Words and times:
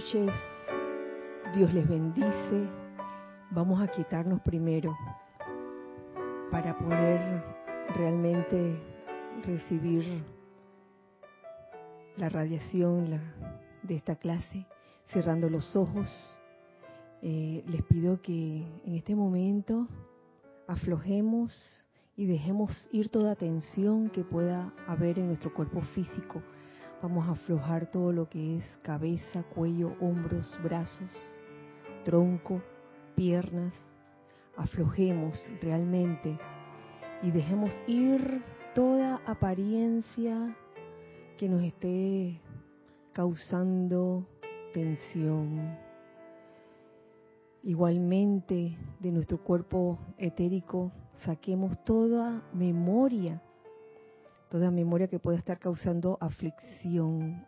noches, 0.00 0.30
Dios 1.54 1.74
les 1.74 1.86
bendice. 1.86 2.68
Vamos 3.50 3.82
a 3.82 3.88
quitarnos 3.88 4.40
primero 4.40 4.96
para 6.50 6.78
poder 6.78 7.44
realmente 7.96 8.78
recibir 9.44 10.24
la 12.16 12.30
radiación 12.30 13.20
de 13.82 13.94
esta 13.94 14.16
clase, 14.16 14.66
cerrando 15.08 15.50
los 15.50 15.76
ojos. 15.76 16.08
Eh, 17.20 17.62
les 17.66 17.82
pido 17.82 18.22
que 18.22 18.64
en 18.86 18.94
este 18.94 19.14
momento 19.14 19.86
aflojemos 20.66 21.86
y 22.16 22.24
dejemos 22.24 22.88
ir 22.90 23.10
toda 23.10 23.34
tensión 23.34 24.08
que 24.08 24.24
pueda 24.24 24.72
haber 24.86 25.18
en 25.18 25.26
nuestro 25.26 25.52
cuerpo 25.52 25.82
físico 25.94 26.42
Vamos 27.02 27.26
a 27.28 27.32
aflojar 27.32 27.90
todo 27.90 28.12
lo 28.12 28.28
que 28.28 28.58
es 28.58 28.64
cabeza, 28.82 29.42
cuello, 29.54 29.94
hombros, 30.00 30.58
brazos, 30.62 31.10
tronco, 32.04 32.60
piernas. 33.16 33.72
Aflojemos 34.54 35.34
realmente 35.62 36.38
y 37.22 37.30
dejemos 37.30 37.70
ir 37.86 38.42
toda 38.74 39.22
apariencia 39.24 40.54
que 41.38 41.48
nos 41.48 41.62
esté 41.62 42.38
causando 43.14 44.26
tensión. 44.74 45.78
Igualmente 47.62 48.76
de 48.98 49.10
nuestro 49.10 49.42
cuerpo 49.42 49.98
etérico 50.18 50.92
saquemos 51.24 51.82
toda 51.82 52.42
memoria 52.52 53.40
toda 54.50 54.70
memoria 54.70 55.06
que 55.06 55.20
pueda 55.20 55.38
estar 55.38 55.58
causando 55.58 56.18
aflicción 56.20 57.46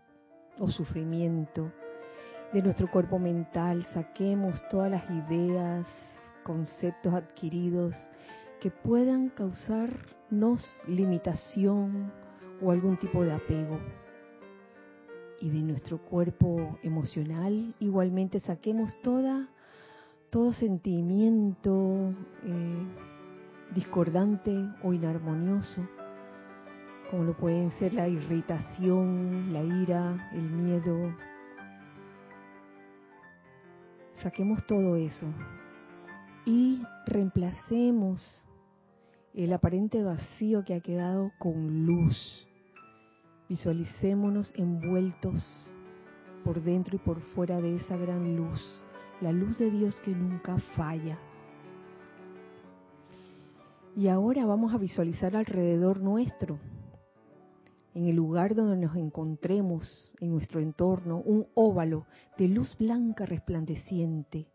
o 0.58 0.70
sufrimiento. 0.70 1.70
De 2.52 2.62
nuestro 2.62 2.88
cuerpo 2.90 3.18
mental 3.18 3.84
saquemos 3.92 4.62
todas 4.70 4.90
las 4.90 5.04
ideas, 5.10 5.86
conceptos 6.44 7.12
adquiridos 7.12 7.94
que 8.60 8.70
puedan 8.70 9.30
causarnos 9.30 10.64
limitación 10.86 12.12
o 12.62 12.70
algún 12.70 12.96
tipo 12.96 13.24
de 13.24 13.32
apego. 13.32 13.80
Y 15.40 15.50
de 15.50 15.58
nuestro 15.58 15.98
cuerpo 15.98 16.78
emocional 16.84 17.74
igualmente 17.80 18.38
saquemos 18.38 18.94
toda, 19.02 19.48
todo 20.30 20.52
sentimiento 20.52 22.14
eh, 22.44 22.86
discordante 23.74 24.52
o 24.84 24.92
inarmonioso 24.92 25.82
como 27.12 27.24
lo 27.24 27.36
pueden 27.36 27.70
ser 27.72 27.92
la 27.92 28.08
irritación, 28.08 29.52
la 29.52 29.62
ira, 29.62 30.30
el 30.32 30.48
miedo. 30.48 31.14
Saquemos 34.22 34.66
todo 34.66 34.96
eso 34.96 35.26
y 36.46 36.80
reemplacemos 37.04 38.48
el 39.34 39.52
aparente 39.52 40.02
vacío 40.02 40.64
que 40.64 40.72
ha 40.72 40.80
quedado 40.80 41.30
con 41.38 41.84
luz. 41.84 42.48
Visualicémonos 43.46 44.50
envueltos 44.56 45.68
por 46.46 46.62
dentro 46.62 46.96
y 46.96 46.98
por 46.98 47.20
fuera 47.34 47.60
de 47.60 47.76
esa 47.76 47.98
gran 47.98 48.36
luz, 48.36 48.58
la 49.20 49.32
luz 49.32 49.58
de 49.58 49.70
Dios 49.70 50.00
que 50.02 50.12
nunca 50.12 50.56
falla. 50.78 51.18
Y 53.94 54.08
ahora 54.08 54.46
vamos 54.46 54.72
a 54.72 54.78
visualizar 54.78 55.36
alrededor 55.36 56.00
nuestro 56.00 56.58
en 57.94 58.06
el 58.06 58.16
lugar 58.16 58.54
donde 58.54 58.76
nos 58.76 58.96
encontremos 58.96 60.14
en 60.20 60.30
nuestro 60.30 60.60
entorno, 60.60 61.18
un 61.18 61.46
óvalo 61.54 62.06
de 62.38 62.48
luz 62.48 62.76
blanca 62.78 63.26
resplandeciente. 63.26 64.46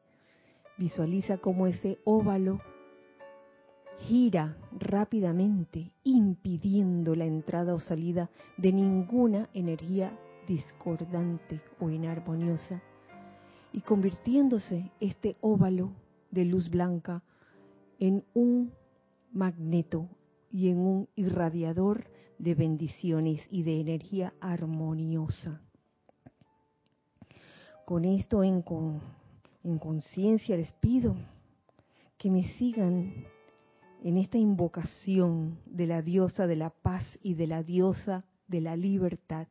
Visualiza 0.78 1.38
cómo 1.38 1.68
ese 1.68 2.00
óvalo 2.04 2.60
gira 4.00 4.58
rápidamente, 4.72 5.92
impidiendo 6.04 7.16
la 7.16 7.26
entrada 7.26 7.74
o 7.74 7.80
salida 7.80 8.30
de 8.58 8.72
ninguna 8.72 9.50
energía 9.54 10.18
discordante 10.48 11.62
o 11.80 11.90
inarmoniosa, 11.90 12.82
y 13.74 13.82
convirtiéndose 13.82 14.92
este 15.00 15.36
óvalo 15.42 15.92
de 16.32 16.46
luz 16.46 16.70
blanca 16.70 17.24
en 18.00 18.24
un 18.34 18.72
magneto 19.34 20.10
y 20.52 20.70
en 20.70 20.80
un 20.80 21.10
irradiador 21.16 22.06
de 22.40 22.56
bendiciones 22.56 23.42
y 23.50 23.64
de 23.64 23.82
energía 23.82 24.34
armoniosa. 24.40 25.62
Con 27.86 28.06
esto 28.06 28.44
en, 28.44 28.64
en 29.64 29.80
conciencia 29.80 30.58
les 30.58 30.72
pido 30.74 31.16
que 32.18 32.30
me 32.30 32.44
sigan 32.56 33.14
en 34.04 34.18
esta 34.18 34.38
invocación 34.38 35.60
de 35.66 35.88
la 35.88 36.02
diosa 36.02 36.48
de 36.48 36.56
la 36.56 36.70
paz 36.70 37.04
y 37.22 37.34
de 37.34 37.48
la 37.48 37.64
diosa 37.64 38.26
de 38.48 38.62
la 38.62 38.76
libertad. 38.76 39.48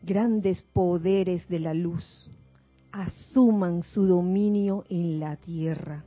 Grandes 0.00 0.62
poderes 0.62 1.48
de 1.48 1.58
la 1.58 1.74
luz, 1.74 2.30
asuman 2.92 3.82
su 3.82 4.06
dominio 4.06 4.84
en 4.88 5.20
la 5.20 5.36
tierra 5.36 6.04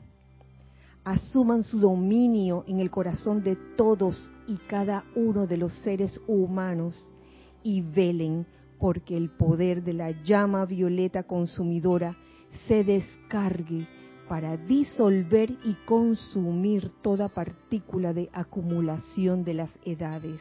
asuman 1.03 1.63
su 1.63 1.79
dominio 1.79 2.63
en 2.67 2.79
el 2.79 2.91
corazón 2.91 3.43
de 3.43 3.55
todos 3.75 4.29
y 4.47 4.57
cada 4.67 5.03
uno 5.15 5.47
de 5.47 5.57
los 5.57 5.73
seres 5.83 6.19
humanos 6.27 7.13
y 7.63 7.81
velen 7.81 8.45
porque 8.79 9.15
el 9.15 9.29
poder 9.29 9.83
de 9.83 9.93
la 9.93 10.11
llama 10.23 10.65
violeta 10.65 11.23
consumidora 11.23 12.17
se 12.67 12.83
descargue 12.83 13.87
para 14.27 14.57
disolver 14.57 15.51
y 15.63 15.73
consumir 15.85 16.91
toda 17.01 17.27
partícula 17.27 18.13
de 18.13 18.29
acumulación 18.33 19.43
de 19.43 19.53
las 19.53 19.71
edades. 19.85 20.39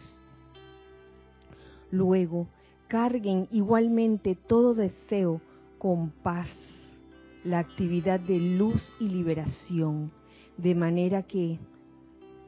Luego, 1.90 2.46
carguen 2.88 3.48
igualmente 3.50 4.36
todo 4.36 4.74
deseo 4.74 5.40
con 5.78 6.10
paz, 6.10 6.48
la 7.44 7.58
actividad 7.58 8.20
de 8.20 8.38
luz 8.38 8.92
y 9.00 9.08
liberación, 9.08 10.12
de 10.62 10.74
manera 10.74 11.22
que 11.22 11.58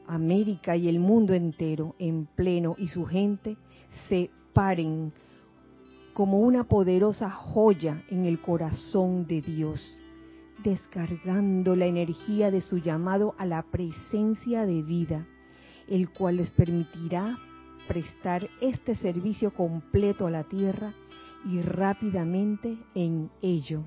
América 0.07 0.75
y 0.75 0.87
el 0.87 0.99
mundo 0.99 1.33
entero 1.33 1.95
en 1.97 2.25
pleno 2.25 2.75
y 2.77 2.87
su 2.87 3.05
gente 3.05 3.57
se 4.07 4.29
paren 4.53 5.13
como 6.13 6.39
una 6.39 6.65
poderosa 6.65 7.29
joya 7.29 8.03
en 8.09 8.25
el 8.25 8.39
corazón 8.39 9.25
de 9.25 9.41
Dios, 9.41 9.99
descargando 10.63 11.75
la 11.75 11.85
energía 11.85 12.51
de 12.51 12.61
su 12.61 12.77
llamado 12.77 13.33
a 13.37 13.45
la 13.45 13.63
presencia 13.63 14.65
de 14.65 14.83
vida, 14.83 15.25
el 15.87 16.09
cual 16.09 16.37
les 16.37 16.51
permitirá 16.51 17.37
prestar 17.87 18.47
este 18.61 18.95
servicio 18.95 19.53
completo 19.53 20.27
a 20.27 20.31
la 20.31 20.43
tierra 20.43 20.93
y 21.45 21.61
rápidamente 21.61 22.77
en 22.93 23.29
ello 23.41 23.85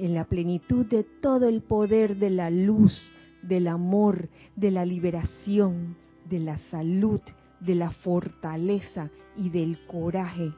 en 0.00 0.14
la 0.14 0.24
plenitud 0.24 0.86
de 0.86 1.04
todo 1.04 1.46
el 1.46 1.60
poder 1.60 2.16
de 2.16 2.30
la 2.30 2.48
luz, 2.48 2.98
del 3.42 3.68
amor, 3.68 4.30
de 4.56 4.70
la 4.70 4.86
liberación, 4.86 5.94
de 6.28 6.38
la 6.38 6.58
salud, 6.70 7.20
de 7.60 7.74
la 7.74 7.90
fortaleza 7.90 9.10
y 9.36 9.50
del 9.50 9.76
coraje. 9.86 10.52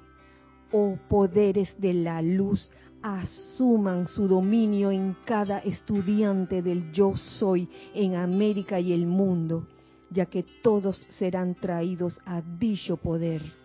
Oh 0.70 0.97
poderes 1.08 1.75
de 1.81 1.92
la 1.92 2.22
luz, 2.22 2.70
asuman 3.02 4.06
su 4.06 4.28
dominio 4.28 4.92
en 4.92 5.16
cada 5.25 5.58
estudiante 5.58 6.62
del 6.62 6.92
yo 6.92 7.16
soy 7.16 7.69
en 7.94 8.14
América 8.14 8.78
y 8.78 8.93
el 8.93 9.06
mundo, 9.06 9.67
ya 10.08 10.26
que 10.26 10.44
todos 10.62 11.05
serán 11.11 11.56
traídos 11.56 12.20
a 12.25 12.43
dicho 12.43 12.96
poder 12.96 13.62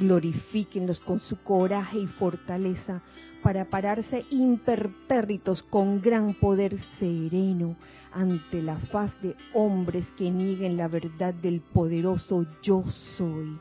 glorifíquenlos 0.00 0.98
con 1.00 1.20
su 1.20 1.36
coraje 1.42 1.98
y 2.00 2.06
fortaleza 2.06 3.02
para 3.42 3.66
pararse 3.66 4.24
impertérritos 4.30 5.62
con 5.62 6.00
gran 6.00 6.34
poder 6.34 6.76
sereno 6.98 7.76
ante 8.10 8.62
la 8.62 8.76
faz 8.78 9.12
de 9.22 9.36
hombres 9.54 10.10
que 10.16 10.30
nieguen 10.30 10.76
la 10.76 10.88
verdad 10.88 11.34
del 11.34 11.60
poderoso 11.60 12.46
yo 12.62 12.82
soy. 13.16 13.58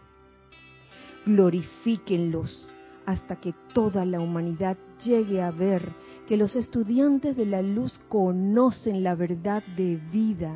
Glorifíquenlos 1.26 2.68
hasta 3.06 3.36
que 3.36 3.54
toda 3.74 4.06
la 4.06 4.20
humanidad 4.20 4.78
llegue 5.04 5.42
a 5.42 5.52
ver 5.52 5.92
que 6.28 6.38
los 6.38 6.56
estudiantes 6.56 7.36
de 7.36 7.46
la 7.46 7.62
luz 7.62 8.00
conocen 8.08 9.04
la 9.04 9.16
verdad 9.16 9.64
de 9.76 9.98
vida 10.12 10.56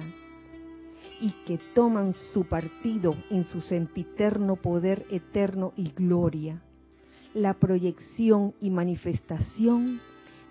y 1.24 1.32
que 1.46 1.58
toman 1.74 2.12
su 2.12 2.44
partido 2.44 3.16
en 3.30 3.46
su 3.46 3.62
sempiterno 3.62 4.58
poder 4.58 5.06
eterno 5.10 5.72
y 5.78 5.94
gloria, 5.94 6.62
la 7.34 7.54
proyección 7.54 8.54
y 8.60 8.70
manifestación 8.70 10.02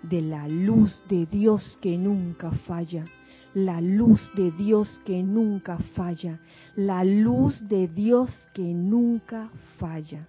de 0.01 0.21
la 0.23 0.47
luz 0.47 1.03
de 1.07 1.27
Dios 1.27 1.77
que 1.79 1.95
nunca 1.95 2.51
falla, 2.65 3.05
la 3.53 3.81
luz 3.81 4.19
de 4.35 4.49
Dios 4.49 4.99
que 5.05 5.21
nunca 5.21 5.77
falla, 5.95 6.39
la 6.75 7.03
luz 7.03 7.67
de 7.69 7.87
Dios 7.87 8.31
que 8.55 8.73
nunca 8.73 9.51
falla. 9.77 10.27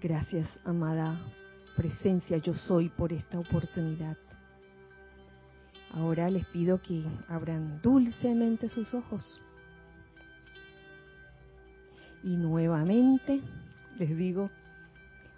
Gracias, 0.00 0.48
amada 0.64 1.20
presencia, 1.76 2.36
yo 2.36 2.54
soy 2.54 2.90
por 2.90 3.12
esta 3.12 3.40
oportunidad. 3.40 4.16
Ahora 5.92 6.30
les 6.30 6.46
pido 6.46 6.80
que 6.80 7.02
abran 7.28 7.80
dulcemente 7.82 8.68
sus 8.68 8.94
ojos. 8.94 9.40
Y 12.22 12.36
nuevamente 12.36 13.40
les 13.98 14.16
digo, 14.16 14.50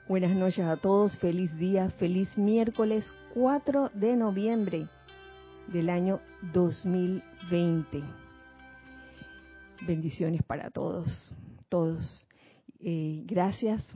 buenas 0.09 0.37
noches 0.37 0.65
a 0.65 0.77
todos, 0.77 1.17
feliz 1.19 1.57
día, 1.57 1.89
feliz 1.91 2.37
miércoles 2.37 3.07
4 3.35 3.93
de 3.95 4.17
noviembre 4.17 4.89
del 5.69 5.89
año 5.89 6.21
2020. 6.53 8.03
Bendiciones 9.87 10.43
para 10.43 10.71
todos, 10.71 11.35
todos. 11.69 12.27
Eh, 12.79 13.23
gracias 13.27 13.87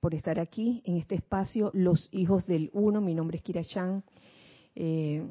por 0.00 0.14
estar 0.14 0.40
aquí 0.40 0.82
en 0.86 0.96
este 0.96 1.16
espacio, 1.16 1.70
Los 1.74 2.08
Hijos 2.12 2.46
del 2.46 2.70
Uno. 2.72 3.00
Mi 3.00 3.14
nombre 3.14 3.36
es 3.36 3.42
Kira 3.42 3.62
Chan. 3.62 4.04
Eh, 4.74 5.26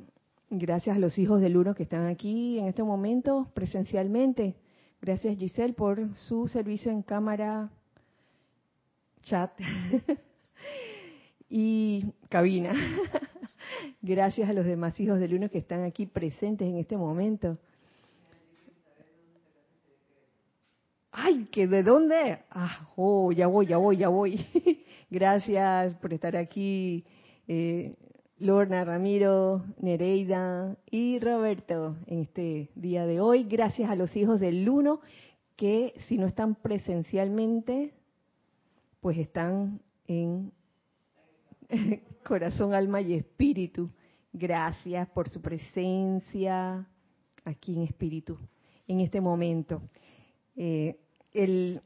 gracias 0.49 0.95
a 0.95 0.99
los 0.99 1.17
Hijos 1.17 1.41
del 1.41 1.57
Uno 1.57 1.75
que 1.75 1.83
están 1.83 2.07
aquí 2.07 2.59
en 2.59 2.67
este 2.67 2.83
momento 2.83 3.49
presencialmente. 3.53 4.55
Gracias 5.01 5.37
Giselle 5.37 5.73
por 5.73 6.15
su 6.15 6.47
servicio 6.47 6.91
en 6.91 7.01
cámara, 7.01 7.69
chat 9.21 9.51
y 11.49 12.05
cabina. 12.29 12.73
Gracias 14.01 14.49
a 14.49 14.53
los 14.53 14.65
demás 14.65 14.99
hijos 14.99 15.19
del 15.19 15.33
uno 15.33 15.49
que 15.49 15.57
están 15.57 15.83
aquí 15.83 16.05
presentes 16.05 16.67
en 16.67 16.77
este 16.77 16.97
momento. 16.97 17.57
Ay, 21.11 21.45
que 21.45 21.65
de 21.67 21.81
dónde? 21.81 22.39
Ah, 22.51 22.89
oh, 22.95 23.31
ya 23.31 23.47
voy, 23.47 23.67
ya 23.67 23.77
voy, 23.77 23.97
ya 23.97 24.09
voy. 24.09 24.45
Gracias 25.09 25.95
por 25.95 26.13
estar 26.13 26.35
aquí, 26.35 27.05
eh, 27.47 27.95
Lorna, 28.37 28.83
Ramiro, 28.83 29.63
Nereida 29.79 30.75
y 30.91 31.19
Roberto 31.19 31.95
en 32.05 32.19
este 32.19 32.69
día 32.75 33.05
de 33.05 33.21
hoy. 33.21 33.45
Gracias 33.45 33.89
a 33.89 33.95
los 33.95 34.13
hijos 34.17 34.41
del 34.41 34.67
Uno 34.67 34.99
que 35.55 35.93
si 36.09 36.17
no 36.17 36.27
están 36.27 36.55
presencialmente, 36.55 37.93
pues 38.99 39.17
están 39.17 39.79
en 40.07 40.51
corazón, 42.25 42.73
alma 42.73 42.99
y 42.99 43.13
espíritu. 43.13 43.89
Gracias 44.33 45.07
por 45.11 45.29
su 45.29 45.41
presencia 45.41 46.85
aquí 47.45 47.73
en 47.73 47.83
espíritu 47.83 48.37
en 48.85 48.99
este 48.99 49.21
momento. 49.21 49.81
Eh, 50.57 50.99
el 51.31 51.81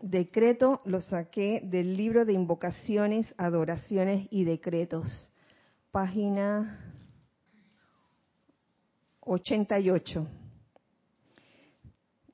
decreto 0.00 0.80
lo 0.84 1.00
saqué 1.00 1.60
del 1.64 1.96
libro 1.96 2.24
de 2.24 2.32
invocaciones, 2.32 3.34
adoraciones 3.36 4.26
y 4.30 4.44
decretos, 4.44 5.30
página 5.90 6.92
88. 9.20 10.26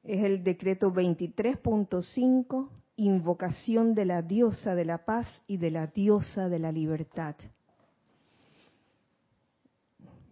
Es 0.05 0.25
el 0.25 0.43
decreto 0.43 0.93
23.5, 0.93 2.69
invocación 2.97 3.95
de 3.95 4.05
la 4.07 4.23
diosa 4.23 4.75
de 4.75 4.85
la 4.85 5.05
paz 5.05 5.27
y 5.47 5.59
de 5.59 5.71
la 5.71 5.87
diosa 5.87 6.49
de 6.49 6.59
la 6.59 6.73
libertad. 6.73 7.37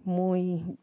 Muy, 0.05 0.79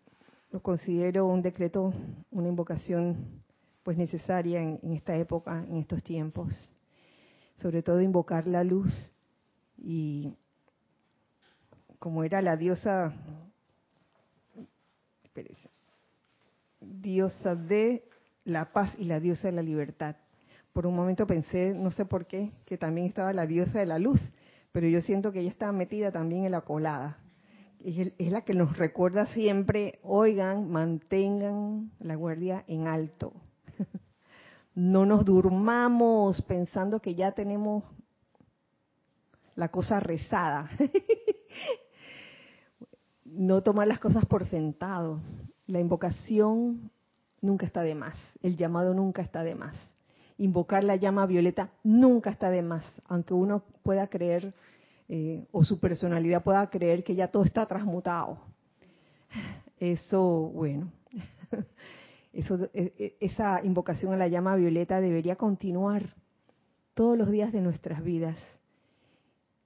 lo 0.51 0.61
considero 0.61 1.25
un 1.25 1.41
decreto, 1.41 1.93
una 2.29 2.49
invocación 2.49 3.42
pues 3.83 3.97
necesaria 3.97 4.61
en, 4.61 4.93
esta 4.93 5.15
época, 5.15 5.63
en 5.67 5.77
estos 5.77 6.01
tiempos. 6.03 6.53
Sobre 7.55 7.83
todo 7.83 8.01
invocar 8.01 8.47
la 8.47 8.63
luz 8.63 9.11
y 9.77 10.33
como 11.99 12.23
era 12.23 12.41
la 12.41 12.57
diosa, 12.57 13.13
diosa 16.81 17.55
de 17.55 18.03
la 18.45 18.71
paz 18.71 18.95
y 18.97 19.05
la 19.05 19.19
diosa 19.19 19.49
de 19.49 19.53
la 19.53 19.61
libertad. 19.61 20.15
Por 20.73 20.87
un 20.87 20.95
momento 20.95 21.27
pensé, 21.27 21.73
no 21.73 21.91
sé 21.91 22.05
por 22.05 22.25
qué, 22.25 22.51
que 22.65 22.77
también 22.77 23.07
estaba 23.07 23.31
la 23.31 23.45
diosa 23.45 23.79
de 23.79 23.85
la 23.85 23.99
luz, 23.99 24.19
pero 24.71 24.87
yo 24.87 25.01
siento 25.01 25.31
que 25.31 25.41
ella 25.41 25.51
estaba 25.51 25.71
metida 25.71 26.11
también 26.11 26.45
en 26.45 26.51
la 26.51 26.61
colada. 26.61 27.19
es 27.83 28.31
la 28.31 28.41
que 28.41 28.53
nos 28.53 28.77
recuerda 28.77 29.27
siempre, 29.27 29.99
oigan, 30.01 30.69
mantengan 30.71 31.91
la 31.99 32.15
guardia 32.15 32.63
en 32.67 32.87
alto. 32.87 33.33
No 34.75 35.05
nos 35.05 35.23
durmamos 35.23 36.41
pensando 36.41 36.99
que 36.99 37.13
ya 37.13 37.33
tenemos 37.33 37.83
la 39.55 39.69
cosa 39.69 39.99
rezada. 39.99 40.69
No 43.25 43.63
tomar 43.63 43.87
las 43.87 43.97
cosas 43.97 44.25
por 44.25 44.45
sentado. 44.45 45.19
La 45.65 45.79
invocación 45.79 46.91
nunca 47.41 47.65
está 47.65 47.81
de 47.81 47.95
más. 47.95 48.13
El 48.43 48.57
llamado 48.57 48.93
nunca 48.93 49.23
está 49.23 49.43
de 49.43 49.55
más. 49.55 49.75
Invocar 50.37 50.83
la 50.83 50.97
llama 50.97 51.25
violeta 51.25 51.71
nunca 51.83 52.29
está 52.29 52.49
de 52.51 52.61
más, 52.61 52.83
aunque 53.07 53.33
uno 53.33 53.63
pueda 53.81 54.07
creer 54.07 54.53
eh, 55.09 55.45
o 55.51 55.63
su 55.63 55.79
personalidad 55.79 56.43
pueda 56.43 56.69
creer 56.69 57.03
que 57.03 57.15
ya 57.15 57.27
todo 57.27 57.43
está 57.43 57.65
transmutado. 57.65 58.39
Eso, 59.77 60.21
bueno, 60.53 60.91
Eso, 62.33 62.57
e, 62.73 62.93
e, 62.97 63.17
esa 63.19 63.63
invocación 63.63 64.13
a 64.13 64.17
la 64.17 64.27
llama 64.27 64.55
violeta 64.55 64.99
debería 64.99 65.35
continuar 65.35 66.15
todos 66.95 67.17
los 67.17 67.29
días 67.29 67.53
de 67.53 67.61
nuestras 67.61 68.03
vidas. 68.03 68.39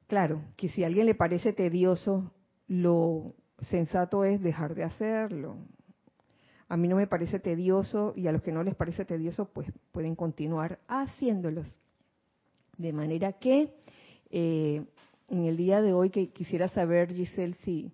Claro, 0.07 0.41
que 0.55 0.69
si 0.69 0.83
a 0.83 0.87
alguien 0.87 1.05
le 1.05 1.15
parece 1.15 1.53
tedioso, 1.53 2.31
lo 2.67 3.33
sensato 3.59 4.23
es 4.23 4.41
dejar 4.41 4.75
de 4.75 4.83
hacerlo. 4.83 5.57
A 6.69 6.75
mí 6.75 6.87
no 6.89 6.97
me 6.97 7.07
parece 7.07 7.39
tedioso 7.39 8.13
y 8.15 8.27
a 8.27 8.31
los 8.31 8.41
que 8.41 8.51
no 8.51 8.63
les 8.63 8.75
parece 8.75 9.05
tedioso, 9.05 9.49
pues 9.53 9.71
pueden 9.91 10.15
continuar 10.15 10.79
haciéndolos. 10.87 11.65
De 12.77 12.91
manera 12.91 13.33
que 13.33 13.73
eh, 14.29 14.85
en 15.29 15.45
el 15.45 15.55
día 15.57 15.81
de 15.81 15.93
hoy 15.93 16.09
que 16.09 16.29
quisiera 16.29 16.67
saber, 16.67 17.13
Giselle, 17.13 17.55
si 17.63 17.91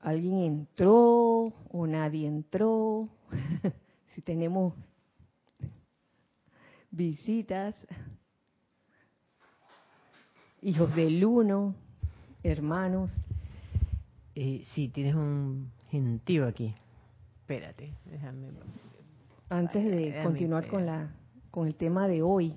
alguien 0.00 0.38
entró 0.38 1.52
o 1.70 1.86
nadie 1.86 2.26
entró, 2.26 3.08
si 4.14 4.22
tenemos 4.22 4.74
visitas, 6.90 7.74
hijos 10.62 10.94
del 10.94 11.24
uno, 11.24 11.74
hermanos. 12.42 13.10
Eh, 14.34 14.64
sí, 14.74 14.88
tienes 14.88 15.14
un 15.14 15.70
gentío 15.90 16.46
aquí. 16.46 16.74
Espérate, 17.40 17.92
déjame. 18.06 18.48
Antes 19.48 19.84
de 19.84 20.22
continuar 20.22 20.68
con 20.68 20.86
la 20.86 21.10
con 21.50 21.66
el 21.66 21.74
tema 21.74 22.08
de 22.08 22.22
hoy. 22.22 22.54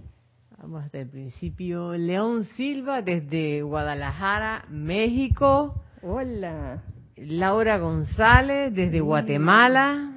Vamos 0.57 0.83
desde 0.85 1.01
el 1.01 1.09
principio. 1.09 1.97
León 1.97 2.45
Silva 2.55 3.01
desde 3.01 3.61
Guadalajara, 3.63 4.65
México. 4.69 5.83
Hola. 6.01 6.83
Laura 7.15 7.77
González 7.77 8.73
desde 8.73 8.99
Guatemala, 8.99 10.12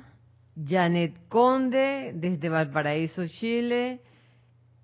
Janet 0.57 1.29
Conde 1.29 2.13
desde 2.15 2.49
Valparaíso, 2.49 3.27
Chile, 3.29 4.01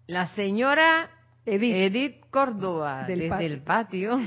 la 0.07 0.27
señora 0.29 1.11
Edith, 1.45 2.27
Córdoba 2.31 3.05
desde 3.07 3.47
el 3.47 3.63
patio, 3.63 4.19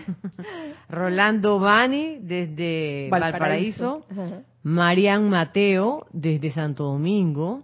Rolando 0.89 1.59
Bani 1.59 2.17
desde 2.21 3.07
Valparaíso, 3.09 4.05
Marian 4.63 5.29
Mateo 5.29 6.07
desde 6.11 6.51
Santo 6.51 6.83
Domingo, 6.83 7.63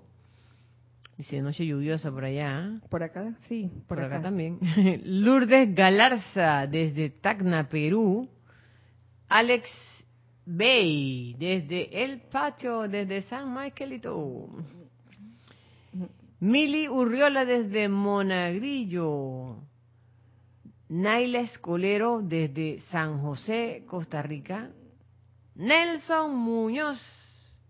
dice 1.18 1.42
noche 1.42 1.66
lluviosa 1.66 2.12
por 2.12 2.24
allá. 2.24 2.80
Por 2.90 3.04
acá, 3.04 3.32
sí, 3.48 3.72
por, 3.88 4.00
acá. 4.02 4.22
también. 4.22 4.60
Lourdes 5.04 5.74
Galarza 5.76 6.66
desde 6.68 7.10
Tacna, 7.10 7.68
Perú, 7.68 8.30
Alex 9.28 9.68
Bay, 10.46 11.36
desde 11.38 12.04
el 12.04 12.22
patio, 12.22 12.88
desde 12.88 13.22
San 13.24 13.54
Miguelito. 13.54 14.50
Mili 16.40 16.90
Urriola 16.90 17.46
desde 17.46 17.88
Monagrillo. 17.88 19.58
Naila 20.90 21.40
Escolero 21.42 22.22
desde 22.22 22.82
San 22.92 23.22
José, 23.22 23.84
Costa 23.88 24.22
Rica. 24.22 24.72
Nelson 25.56 26.36
Muñoz 26.36 27.00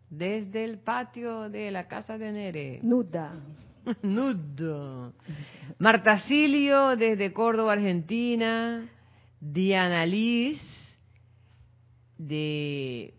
desde 0.10 0.64
el 0.64 0.80
patio 0.80 1.50
de 1.50 1.70
la 1.72 1.88
casa 1.88 2.18
de 2.18 2.32
Nere. 2.32 2.80
Nuda. 2.84 3.34
Nudo. 4.02 5.14
Marta 5.78 6.20
Silio 6.22 6.96
desde 6.96 7.34
Córdoba, 7.34 7.74
Argentina. 7.74 8.88
Diana 9.42 10.06
Liz 10.06 10.62
de 12.28 13.14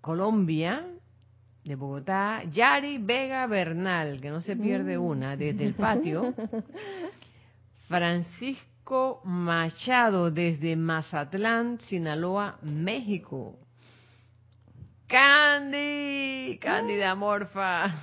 Colombia, 0.00 0.86
de 1.64 1.74
Bogotá, 1.76 2.42
Yari 2.50 2.98
Vega 2.98 3.46
Bernal, 3.46 4.20
que 4.20 4.30
no 4.30 4.40
se 4.40 4.56
pierde 4.56 4.98
mm. 4.98 5.02
una, 5.02 5.36
desde 5.36 5.66
el 5.66 5.74
patio. 5.74 6.34
Francisco 7.88 9.20
Machado 9.24 10.30
desde 10.30 10.76
Mazatlán, 10.76 11.78
Sinaloa, 11.88 12.58
México. 12.62 13.58
Candy, 15.06 16.58
Cándida 16.58 17.14
Morfa. 17.14 17.84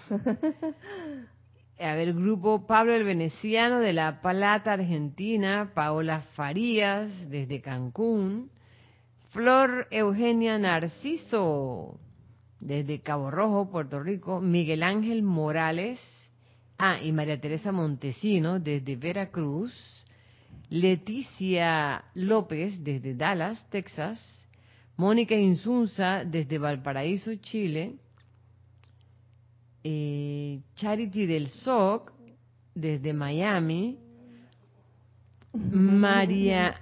A 1.82 1.96
ver, 1.96 2.14
grupo 2.14 2.68
Pablo 2.68 2.94
el 2.94 3.06
Veneciano 3.06 3.80
de 3.80 3.94
La 3.94 4.22
Plata, 4.22 4.74
Argentina, 4.74 5.72
Paola 5.74 6.22
Farías 6.36 7.10
desde 7.30 7.62
Cancún, 7.62 8.52
Flor 9.30 9.88
Eugenia 9.92 10.58
Narciso 10.58 12.00
desde 12.60 13.02
Cabo 13.02 13.30
Rojo, 13.30 13.70
Puerto 13.70 14.02
Rico, 14.02 14.42
Miguel 14.42 14.82
Ángel 14.82 15.22
Morales, 15.22 16.00
ah, 16.80 17.00
y 17.02 17.12
María 17.12 17.40
Teresa 17.40 17.72
Montesino 17.72 18.60
desde 18.60 18.96
Veracruz, 18.96 19.72
Leticia 20.70 22.06
López 22.16 22.84
desde 22.84 23.14
Dallas, 23.14 23.64
Texas, 23.70 24.20
Mónica 24.98 25.36
Insunza 25.36 26.24
desde 26.26 26.58
Valparaíso, 26.58 27.36
Chile, 27.36 27.98
eh, 29.84 30.60
Charity 30.74 31.28
del 31.28 31.50
SOC 31.50 32.12
desde 32.74 33.14
Miami, 33.14 34.00
María 35.54 36.82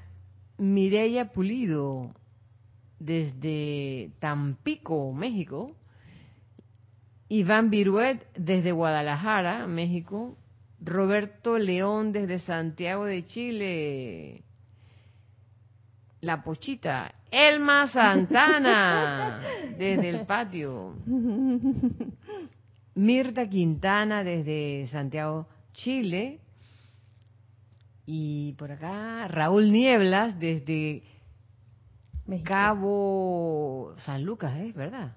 Mireya 0.57 1.31
Pulido 1.31 2.13
desde 2.99 4.11
Tampico, 4.19 5.13
México, 5.13 5.75
Iván 7.29 7.69
Viruet 7.69 8.25
desde 8.35 8.71
Guadalajara, 8.71 9.67
México, 9.67 10.37
Roberto 10.79 11.57
León 11.57 12.11
desde 12.11 12.39
Santiago 12.39 13.05
de 13.05 13.25
Chile, 13.25 14.43
La 16.21 16.43
Pochita, 16.43 17.13
Elma 17.29 17.87
Santana 17.87 19.41
desde 19.77 20.09
el 20.09 20.25
patio, 20.25 20.95
Mirta 22.95 23.47
Quintana 23.49 24.23
desde 24.23 24.87
Santiago, 24.87 25.47
Chile, 25.73 26.39
y 28.05 28.53
por 28.53 28.71
acá 28.71 29.27
Raúl 29.27 29.71
Nieblas 29.71 30.39
desde 30.39 31.03
Cabo 32.43 33.95
San 33.99 34.23
Lucas, 34.23 34.57
¿es 34.59 34.75
verdad? 34.75 35.15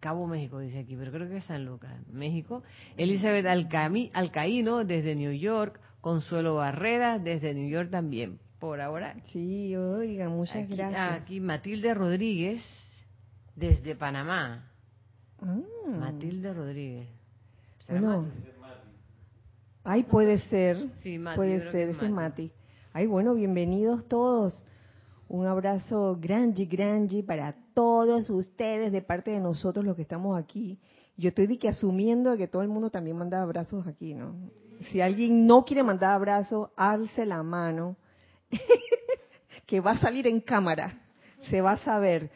Cabo 0.00 0.26
México 0.26 0.60
dice 0.60 0.78
aquí, 0.78 0.96
pero 0.96 1.12
creo 1.12 1.28
que 1.28 1.38
es 1.38 1.44
San 1.44 1.64
Lucas, 1.66 1.92
México. 2.08 2.62
Elizabeth 2.96 3.44
Alcaíno 3.46 4.84
desde 4.84 5.14
New 5.14 5.32
York, 5.32 5.78
Consuelo 6.00 6.54
Barrera 6.54 7.18
desde 7.18 7.52
New 7.52 7.68
York 7.68 7.90
también. 7.90 8.38
Por 8.58 8.80
ahora. 8.80 9.16
Sí, 9.28 9.74
oiga, 9.76 10.28
muchas 10.28 10.68
gracias. 10.68 11.22
Aquí 11.22 11.40
Matilde 11.40 11.94
Rodríguez 11.94 12.62
desde 13.56 13.94
Panamá. 13.94 14.70
Ah. 15.42 15.58
Matilde 15.86 16.52
Rodríguez. 16.52 17.08
Bueno. 17.88 18.26
Ay, 19.82 20.02
puede 20.04 20.38
ser. 20.38 20.76
Sí, 21.02 21.18
puede 21.34 21.70
ser, 21.70 21.90
ese 21.90 22.04
es 22.06 22.10
Mati. 22.10 22.52
Ay, 22.92 23.06
bueno, 23.06 23.34
bienvenidos 23.34 24.08
todos. 24.08 24.66
Un 25.28 25.46
abrazo 25.46 26.18
grande, 26.20 26.64
grande 26.64 27.22
para 27.22 27.54
todos 27.72 28.28
ustedes 28.30 28.90
de 28.90 29.00
parte 29.00 29.30
de 29.30 29.38
nosotros 29.38 29.84
los 29.84 29.94
que 29.94 30.02
estamos 30.02 30.36
aquí. 30.36 30.76
Yo 31.16 31.28
estoy 31.28 31.46
de 31.46 31.56
que 31.56 31.68
asumiendo 31.68 32.36
que 32.36 32.48
todo 32.48 32.62
el 32.62 32.68
mundo 32.68 32.90
también 32.90 33.16
manda 33.16 33.42
abrazos 33.42 33.86
aquí, 33.86 34.14
¿no? 34.14 34.34
Si 34.90 35.00
alguien 35.00 35.46
no 35.46 35.64
quiere 35.64 35.84
mandar 35.84 36.14
abrazos, 36.14 36.70
alce 36.76 37.26
la 37.26 37.44
mano, 37.44 37.96
que 39.66 39.80
va 39.80 39.92
a 39.92 40.00
salir 40.00 40.26
en 40.26 40.40
cámara, 40.40 40.98
se 41.48 41.60
va 41.60 41.72
a 41.72 41.78
saber. 41.78 42.32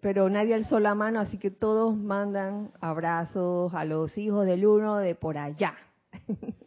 Pero 0.00 0.30
nadie 0.30 0.54
alzó 0.54 0.78
la 0.78 0.94
mano, 0.94 1.18
así 1.18 1.38
que 1.38 1.50
todos 1.50 1.96
mandan 1.96 2.70
abrazos 2.80 3.74
a 3.74 3.84
los 3.84 4.16
hijos 4.16 4.46
del 4.46 4.64
uno 4.64 4.98
de 4.98 5.16
por 5.16 5.38
allá. 5.38 5.74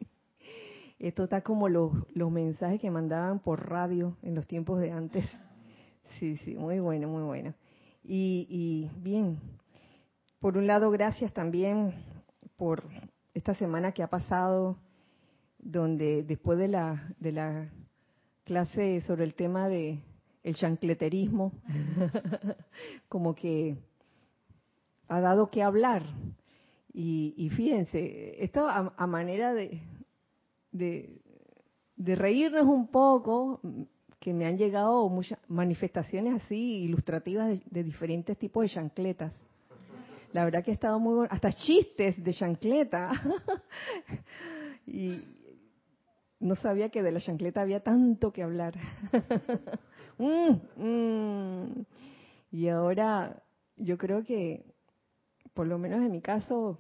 Esto 1.00 1.26
está 1.26 1.42
como 1.42 1.68
los, 1.68 1.92
los 2.14 2.32
mensajes 2.32 2.80
que 2.80 2.90
mandaban 2.90 3.40
por 3.40 3.70
radio 3.70 4.16
en 4.22 4.34
los 4.36 4.48
tiempos 4.48 4.80
de 4.80 4.92
antes. 4.92 5.26
Sí, 6.20 6.38
sí, 6.38 6.56
muy 6.56 6.80
bueno, 6.80 7.10
muy 7.10 7.24
bueno. 7.24 7.54
Y, 8.02 8.48
y 8.50 8.90
bien, 9.02 9.38
por 10.40 10.56
un 10.58 10.66
lado, 10.66 10.90
gracias 10.90 11.34
también 11.34 11.94
por 12.56 12.86
esta 13.34 13.54
semana 13.54 13.92
que 13.92 14.02
ha 14.02 14.08
pasado, 14.08 14.78
donde 15.60 16.24
después 16.24 16.58
de 16.58 16.70
la, 16.70 17.14
de 17.20 17.34
la 17.34 17.70
clase 18.46 19.02
sobre 19.02 19.26
el 19.26 19.34
tema 19.34 19.68
de 19.68 20.00
el 20.44 20.56
chancleterismo, 20.56 21.52
como 23.10 23.36
que 23.36 23.76
ha 25.10 25.20
dado 25.20 25.50
que 25.50 25.64
hablar. 25.64 26.04
Y, 26.94 27.34
y 27.36 27.50
fíjense, 27.50 28.42
esto 28.42 28.70
a 28.70 29.08
manera 29.08 29.54
de, 29.54 29.82
de, 30.78 32.16
reírnos 32.16 32.66
un 32.66 32.88
poco, 32.88 33.62
que 34.20 34.34
me 34.34 34.46
han 34.46 34.58
llegado 34.58 35.08
muchas 35.10 35.40
manifestaciones 35.48 36.42
así 36.44 36.84
ilustrativas 36.84 37.60
de, 37.66 37.84
diferentes 37.84 38.38
tipos 38.38 38.64
de 38.64 38.70
chancletas. 38.70 39.34
La 40.34 40.44
verdad 40.44 40.64
que 40.64 40.72
ha 40.72 40.74
estado 40.74 41.00
muy 41.00 41.16
bueno, 41.16 41.30
hasta 41.32 41.54
chistes 41.54 42.22
de 42.22 42.34
chancleta. 42.34 43.12
y 44.86 45.22
no 46.40 46.56
sabía 46.56 46.90
que 46.90 47.02
de 47.02 47.12
la 47.12 47.22
chancleta 47.22 47.62
había 47.62 47.82
tanto 47.82 48.32
que 48.32 48.44
hablar. 48.44 48.76
Mm, 50.18 50.62
mm. 50.78 51.86
Y 52.50 52.70
ahora 52.70 53.44
yo 53.76 53.98
creo 53.98 54.24
que, 54.24 54.64
por 55.54 55.68
lo 55.68 55.78
menos 55.78 56.00
en 56.00 56.10
mi 56.10 56.22
caso, 56.22 56.80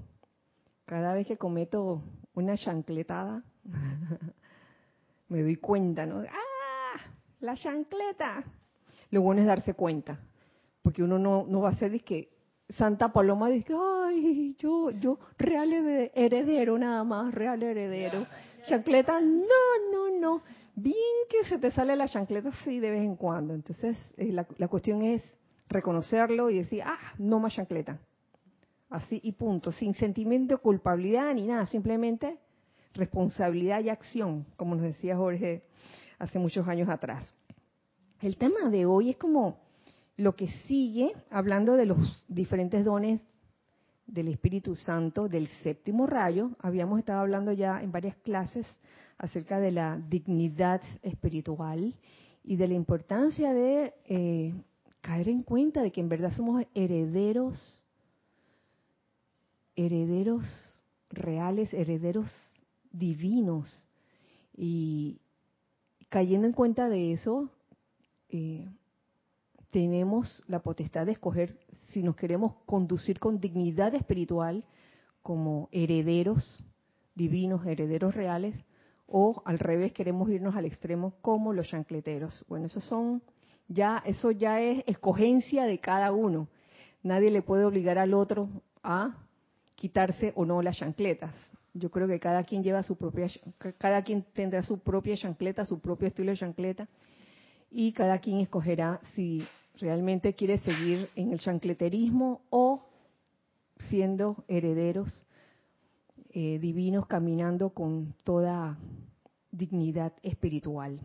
cada 0.85 1.13
vez 1.13 1.27
que 1.27 1.35
cometo 1.35 2.01
una 2.33 2.55
chancletada, 2.55 3.43
me 5.29 5.41
doy 5.41 5.55
cuenta, 5.57 6.05
¿no? 6.05 6.21
¡Ah! 6.21 6.99
La 7.39 7.55
chancleta. 7.55 8.43
Lo 9.11 9.21
bueno 9.21 9.41
es 9.41 9.47
darse 9.47 9.73
cuenta, 9.73 10.19
porque 10.81 11.03
uno 11.03 11.19
no, 11.19 11.45
no 11.47 11.61
va 11.61 11.69
a 11.69 11.75
ser 11.75 12.03
que 12.03 12.29
Santa 12.69 13.13
Paloma 13.13 13.49
dice, 13.49 13.73
ay, 13.79 14.55
yo, 14.57 14.89
yo, 14.89 15.19
real 15.37 15.71
heredero 16.13 16.77
nada 16.77 17.03
más, 17.03 17.33
real 17.33 17.61
heredero. 17.61 18.25
Chancleta, 18.67 19.21
no, 19.21 19.91
no, 19.91 20.19
no. 20.19 20.41
Bien 20.75 20.95
que 21.29 21.47
se 21.47 21.59
te 21.59 21.71
sale 21.71 21.95
la 21.95 22.07
chancleta 22.07 22.49
así 22.49 22.79
de 22.79 22.91
vez 22.91 23.03
en 23.03 23.15
cuando. 23.15 23.53
Entonces, 23.53 23.95
eh, 24.17 24.31
la, 24.31 24.47
la 24.57 24.67
cuestión 24.67 25.03
es 25.03 25.21
reconocerlo 25.69 26.49
y 26.49 26.57
decir, 26.57 26.81
ah, 26.83 27.13
no 27.19 27.39
más 27.39 27.53
chancleta. 27.53 27.99
Así 28.89 29.19
y 29.23 29.33
punto, 29.33 29.71
sin 29.71 29.93
sentimiento 29.93 30.55
de 30.55 30.61
culpabilidad 30.61 31.33
ni 31.33 31.45
nada, 31.45 31.67
simplemente 31.67 32.39
responsabilidad 32.95 33.81
y 33.83 33.89
acción, 33.89 34.45
como 34.57 34.75
nos 34.75 34.83
decía 34.83 35.17
Jorge 35.17 35.63
hace 36.19 36.39
muchos 36.39 36.67
años 36.67 36.89
atrás. 36.89 37.33
El 38.21 38.37
tema 38.37 38.69
de 38.69 38.85
hoy 38.85 39.11
es 39.11 39.17
como 39.17 39.59
lo 40.17 40.35
que 40.35 40.47
sigue, 40.67 41.13
hablando 41.29 41.73
de 41.73 41.85
los 41.85 42.25
diferentes 42.27 42.85
dones 42.85 43.21
del 44.07 44.29
Espíritu 44.29 44.75
Santo, 44.75 45.27
del 45.27 45.47
séptimo 45.63 46.07
rayo. 46.07 46.51
Habíamos 46.59 46.99
estado 46.99 47.19
hablando 47.19 47.51
ya 47.51 47.81
en 47.81 47.91
varias 47.91 48.15
clases 48.17 48.65
acerca 49.17 49.59
de 49.59 49.71
la 49.71 49.97
dignidad 49.97 50.81
espiritual 51.01 51.95
y 52.43 52.55
de 52.55 52.67
la 52.67 52.73
importancia 52.73 53.53
de 53.53 53.93
eh, 54.05 54.53
caer 55.01 55.29
en 55.29 55.43
cuenta 55.43 55.81
de 55.81 55.91
que 55.91 56.01
en 56.01 56.09
verdad 56.09 56.31
somos 56.31 56.63
herederos, 56.73 57.83
herederos 59.75 60.47
reales, 61.09 61.73
herederos 61.73 62.29
divinos. 62.97 63.87
Y 64.55 65.19
cayendo 66.09 66.47
en 66.47 66.53
cuenta 66.53 66.89
de 66.89 67.13
eso, 67.13 67.49
eh, 68.29 68.67
tenemos 69.71 70.43
la 70.47 70.59
potestad 70.59 71.05
de 71.05 71.13
escoger 71.13 71.59
si 71.91 72.01
nos 72.01 72.15
queremos 72.15 72.55
conducir 72.65 73.19
con 73.19 73.39
dignidad 73.39 73.93
espiritual 73.93 74.63
como 75.21 75.69
herederos 75.71 76.63
divinos, 77.15 77.65
herederos 77.65 78.13
reales, 78.13 78.55
o 79.07 79.41
al 79.45 79.59
revés 79.59 79.93
queremos 79.93 80.29
irnos 80.29 80.55
al 80.55 80.65
extremo 80.65 81.15
como 81.21 81.53
los 81.53 81.67
chancleteros. 81.67 82.45
Bueno, 82.47 82.67
eso 82.67 82.81
son 82.81 83.21
ya 83.67 84.03
eso 84.05 84.31
ya 84.31 84.61
es 84.61 84.83
escogencia 84.87 85.63
de 85.65 85.79
cada 85.79 86.11
uno. 86.11 86.47
Nadie 87.03 87.31
le 87.31 87.41
puede 87.41 87.65
obligar 87.65 87.97
al 87.97 88.13
otro 88.13 88.49
a 88.83 89.15
quitarse 89.75 90.33
o 90.35 90.45
no 90.45 90.61
las 90.61 90.77
chancletas. 90.77 91.33
Yo 91.77 91.91
creo 91.91 92.07
que 92.07 92.21
cada 92.21 92.45
quien 92.45 92.63
lleva 92.63 92.83
su 92.83 92.95
propia, 92.95 93.27
cada 93.77 94.01
quien 94.03 94.23
tendrá 94.33 94.63
su 94.63 94.79
propia 94.79 95.17
chancleta, 95.17 95.65
su 95.65 95.79
propio 95.79 96.07
estilo 96.07 96.31
de 96.31 96.37
chancleta, 96.37 96.87
y 97.69 97.91
cada 97.91 98.19
quien 98.19 98.39
escogerá 98.39 99.01
si 99.13 99.43
realmente 99.79 100.33
quiere 100.33 100.57
seguir 100.59 101.09
en 101.17 101.33
el 101.33 101.39
chancleterismo 101.39 102.41
o 102.49 102.85
siendo 103.89 104.45
herederos 104.47 105.25
eh, 106.29 106.59
divinos 106.59 107.07
caminando 107.07 107.71
con 107.71 108.15
toda 108.23 108.77
dignidad 109.51 110.13
espiritual. 110.23 111.01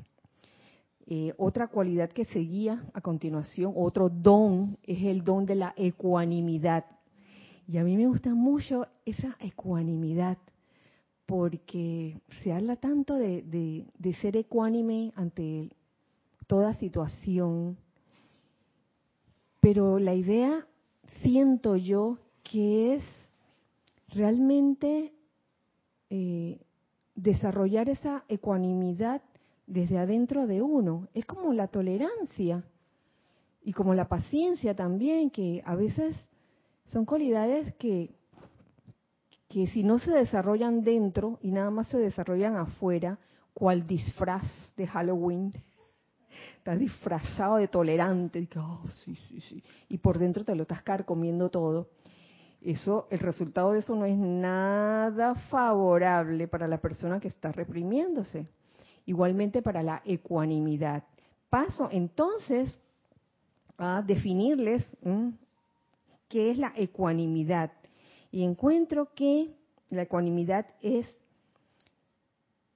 Eh, 1.06 1.34
otra 1.38 1.66
cualidad 1.66 2.10
que 2.10 2.24
seguía 2.24 2.84
a 2.94 3.00
continuación, 3.00 3.72
otro 3.74 4.08
don, 4.08 4.78
es 4.84 5.02
el 5.02 5.24
don 5.24 5.46
de 5.46 5.56
la 5.56 5.74
ecuanimidad. 5.76 6.84
Y 7.66 7.78
a 7.78 7.84
mí 7.84 7.96
me 7.96 8.06
gusta 8.06 8.34
mucho 8.34 8.86
esa 9.04 9.36
ecuanimidad, 9.40 10.38
porque 11.30 12.20
se 12.42 12.52
habla 12.52 12.75
tanto 12.75 13.14
de, 13.14 13.87
de 13.96 14.14
ser 14.14 14.37
ecuánime 14.37 15.12
ante 15.14 15.70
toda 16.49 16.75
situación, 16.75 17.76
pero 19.60 20.00
la 20.00 20.12
idea, 20.14 20.66
siento 21.22 21.76
yo, 21.76 22.18
que 22.42 22.96
es 22.96 23.04
realmente 24.08 25.12
eh, 26.10 26.58
desarrollar 27.14 27.88
esa 27.88 28.25
ecuanimidad 28.26 29.22
desde 29.68 29.99
adentro 29.99 30.49
de 30.49 30.62
uno. 30.62 31.06
Es 31.14 31.26
como 31.26 31.52
la 31.52 31.68
tolerancia 31.68 32.64
y 33.62 33.72
como 33.72 33.94
la 33.94 34.08
paciencia 34.08 34.75
también, 34.75 35.30
que 35.30 35.62
a 35.64 35.76
veces 35.76 36.16
son 36.88 37.04
cualidades 37.04 37.72
que, 37.75 38.16
que 39.50 39.66
si 39.66 39.83
no 39.83 39.99
se 39.99 40.12
desarrollan 40.12 40.85
dentro 40.85 41.40
y 41.42 41.50
nada 41.50 41.71
más 41.71 41.88
se 41.88 41.99
desarrollan 41.99 42.57
afuera, 42.57 43.19
cual 43.52 43.85
disfraz 43.85 44.45
de 44.76 44.87
Halloween, 44.87 45.52
estás 46.57 46.78
disfrazado 46.78 47.57
de 47.57 47.66
tolerante, 47.66 48.38
y, 48.38 48.49
oh, 48.57 48.85
sí, 49.04 49.16
sí, 49.28 49.40
sí, 49.40 49.64
y 49.88 49.99
por 49.99 50.19
dentro 50.19 50.45
te 50.45 50.54
lo 50.54 50.62
estás 50.62 50.83
comiendo 51.04 51.50
todo. 51.50 51.88
Eso, 52.62 53.09
el 53.11 53.19
resultado 53.19 53.73
de 53.73 53.80
eso 53.80 53.97
no 53.97 54.04
es 54.04 54.16
nada 54.16 55.35
favorable 55.35 56.47
para 56.47 56.69
la 56.69 56.78
persona 56.78 57.19
que 57.19 57.28
está 57.28 57.50
reprimiéndose. 57.50 58.47
Igualmente 59.07 59.62
para 59.62 59.83
la 59.83 60.02
ecuanimidad. 60.04 61.02
Paso 61.49 61.88
entonces 61.90 62.78
a 63.78 64.02
definirles 64.02 64.87
qué 66.28 66.50
es 66.50 66.59
la 66.59 66.73
ecuanimidad. 66.76 67.73
Y 68.30 68.44
encuentro 68.44 69.12
que 69.14 69.56
la 69.90 70.02
ecuanimidad 70.02 70.66
es 70.80 71.06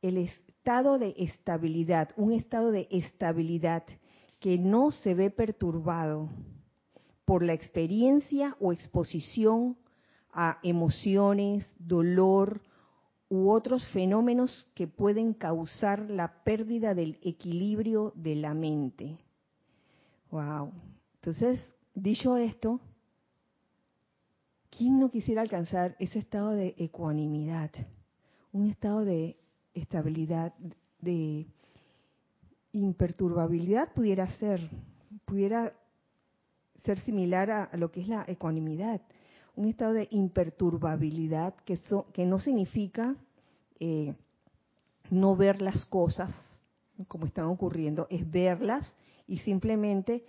el 0.02 0.18
estado 0.18 0.98
de 0.98 1.14
estabilidad, 1.18 2.10
un 2.16 2.32
estado 2.32 2.70
de 2.70 2.88
estabilidad 2.90 3.84
que 4.40 4.58
no 4.58 4.90
se 4.90 5.14
ve 5.14 5.30
perturbado 5.30 6.28
por 7.24 7.42
la 7.42 7.54
experiencia 7.54 8.56
o 8.60 8.72
exposición 8.72 9.76
a 10.32 10.58
emociones, 10.62 11.64
dolor 11.78 12.60
u 13.28 13.50
otros 13.50 13.86
fenómenos 13.92 14.68
que 14.74 14.86
pueden 14.86 15.32
causar 15.32 16.10
la 16.10 16.42
pérdida 16.44 16.94
del 16.94 17.18
equilibrio 17.22 18.12
de 18.16 18.34
la 18.34 18.52
mente. 18.52 19.18
Wow. 20.30 20.72
Entonces, 21.14 21.60
dicho 21.94 22.36
esto, 22.36 22.80
¿quién 24.76 24.98
no 24.98 25.10
quisiera 25.10 25.42
alcanzar 25.42 25.96
ese 25.98 26.18
estado 26.18 26.50
de 26.50 26.74
ecuanimidad? 26.78 27.70
Un 28.52 28.68
estado 28.68 29.04
de 29.04 29.36
estabilidad, 29.72 30.52
de 31.00 31.46
imperturbabilidad 32.72 33.92
pudiera 33.92 34.26
ser, 34.38 34.68
pudiera 35.24 35.72
ser 36.84 36.98
similar 37.00 37.50
a, 37.50 37.76
lo 37.76 37.90
que 37.90 38.00
es 38.00 38.08
la 38.08 38.24
ecuanimidad, 38.26 39.00
un 39.56 39.68
estado 39.68 39.92
de 39.92 40.08
imperturbabilidad 40.10 41.54
que, 41.64 41.78
que 42.12 42.26
no 42.26 42.38
significa 42.38 43.14
eh, 43.78 44.14
no 45.10 45.36
ver 45.36 45.62
las 45.62 45.84
cosas 45.86 46.32
como 47.08 47.26
están 47.26 47.46
ocurriendo, 47.46 48.06
es 48.08 48.28
verlas 48.30 48.94
y 49.26 49.38
simplemente 49.38 50.24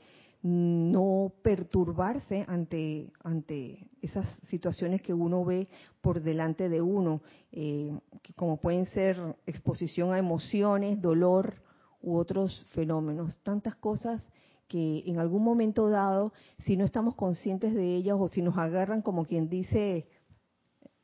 no 0.46 1.34
perturbarse 1.42 2.46
ante, 2.48 3.12
ante 3.24 3.88
esas 4.04 4.28
situaciones 4.48 5.02
que 5.02 5.12
uno 5.12 5.44
ve 5.44 5.68
por 6.02 6.22
delante 6.22 6.70
de 6.70 6.84
uno, 6.84 7.24
eh, 7.52 7.92
como 8.36 8.58
pueden 8.58 8.86
ser 8.86 9.18
exposición 9.48 10.14
a 10.14 10.20
emociones, 10.20 11.02
dolor 11.02 11.56
u 12.00 12.16
otros 12.16 12.64
fenómenos, 12.76 13.40
tantas 13.42 13.74
cosas 13.74 14.22
que 14.68 15.02
en 15.08 15.18
algún 15.18 15.44
momento 15.44 15.90
dado, 15.90 16.32
si 16.60 16.78
no 16.78 16.86
estamos 16.86 17.16
conscientes 17.16 17.74
de 17.74 17.96
ellas 17.96 18.18
o 18.20 18.28
si 18.28 18.44
nos 18.44 18.56
agarran, 18.56 19.02
como 19.02 19.26
quien 19.26 19.50
dice, 19.50 20.08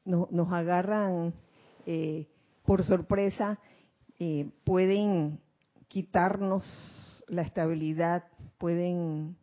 nos 0.06 0.54
agarran 0.54 1.34
eh, 1.88 2.28
por 2.64 2.84
sorpresa, 2.84 3.58
eh, 4.20 4.52
pueden 4.66 5.40
quitarnos 5.88 7.24
la 7.28 7.42
estabilidad, 7.42 8.26
pueden 8.62 9.36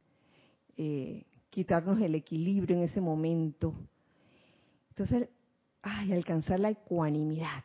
eh, 0.77 1.25
quitarnos 1.51 2.01
el 2.01 2.15
equilibrio 2.15 2.77
en 2.77 2.85
ese 2.85 3.01
momento. 3.01 3.75
Entonces, 4.91 5.29
ay, 5.83 6.13
alcanzar 6.13 6.61
la 6.61 6.71
ecuanimidad 6.71 7.65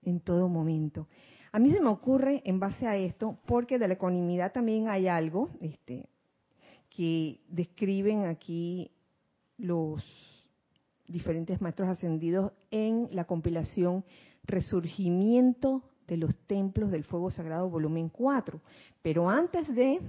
en 0.00 0.20
todo 0.20 0.48
momento. 0.48 1.08
A 1.52 1.58
mí 1.58 1.70
se 1.72 1.80
me 1.82 1.90
ocurre 1.90 2.40
en 2.46 2.58
base 2.58 2.86
a 2.86 2.96
esto, 2.96 3.38
porque 3.44 3.78
de 3.78 3.86
la 3.86 3.94
ecuanimidad 3.94 4.52
también 4.52 4.88
hay 4.88 5.08
algo 5.08 5.50
este, 5.60 6.08
que 6.88 7.42
describen 7.48 8.24
aquí 8.24 8.90
los 9.58 10.02
diferentes 11.06 11.60
maestros 11.60 11.90
ascendidos 11.90 12.52
en 12.70 13.08
la 13.12 13.26
compilación 13.26 14.06
Resurgimiento 14.44 15.82
de 16.06 16.16
los 16.16 16.34
Templos 16.46 16.90
del 16.90 17.04
Fuego 17.04 17.30
Sagrado, 17.30 17.68
volumen 17.68 18.08
4. 18.08 18.58
Pero 19.02 19.28
antes 19.28 19.68
de 19.74 20.00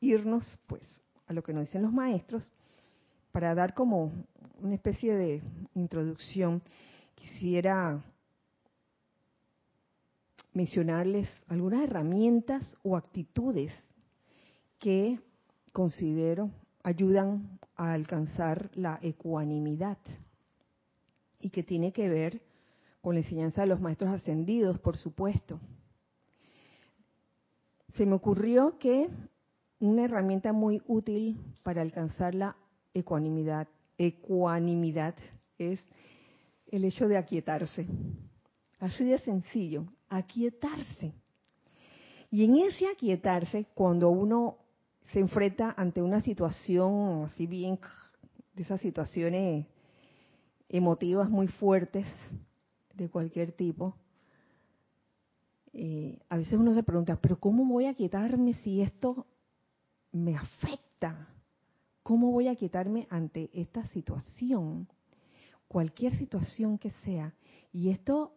irnos, 0.00 0.58
pues, 0.66 0.82
a 1.26 1.32
lo 1.32 1.42
que 1.42 1.52
nos 1.52 1.66
dicen 1.66 1.82
los 1.82 1.92
maestros, 1.92 2.50
para 3.32 3.54
dar 3.54 3.74
como 3.74 4.12
una 4.60 4.74
especie 4.74 5.14
de 5.14 5.42
introducción, 5.74 6.62
quisiera 7.14 8.02
mencionarles 10.52 11.28
algunas 11.48 11.84
herramientas 11.84 12.76
o 12.82 12.96
actitudes 12.96 13.72
que 14.78 15.20
considero 15.72 16.50
ayudan 16.82 17.58
a 17.76 17.92
alcanzar 17.92 18.70
la 18.74 18.98
ecuanimidad 19.02 19.98
y 21.40 21.50
que 21.50 21.62
tiene 21.62 21.92
que 21.92 22.08
ver 22.08 22.42
con 23.00 23.14
la 23.14 23.20
enseñanza 23.20 23.62
de 23.62 23.68
los 23.68 23.80
maestros 23.80 24.10
ascendidos, 24.10 24.78
por 24.78 24.96
supuesto. 24.96 25.60
Se 27.94 28.06
me 28.06 28.14
ocurrió 28.14 28.78
que 28.78 29.08
una 29.80 30.04
herramienta 30.04 30.52
muy 30.52 30.82
útil 30.86 31.40
para 31.62 31.82
alcanzar 31.82 32.34
la 32.34 32.56
ecuanimidad, 32.92 33.66
ecuanimidad 33.96 35.14
es 35.58 35.84
el 36.70 36.84
hecho 36.84 37.08
de 37.08 37.16
aquietarse. 37.16 37.86
Así 38.78 39.04
de 39.04 39.18
sencillo, 39.18 39.86
aquietarse. 40.08 41.12
Y 42.30 42.44
en 42.44 42.56
ese 42.56 42.86
aquietarse, 42.88 43.66
cuando 43.74 44.10
uno 44.10 44.58
se 45.12 45.18
enfrenta 45.18 45.74
ante 45.76 46.02
una 46.02 46.20
situación 46.20 47.24
así 47.24 47.46
bien, 47.46 47.78
de 48.54 48.62
esas 48.62 48.80
situaciones 48.80 49.66
emotivas 50.68 51.28
muy 51.28 51.48
fuertes 51.48 52.06
de 52.94 53.08
cualquier 53.08 53.52
tipo, 53.52 53.96
eh, 55.72 56.18
a 56.28 56.36
veces 56.36 56.54
uno 56.54 56.74
se 56.74 56.82
pregunta, 56.82 57.16
pero 57.16 57.38
¿cómo 57.38 57.64
voy 57.64 57.86
a 57.86 57.90
aquietarme 57.90 58.54
si 58.54 58.82
esto 58.82 59.26
me 60.12 60.36
afecta? 60.36 61.28
¿Cómo 62.02 62.30
voy 62.32 62.48
a 62.48 62.52
aquietarme 62.52 63.06
ante 63.10 63.50
esta 63.52 63.86
situación? 63.88 64.88
Cualquier 65.68 66.16
situación 66.16 66.78
que 66.78 66.90
sea. 67.04 67.34
Y 67.72 67.90
esto 67.90 68.34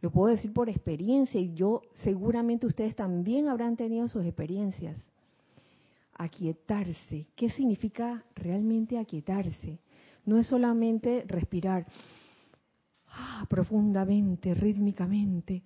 lo 0.00 0.10
puedo 0.10 0.34
decir 0.34 0.52
por 0.52 0.68
experiencia 0.68 1.40
y 1.40 1.54
yo 1.54 1.80
seguramente 2.02 2.66
ustedes 2.66 2.94
también 2.94 3.48
habrán 3.48 3.74
tenido 3.74 4.06
sus 4.06 4.24
experiencias. 4.26 4.96
Aquietarse. 6.12 7.26
¿Qué 7.34 7.50
significa 7.50 8.22
realmente 8.34 8.98
aquietarse? 8.98 9.80
No 10.26 10.38
es 10.38 10.46
solamente 10.46 11.24
respirar 11.26 11.86
ah, 13.08 13.46
profundamente, 13.48 14.52
rítmicamente. 14.52 15.62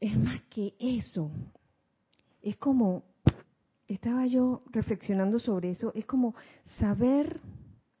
Es 0.00 0.18
más 0.18 0.40
que 0.48 0.74
eso. 0.78 1.30
Es 2.44 2.58
como, 2.58 3.04
estaba 3.88 4.26
yo 4.26 4.60
reflexionando 4.66 5.38
sobre 5.38 5.70
eso, 5.70 5.92
es 5.94 6.04
como 6.04 6.34
saber 6.78 7.40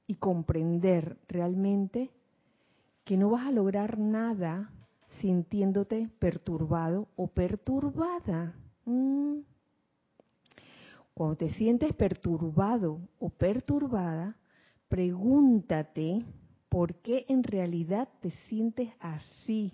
y 0.06 0.16
comprender 0.16 1.16
realmente 1.28 2.10
que 3.04 3.16
no 3.16 3.30
vas 3.30 3.46
a 3.46 3.52
lograr 3.52 3.98
nada 3.98 4.70
sintiéndote 5.22 6.10
perturbado 6.18 7.08
o 7.16 7.28
perturbada. 7.28 8.54
Mm. 8.84 9.38
Cuando 11.14 11.36
te 11.36 11.48
sientes 11.54 11.94
perturbado 11.94 13.00
o 13.18 13.30
perturbada, 13.30 14.36
pregúntate 14.88 16.22
por 16.68 16.96
qué 16.96 17.24
en 17.28 17.44
realidad 17.44 18.10
te 18.20 18.30
sientes 18.48 18.90
así. 19.00 19.72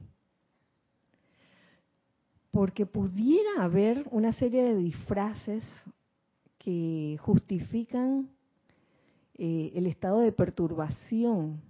Porque 2.51 2.87
pudiera 2.87 3.63
haber 3.63 4.07
una 4.11 4.33
serie 4.33 4.63
de 4.63 4.77
disfraces 4.77 5.65
que 6.59 7.17
justifican 7.21 8.31
eh, 9.37 9.73
el 9.75 9.87
estado 9.87 10.21
de 10.21 10.33
perturbación. 10.33 11.61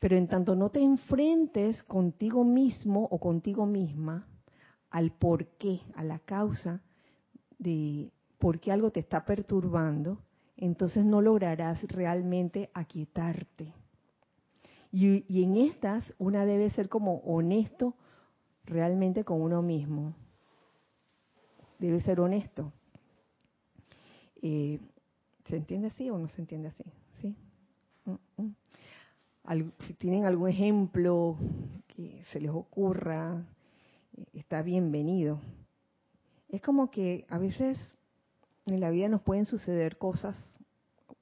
Pero 0.00 0.16
en 0.16 0.28
tanto 0.28 0.56
no 0.56 0.70
te 0.70 0.80
enfrentes 0.80 1.82
contigo 1.84 2.42
mismo 2.42 3.06
o 3.10 3.18
contigo 3.18 3.66
misma 3.66 4.26
al 4.90 5.12
por 5.12 5.46
qué, 5.58 5.80
a 5.94 6.02
la 6.02 6.18
causa 6.18 6.80
de 7.58 8.10
por 8.38 8.58
qué 8.58 8.72
algo 8.72 8.90
te 8.90 9.00
está 9.00 9.24
perturbando, 9.24 10.18
entonces 10.56 11.04
no 11.04 11.20
lograrás 11.22 11.82
realmente 11.84 12.70
aquietarte. 12.74 13.72
Y, 14.90 15.24
y, 15.28 15.44
en 15.44 15.56
estas 15.56 16.12
una 16.18 16.44
debe 16.44 16.70
ser 16.70 16.88
como 16.88 17.18
honesto 17.18 17.94
realmente 18.70 19.24
con 19.24 19.42
uno 19.42 19.62
mismo. 19.62 20.14
Debe 21.78 22.00
ser 22.00 22.20
honesto. 22.20 22.72
Eh, 24.42 24.78
¿Se 25.48 25.56
entiende 25.56 25.88
así 25.88 26.08
o 26.08 26.18
no 26.18 26.28
se 26.28 26.40
entiende 26.40 26.68
así? 26.68 26.84
¿Sí? 27.20 27.36
Mm, 28.04 28.42
mm. 28.42 29.72
si 29.86 29.94
tienen 29.94 30.24
algún 30.24 30.48
ejemplo 30.48 31.36
que 31.88 32.22
se 32.32 32.40
les 32.40 32.50
ocurra, 32.50 33.44
eh, 34.16 34.24
está 34.34 34.62
bienvenido. 34.62 35.40
Es 36.48 36.62
como 36.62 36.90
que 36.90 37.26
a 37.28 37.38
veces 37.38 37.78
en 38.66 38.80
la 38.80 38.90
vida 38.90 39.08
nos 39.08 39.22
pueden 39.22 39.46
suceder 39.46 39.98
cosas 39.98 40.36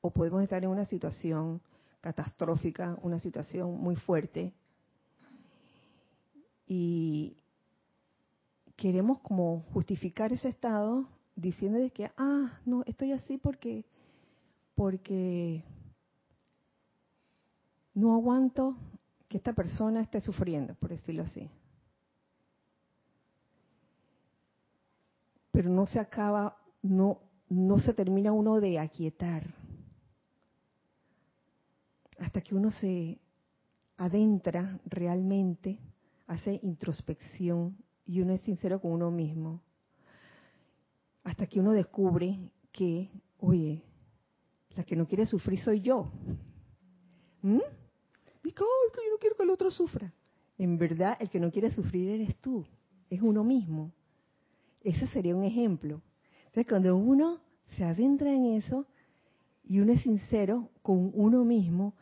o 0.01 0.11
podemos 0.11 0.43
estar 0.43 0.63
en 0.63 0.71
una 0.71 0.85
situación 0.85 1.63
catastrófica, 2.01 2.99
una 3.03 3.21
situación 3.21 3.81
muy 3.81 3.97
fuerte 3.97 4.53
y 6.69 7.39
queremos 8.77 9.19
como 9.21 9.63
justificar 9.73 10.33
ese 10.33 10.49
estado 10.49 11.09
diciendo 11.35 11.79
de 11.79 11.91
que, 11.91 12.13
ah, 12.19 12.61
no, 12.67 12.83
estoy 12.85 13.13
así 13.13 13.39
porque, 13.39 13.87
porque 14.75 15.65
no 17.95 18.15
aguanto 18.15 18.77
que 19.29 19.39
esta 19.39 19.55
persona 19.55 20.03
esté 20.03 20.21
sufriendo, 20.21 20.75
por 20.75 20.91
decirlo 20.91 21.23
así. 21.23 21.51
Pero 25.51 25.71
no 25.71 25.87
se 25.87 25.99
acaba, 25.99 26.57
no, 26.83 27.23
no 27.49 27.79
se 27.81 27.95
termina 27.95 28.31
uno 28.33 28.61
de 28.61 28.79
aquietar 28.79 29.55
hasta 32.19 32.41
que 32.41 32.55
uno 32.55 32.71
se 32.71 33.21
adentra 33.97 34.81
realmente, 34.87 35.79
hace 36.29 36.61
introspección 36.63 37.77
y 38.07 38.21
uno 38.21 38.35
es 38.35 38.43
sincero 38.43 38.81
con 38.81 38.93
uno 38.93 39.11
mismo 39.11 39.63
hasta 41.29 41.47
que 41.47 41.61
uno 41.61 41.73
descubre 41.73 42.39
que, 42.73 43.11
oye, 43.39 43.83
la 44.75 44.85
que 44.85 44.97
no 44.97 45.07
quiere 45.07 45.27
sufrir 45.27 45.59
soy 45.59 45.83
yo. 45.83 46.11
¿Mm? 47.43 47.61
Digo, 48.43 48.67
que 48.93 49.01
yo 49.05 49.13
no 49.13 49.19
quiero 49.21 49.37
que 49.37 49.43
el 49.43 49.51
otro 49.51 49.71
sufra. 49.71 50.15
En 50.57 50.79
verdad, 50.79 51.19
el 51.21 51.29
que 51.29 51.39
no 51.39 51.51
quiere 51.51 51.71
sufrir 51.71 52.09
eres 52.09 52.37
tú, 52.37 52.67
es 53.11 53.21
uno 53.21 53.45
mismo. 53.45 53.93
Ese 54.81 55.07
sería 55.09 55.37
un 55.37 55.45
ejemplo. 55.45 56.01
Entonces, 56.47 56.67
cuando 56.67 56.97
uno 56.97 57.41
se 57.77 57.85
adentra 57.85 58.33
en 58.33 58.47
eso 58.47 58.87
y 59.65 59.81
uno 59.81 59.93
es 59.93 60.03
sincero 60.03 60.71
con 60.81 61.11
uno 61.13 61.45
mismo, 61.45 61.95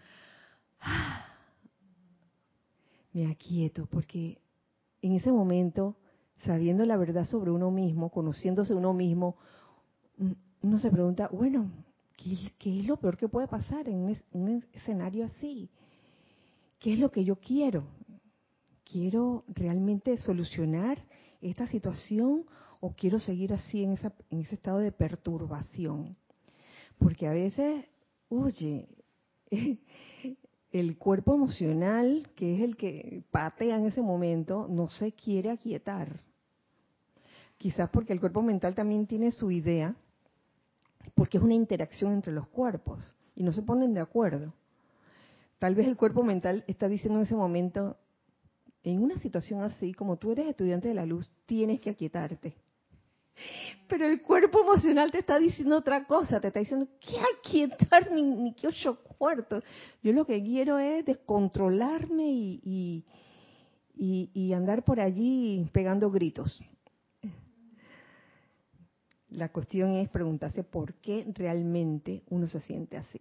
me 3.16 3.30
aquieto, 3.30 3.86
porque 3.86 4.38
en 5.00 5.12
ese 5.12 5.32
momento 5.32 5.96
sabiendo 6.44 6.84
la 6.84 6.98
verdad 6.98 7.26
sobre 7.26 7.50
uno 7.50 7.70
mismo, 7.70 8.10
conociéndose 8.10 8.74
uno 8.74 8.92
mismo, 8.92 9.36
mm, 10.18 10.32
uno 10.64 10.78
se 10.78 10.90
pregunta, 10.90 11.30
bueno, 11.32 11.70
¿qué, 12.18 12.78
es 12.78 12.86
lo 12.86 12.98
peor 12.98 13.16
que 13.16 13.28
puede 13.28 13.48
pasar 13.48 13.88
en 13.88 14.14
un, 14.32 14.64
escenario 14.74 15.24
así? 15.24 15.70
¿Qué 16.78 16.92
es 16.92 16.98
lo 16.98 17.10
que 17.10 17.24
yo 17.24 17.36
quiero? 17.36 17.88
¿Quiero 18.84 19.44
realmente 19.48 20.18
solucionar 20.18 21.02
esta 21.40 21.66
situación 21.68 22.44
o 22.80 22.92
quiero 22.92 23.18
seguir 23.18 23.54
así 23.54 23.82
en, 23.82 23.98
en 24.28 24.40
ese 24.40 24.56
estado 24.56 24.78
de 24.78 24.92
perturbación? 24.92 26.18
Porque 26.98 27.26
a 27.26 27.32
veces, 27.32 27.86
oye, 28.28 28.88
el 30.80 30.98
cuerpo 30.98 31.34
emocional, 31.34 32.28
que 32.34 32.54
es 32.54 32.60
el 32.60 32.76
que 32.76 33.22
patea 33.30 33.76
en 33.76 33.86
ese 33.86 34.02
momento, 34.02 34.66
no 34.68 34.88
se 34.88 35.12
quiere 35.12 35.50
aquietar. 35.50 36.20
Quizás 37.58 37.88
porque 37.90 38.12
el 38.12 38.20
cuerpo 38.20 38.42
mental 38.42 38.74
también 38.74 39.06
tiene 39.06 39.30
su 39.30 39.50
idea, 39.50 39.94
porque 41.14 41.38
es 41.38 41.42
una 41.42 41.54
interacción 41.54 42.12
entre 42.12 42.32
los 42.32 42.48
cuerpos 42.48 43.16
y 43.34 43.42
no 43.42 43.52
se 43.52 43.62
ponen 43.62 43.94
de 43.94 44.00
acuerdo. 44.00 44.52
Tal 45.58 45.74
vez 45.74 45.86
el 45.86 45.96
cuerpo 45.96 46.22
mental 46.22 46.64
está 46.66 46.88
diciendo 46.88 47.18
en 47.18 47.24
ese 47.26 47.34
momento, 47.34 47.96
en 48.82 49.02
una 49.02 49.16
situación 49.18 49.62
así, 49.62 49.94
como 49.94 50.16
tú 50.16 50.32
eres 50.32 50.46
estudiante 50.48 50.88
de 50.88 50.94
la 50.94 51.06
luz, 51.06 51.30
tienes 51.46 51.80
que 51.80 51.90
aquietarte. 51.90 52.54
Pero 53.88 54.06
el 54.06 54.22
cuerpo 54.22 54.62
emocional 54.62 55.10
te 55.10 55.18
está 55.18 55.38
diciendo 55.38 55.78
otra 55.78 56.04
cosa, 56.04 56.40
te 56.40 56.48
está 56.48 56.60
diciendo, 56.60 56.88
¿qué 57.00 57.16
aquietar 57.38 58.10
ni, 58.10 58.22
ni 58.22 58.54
qué 58.54 58.68
ocho 58.68 58.98
cuartos? 59.18 59.62
Yo 60.02 60.12
lo 60.12 60.26
que 60.26 60.42
quiero 60.42 60.78
es 60.78 61.04
descontrolarme 61.04 62.24
y, 62.24 63.04
y 63.94 64.52
andar 64.52 64.84
por 64.84 65.00
allí 65.00 65.68
pegando 65.72 66.10
gritos. 66.10 66.60
La 69.30 69.50
cuestión 69.50 69.94
es 69.94 70.08
preguntarse 70.08 70.64
por 70.64 70.94
qué 70.94 71.26
realmente 71.34 72.22
uno 72.30 72.46
se 72.46 72.60
siente 72.60 72.96
así. 72.96 73.18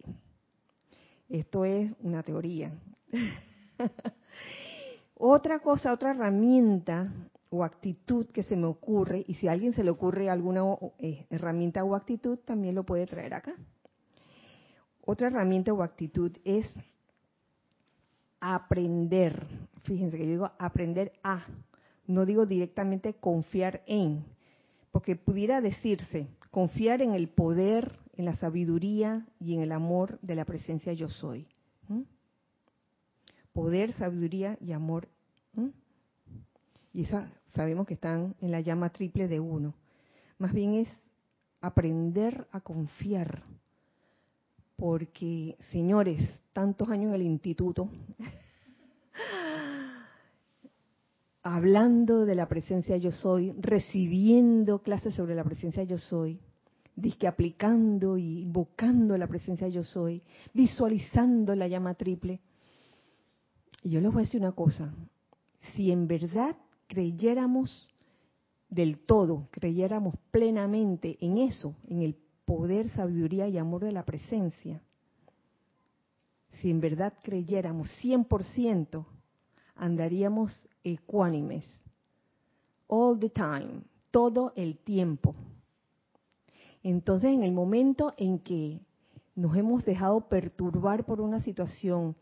Esto 1.28 1.64
es 1.64 1.90
una 2.00 2.22
teoría. 2.22 2.72
otra 5.14 5.58
cosa, 5.58 5.92
otra 5.92 6.12
herramienta 6.12 7.12
o 7.50 7.64
actitud 7.64 8.26
que 8.26 8.42
se 8.42 8.56
me 8.56 8.66
ocurre, 8.66 9.24
y 9.26 9.34
si 9.34 9.48
a 9.48 9.52
alguien 9.52 9.72
se 9.72 9.84
le 9.84 9.90
ocurre 9.90 10.28
alguna 10.28 10.62
eh, 10.98 11.26
herramienta 11.30 11.84
o 11.84 11.94
actitud, 11.94 12.38
también 12.38 12.74
lo 12.74 12.84
puede 12.84 13.06
traer 13.06 13.34
acá. 13.34 13.54
Otra 15.04 15.28
herramienta 15.28 15.72
o 15.72 15.82
actitud 15.82 16.32
es 16.44 16.72
aprender. 18.40 19.46
Fíjense 19.82 20.16
que 20.16 20.24
yo 20.24 20.30
digo 20.30 20.50
aprender 20.58 21.12
a, 21.22 21.46
no 22.06 22.26
digo 22.26 22.46
directamente 22.46 23.14
confiar 23.14 23.82
en, 23.86 24.24
porque 24.90 25.14
pudiera 25.14 25.60
decirse 25.60 26.28
confiar 26.50 27.02
en 27.02 27.12
el 27.12 27.28
poder, 27.28 27.98
en 28.14 28.24
la 28.24 28.34
sabiduría 28.36 29.26
y 29.38 29.54
en 29.54 29.60
el 29.60 29.72
amor 29.72 30.18
de 30.22 30.34
la 30.34 30.44
presencia 30.44 30.92
yo 30.94 31.08
soy. 31.08 31.46
Poder, 33.52 33.92
sabiduría 33.92 34.56
y 34.60 34.72
amor. 34.72 35.08
Y 36.96 37.02
esa 37.02 37.30
sabemos 37.54 37.86
que 37.86 37.92
están 37.92 38.34
en 38.40 38.50
la 38.50 38.62
llama 38.62 38.88
triple 38.88 39.28
de 39.28 39.38
uno. 39.38 39.74
Más 40.38 40.54
bien 40.54 40.76
es 40.76 40.88
aprender 41.60 42.48
a 42.52 42.62
confiar. 42.62 43.42
Porque, 44.76 45.58
señores, 45.72 46.26
tantos 46.54 46.88
años 46.88 47.10
en 47.10 47.16
el 47.16 47.26
instituto, 47.26 47.90
hablando 51.42 52.24
de 52.24 52.34
la 52.34 52.48
presencia 52.48 52.96
yo 52.96 53.12
soy, 53.12 53.52
recibiendo 53.60 54.82
clases 54.82 55.14
sobre 55.14 55.34
la 55.34 55.44
presencia 55.44 55.82
yo 55.82 55.98
soy, 55.98 56.40
disque 56.94 57.26
aplicando 57.26 58.16
y 58.16 58.40
invocando 58.40 59.18
la 59.18 59.26
presencia 59.26 59.68
yo 59.68 59.84
soy, 59.84 60.22
visualizando 60.54 61.54
la 61.54 61.68
llama 61.68 61.92
triple. 61.92 62.40
Y 63.82 63.90
yo 63.90 64.00
les 64.00 64.10
voy 64.10 64.22
a 64.22 64.24
decir 64.24 64.40
una 64.40 64.52
cosa, 64.52 64.94
si 65.74 65.92
en 65.92 66.08
verdad 66.08 66.56
creyéramos 66.86 67.92
del 68.68 68.98
todo, 68.98 69.48
creyéramos 69.50 70.14
plenamente 70.30 71.16
en 71.20 71.38
eso, 71.38 71.74
en 71.88 72.02
el 72.02 72.16
poder, 72.44 72.88
sabiduría 72.90 73.48
y 73.48 73.58
amor 73.58 73.84
de 73.84 73.92
la 73.92 74.04
presencia, 74.04 74.80
si 76.60 76.70
en 76.70 76.80
verdad 76.80 77.14
creyéramos 77.22 77.88
100%, 78.02 79.04
andaríamos 79.74 80.66
ecuánimes, 80.82 81.64
all 82.86 83.18
the 83.18 83.28
time, 83.28 83.82
todo 84.10 84.52
el 84.56 84.78
tiempo. 84.78 85.34
Entonces, 86.82 87.30
en 87.30 87.42
el 87.42 87.52
momento 87.52 88.14
en 88.16 88.38
que 88.38 88.80
nos 89.34 89.56
hemos 89.56 89.84
dejado 89.84 90.28
perturbar 90.28 91.04
por 91.04 91.20
una 91.20 91.40
situación 91.40 92.16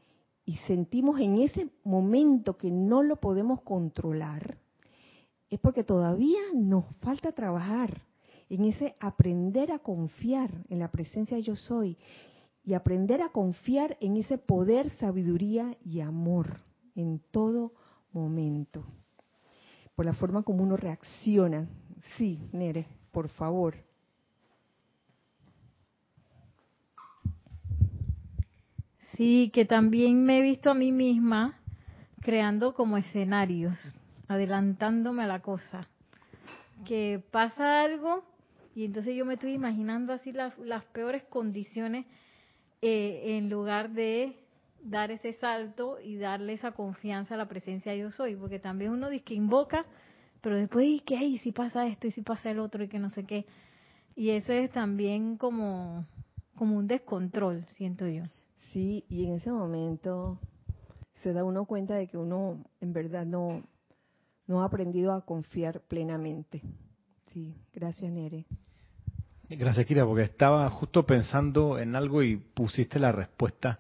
y 0.45 0.57
sentimos 0.67 1.21
en 1.21 1.39
ese 1.39 1.71
momento 1.85 2.57
que 2.57 2.71
no 2.71 3.03
lo 3.03 3.17
podemos 3.17 3.63
controlar, 3.63 4.59
es 5.51 5.59
porque 5.61 5.85
todavía 5.85 6.41
nos 6.55 6.85
falta 7.01 7.33
trabajar 7.33 8.03
en 8.49 8.65
ese 8.65 8.97
aprender 9.01 9.73
a 9.73 9.79
confiar 9.79 10.51
en 10.69 10.79
la 10.79 10.91
presencia 10.91 11.39
yo 11.39 11.57
soy 11.57 11.97
y 12.65 12.75
aprender 12.75 13.23
a 13.23 13.31
confiar 13.31 13.97
en 14.01 14.17
ese 14.17 14.39
poder, 14.39 14.91
sabiduría 14.99 15.77
y 15.85 16.01
amor 16.01 16.61
en 16.95 17.21
todo 17.31 17.73
momento. 18.13 18.85
Por 19.95 20.07
la 20.07 20.15
forma 20.15 20.43
como 20.43 20.63
uno 20.63 20.77
reacciona. 20.77 21.69
Sí, 22.17 22.41
Nere, 22.53 22.87
por 23.13 23.29
favor. 23.29 23.75
Sí, 29.17 29.51
que 29.55 29.65
también 29.65 30.25
me 30.25 30.39
he 30.39 30.43
visto 30.43 30.71
a 30.71 30.75
mí 30.75 30.91
misma 30.91 31.61
creando 32.21 32.75
como 32.75 32.97
escenarios, 32.97 33.77
adelantándome 34.29 35.23
a 35.23 35.27
la 35.27 35.41
cosa. 35.41 35.89
Que 36.85 37.23
pasa 37.31 37.83
algo 37.83 38.25
y 38.75 38.85
entonces 38.85 39.15
yo 39.15 39.25
me 39.25 39.35
estoy 39.35 39.53
imaginando 39.53 40.13
así 40.13 40.33
las, 40.33 40.59
las 40.59 40.85
peores 40.87 41.23
condiciones 41.25 42.07
eh, 42.83 43.37
en 43.37 43.51
lugar 43.51 43.91
de 43.91 44.37
dar 44.83 45.11
ese 45.11 45.33
salto 45.35 45.99
y 46.03 46.17
darle 46.17 46.55
esa 46.55 46.73
confianza 46.73 47.35
a 47.35 47.39
la 47.39 47.49
presencia 47.49 47.95
yo 47.95 48.11
soy, 48.11 48.35
porque 48.35 48.59
también 48.59 48.91
uno 48.91 49.09
dice 49.09 49.25
que 49.25 49.35
invoca, 49.35 49.87
pero 50.41 50.57
después 50.57 50.87
y 50.87 51.01
que 51.01 51.17
hay 51.17 51.39
si 51.39 51.53
pasa 51.53 51.87
esto 51.87 52.09
y 52.09 52.13
si 52.13 52.23
pasa 52.23 52.51
el 52.51 52.59
otro 52.59 52.83
y 52.83 52.89
que 52.89 52.99
no 52.99 53.11
sé 53.11 53.25
qué. 53.25 53.47
Y 54.17 54.31
eso 54.31 54.53
es 54.53 54.71
también 54.73 55.37
como 55.37 56.05
como 56.57 56.77
un 56.77 56.87
descontrol, 56.87 57.67
siento 57.77 58.07
yo. 58.07 58.23
Sí, 58.75 59.05
y 59.09 59.25
en 59.27 59.35
ese 59.35 59.53
momento 59.53 60.41
se 61.23 61.33
da 61.33 61.45
uno 61.45 61.65
cuenta 61.65 61.95
de 61.95 62.09
que 62.09 62.19
uno 62.19 62.65
en 62.81 62.93
verdad 62.93 63.25
no, 63.25 63.63
no 64.49 64.63
ha 64.63 64.65
aprendido 64.65 65.13
a 65.13 65.25
confiar 65.25 65.83
plenamente. 65.83 66.61
Sí, 67.33 67.55
gracias 67.73 68.11
Nere. 68.11 68.47
Gracias 69.49 69.87
Kira, 69.87 70.05
porque 70.05 70.25
estaba 70.25 70.69
justo 70.71 71.07
pensando 71.07 71.79
en 71.79 71.95
algo 71.95 72.25
y 72.25 72.37
pusiste 72.37 72.99
la 72.99 73.13
respuesta. 73.13 73.79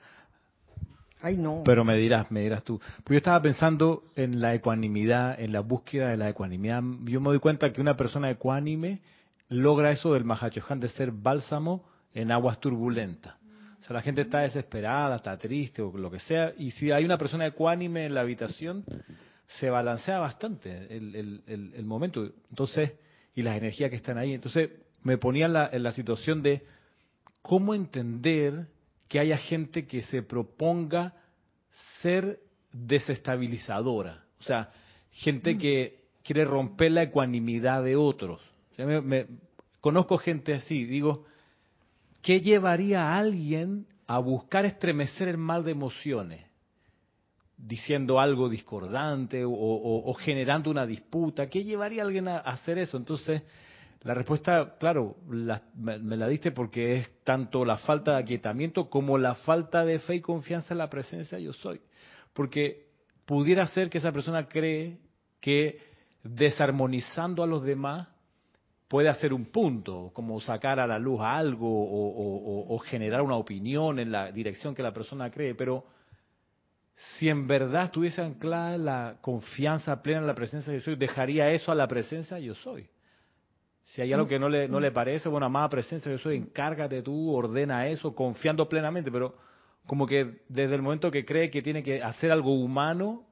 Ay, 1.20 1.38
no. 1.38 1.62
Pero 1.64 1.82
me 1.82 1.96
dirás, 1.96 2.30
me 2.30 2.42
dirás 2.42 2.62
tú. 2.62 2.78
Pues 2.78 3.14
yo 3.14 3.16
estaba 3.16 3.42
pensando 3.42 4.04
en 4.14 4.40
la 4.40 4.54
ecuanimidad, 4.54 5.40
en 5.40 5.52
la 5.52 5.60
búsqueda 5.60 6.10
de 6.10 6.18
la 6.18 6.28
ecuanimidad. 6.28 6.84
Yo 7.02 7.20
me 7.20 7.30
doy 7.30 7.40
cuenta 7.40 7.72
que 7.72 7.80
una 7.80 7.96
persona 7.96 8.30
ecuánime 8.30 9.00
logra 9.48 9.90
eso 9.90 10.12
del 10.12 10.24
Mahachohan 10.24 10.78
de 10.78 10.88
ser 10.90 11.10
bálsamo 11.10 11.82
en 12.12 12.30
aguas 12.30 12.60
turbulentas. 12.60 13.34
O 13.84 13.86
sea, 13.86 13.94
la 13.96 14.02
gente 14.02 14.22
está 14.22 14.38
desesperada, 14.40 15.16
está 15.16 15.36
triste 15.36 15.82
o 15.82 15.94
lo 15.94 16.10
que 16.10 16.18
sea, 16.20 16.54
y 16.56 16.70
si 16.70 16.90
hay 16.90 17.04
una 17.04 17.18
persona 17.18 17.46
ecuánime 17.46 18.06
en 18.06 18.14
la 18.14 18.22
habitación, 18.22 18.82
se 19.46 19.68
balancea 19.68 20.20
bastante 20.20 20.96
el, 20.96 21.42
el, 21.46 21.84
momento. 21.84 22.30
Entonces, 22.48 22.94
y 23.34 23.42
las 23.42 23.58
energías 23.58 23.90
que 23.90 23.96
están 23.96 24.16
ahí. 24.16 24.32
Entonces, 24.32 24.70
me 25.02 25.18
ponía 25.18 25.44
en 25.44 25.52
la, 25.52 25.68
en 25.70 25.82
la 25.82 25.92
situación 25.92 26.42
de 26.42 26.62
cómo 27.42 27.74
entender 27.74 28.68
que 29.06 29.20
haya 29.20 29.36
gente 29.36 29.86
que 29.86 30.00
se 30.00 30.22
proponga 30.22 31.12
ser 32.00 32.40
desestabilizadora. 32.72 34.24
O 34.40 34.44
sea, 34.44 34.70
gente 35.10 35.56
mm. 35.56 35.58
que 35.58 35.94
quiere 36.22 36.46
romper 36.46 36.92
la 36.92 37.02
ecuanimidad 37.02 37.84
de 37.84 37.96
otros. 37.96 38.40
me, 38.78 39.26
conozco 39.82 40.16
gente 40.16 40.54
así, 40.54 40.86
digo, 40.86 41.26
¿Qué 42.24 42.40
llevaría 42.40 43.02
a 43.02 43.18
alguien 43.18 43.86
a 44.06 44.18
buscar 44.18 44.64
estremecer 44.64 45.28
el 45.28 45.36
mal 45.36 45.62
de 45.62 45.72
emociones? 45.72 46.42
Diciendo 47.54 48.18
algo 48.18 48.48
discordante 48.48 49.42
o, 49.46 50.14
generando 50.14 50.70
una 50.70 50.86
disputa. 50.86 51.50
¿Qué 51.50 51.62
llevaría 51.62 52.02
a 52.02 52.06
alguien 52.06 52.28
a, 52.28 52.38
hacer 52.38 52.78
eso? 52.78 52.96
Entonces, 52.96 53.42
la 54.04 54.14
respuesta, 54.14 54.74
claro, 54.80 55.16
me, 55.26 56.16
la 56.16 56.26
diste 56.26 56.50
porque 56.50 56.96
es 56.96 57.22
tanto 57.24 57.62
la 57.62 57.76
falta 57.76 58.12
de 58.12 58.22
aquietamiento 58.22 58.88
como 58.88 59.18
la 59.18 59.34
falta 59.34 59.84
de 59.84 59.98
fe 59.98 60.14
y 60.14 60.20
confianza 60.22 60.72
en 60.72 60.78
la 60.78 60.88
presencia 60.88 61.38
yo 61.38 61.52
soy. 61.52 61.82
Porque 62.32 62.86
pudiera 63.26 63.66
ser 63.66 63.90
que 63.90 63.98
esa 63.98 64.12
persona 64.12 64.48
cree 64.48 64.96
que 65.40 65.78
desarmonizando 66.22 67.42
a 67.42 67.46
los 67.46 67.62
demás 67.62 68.08
puede 68.88 69.08
hacer 69.08 69.32
un 69.32 69.46
punto, 69.46 70.10
como 70.12 70.40
sacar 70.40 70.78
a 70.78 70.86
la 70.86 70.98
luz 70.98 71.20
algo 71.22 71.68
o, 71.68 72.78
generar 72.80 73.22
una 73.22 73.36
opinión 73.36 73.98
en 73.98 74.12
la 74.12 74.30
dirección 74.30 74.74
que 74.74 74.82
la 74.82 74.92
persona 74.92 75.30
cree, 75.30 75.54
pero 75.54 75.84
si 76.94 77.28
en 77.28 77.46
verdad 77.46 77.84
estuviese 77.84 78.22
anclada 78.22 78.78
la 78.78 79.16
confianza 79.20 80.02
plena 80.02 80.20
en 80.20 80.26
la 80.26 80.34
presencia 80.34 80.72
de 80.72 80.78
yo 80.78 80.84
soy, 80.84 80.96
dejaría 80.96 81.50
eso 81.50 81.72
a 81.72 81.74
la 81.74 81.88
presencia 81.88 82.38
yo 82.38 82.54
soy. 82.54 82.88
Si 83.86 84.02
hay 84.02 84.12
algo 84.12 84.26
que 84.26 84.38
no 84.38 84.48
le, 84.48 84.68
no 84.68 84.80
le 84.80 84.90
parece, 84.92 85.28
bueno, 85.28 85.46
amada 85.46 85.68
presencia 85.68 86.10
yo 86.10 86.18
soy, 86.18 86.36
encárgate 86.36 87.02
tú, 87.02 87.32
ordena 87.32 87.88
eso, 87.88 88.14
confiando 88.14 88.68
plenamente, 88.68 89.10
pero 89.10 89.36
como 89.86 90.06
que 90.06 90.42
desde 90.48 90.74
el 90.74 90.82
momento 90.82 91.10
que 91.10 91.24
cree 91.24 91.50
que 91.50 91.62
tiene 91.62 91.82
que 91.82 92.02
hacer 92.02 92.30
algo 92.30 92.54
humano, 92.54 93.26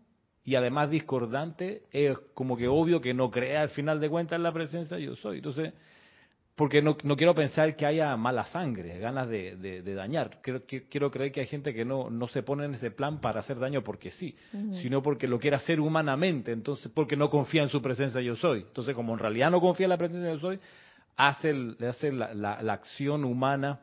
y 0.45 0.57
además 0.57 0.91
discordante, 0.91 1.83
es 1.93 2.19
como 2.35 2.57
que 2.57 2.69
obvio 2.69 3.01
que 3.01 3.15
no 3.15 3.31
crea 3.31 3.63
al 3.63 3.69
final 3.69 4.01
de 4.01 4.11
cuentas 4.11 4.37
en 4.37 4.43
la 4.43 4.53
presencia 4.53 4.99
yo 4.99 5.15
soy. 5.17 5.37
Entonces, 5.37 5.73
porque 6.57 6.83
no, 6.83 6.97
no 7.05 7.17
quiero 7.17 7.35
pensar 7.35 7.77
que 7.77 7.87
haya 7.87 8.15
mala 8.17 8.45
sangre, 8.45 8.99
ganas 8.99 9.29
de, 9.29 9.57
de, 9.57 9.95
dañar. 9.95 10.41
Quiero, 10.43 10.63
quiero 10.67 11.11
creer 11.11 11.33
que 11.33 11.41
hay 11.41 11.47
gente 11.47 11.73
que 11.73 11.85
no, 11.85 12.11
no 12.11 12.29
se 12.29 12.43
pone 12.43 12.65
en 12.65 12.75
ese 12.75 12.91
plan 12.91 13.21
para 13.21 13.41
hacer 13.41 13.59
daño 13.59 13.83
porque 13.83 14.11
sí, 14.11 14.37
sino 14.83 15.01
porque 15.01 15.27
lo 15.27 15.39
quiere 15.39 15.57
hacer 15.57 15.81
humanamente, 15.81 16.53
entonces 16.53 16.91
porque 16.93 17.17
no 17.17 17.31
confía 17.31 17.63
en 17.63 17.69
su 17.69 17.81
presencia 17.81 18.21
yo 18.21 18.37
soy. 18.37 18.61
Entonces, 18.61 18.95
como 18.95 19.13
en 19.13 19.21
realidad 19.21 19.51
no 19.51 19.61
confía 19.61 19.87
en 19.87 19.91
la 19.91 19.97
presencia 19.97 20.31
yo 20.33 20.41
soy, 20.41 20.61
hace, 21.17 21.55
hace 21.89 22.13
la, 22.13 22.35
la 22.35 22.73
acción 22.73 23.25
humana 23.25 23.81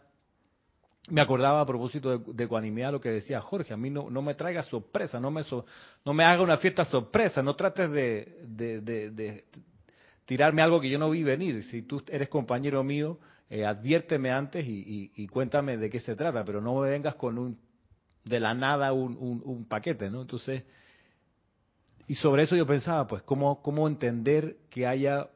me 1.10 1.22
acordaba 1.22 1.62
a 1.62 1.66
propósito 1.66 2.18
de, 2.18 2.34
de 2.34 2.44
ecuanimidad 2.44 2.92
lo 2.92 3.02
que 3.02 3.10
decía 3.10 3.42
Jorge, 3.42 3.74
a 3.74 3.78
mí 3.78 3.90
no, 3.90 4.10
no 4.10 4.22
me 4.22 4.36
traiga 4.36 4.64
sorpresa, 4.64 5.20
no 5.20 5.32
me, 5.32 5.42
no 6.06 6.14
me 6.14 6.24
haga 6.24 6.42
una 6.42 6.58
fiesta 6.58 6.86
sorpresa, 6.86 7.42
no 7.42 7.56
trates 7.56 7.92
de, 7.92 8.38
de, 8.48 9.46
tirarme 10.26 10.62
algo 10.62 10.80
que 10.80 10.90
yo 10.90 11.00
no 11.00 11.10
vi 11.10 11.24
venir. 11.24 11.64
Si 11.66 11.82
tú 11.84 12.04
eres 12.10 12.30
compañero 12.30 12.84
mío, 12.84 13.20
eh, 13.50 13.66
adviérteme 13.66 14.32
antes 14.32 14.66
y, 14.68 15.28
cuéntame 15.28 15.78
de 15.78 15.90
qué 15.90 16.00
se 16.00 16.16
trata, 16.16 16.44
pero 16.44 16.62
no 16.62 16.80
me 16.80 16.90
vengas 16.90 17.16
con 17.16 17.38
un 17.38 17.58
de 18.24 18.40
la 18.40 18.54
nada 18.54 18.94
un, 18.94 19.18
un, 19.18 19.42
un 19.44 19.66
paquete, 19.66 20.10
¿no? 20.10 20.22
Entonces, 20.22 20.64
y 22.08 22.16
sobre 22.16 22.44
eso 22.44 22.56
yo 22.56 22.68
pensaba, 22.68 23.08
pues, 23.08 23.24
cómo, 23.24 23.62
cómo 23.62 23.88
entender 23.88 24.58
que 24.70 24.86
haya 24.86 25.30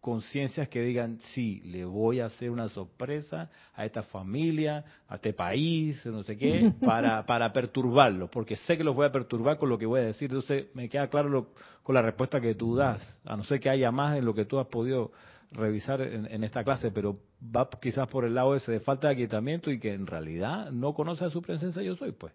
conciencias 0.00 0.68
que 0.68 0.80
digan, 0.80 1.18
sí, 1.34 1.60
le 1.64 1.84
voy 1.84 2.20
a 2.20 2.26
hacer 2.26 2.50
una 2.50 2.68
sorpresa 2.68 3.50
a 3.74 3.84
esta 3.84 4.02
familia, 4.02 4.84
a 5.08 5.16
este 5.16 5.32
país, 5.32 6.04
no 6.06 6.22
sé 6.22 6.36
qué, 6.36 6.72
para, 6.84 7.26
para 7.26 7.52
perturbarlos, 7.52 8.30
porque 8.30 8.56
sé 8.56 8.76
que 8.76 8.84
los 8.84 8.94
voy 8.94 9.06
a 9.06 9.12
perturbar 9.12 9.58
con 9.58 9.68
lo 9.68 9.78
que 9.78 9.86
voy 9.86 10.00
a 10.00 10.04
decir. 10.04 10.30
Entonces, 10.30 10.66
me 10.74 10.88
queda 10.88 11.08
claro 11.08 11.52
con 11.82 11.94
la 11.94 12.02
respuesta 12.02 12.40
que 12.40 12.54
tú 12.54 12.76
das, 12.76 13.02
a 13.24 13.36
no 13.36 13.44
ser 13.44 13.60
que 13.60 13.70
haya 13.70 13.90
más 13.90 14.16
en 14.16 14.24
lo 14.24 14.34
que 14.34 14.44
tú 14.44 14.58
has 14.58 14.68
podido 14.68 15.10
revisar 15.50 16.02
en, 16.02 16.44
esta 16.44 16.62
clase, 16.62 16.90
pero 16.90 17.18
va 17.42 17.68
quizás 17.80 18.06
por 18.08 18.24
el 18.24 18.34
lado 18.34 18.54
ese 18.54 18.70
de 18.72 18.80
falta 18.80 19.08
de 19.08 19.14
aquietamiento 19.14 19.70
y 19.70 19.80
que 19.80 19.94
en 19.94 20.06
realidad 20.06 20.70
no 20.70 20.92
conoce 20.92 21.24
a 21.24 21.30
su 21.30 21.40
presencia 21.42 21.82
yo 21.82 21.96
soy, 21.96 22.12
pues. 22.12 22.34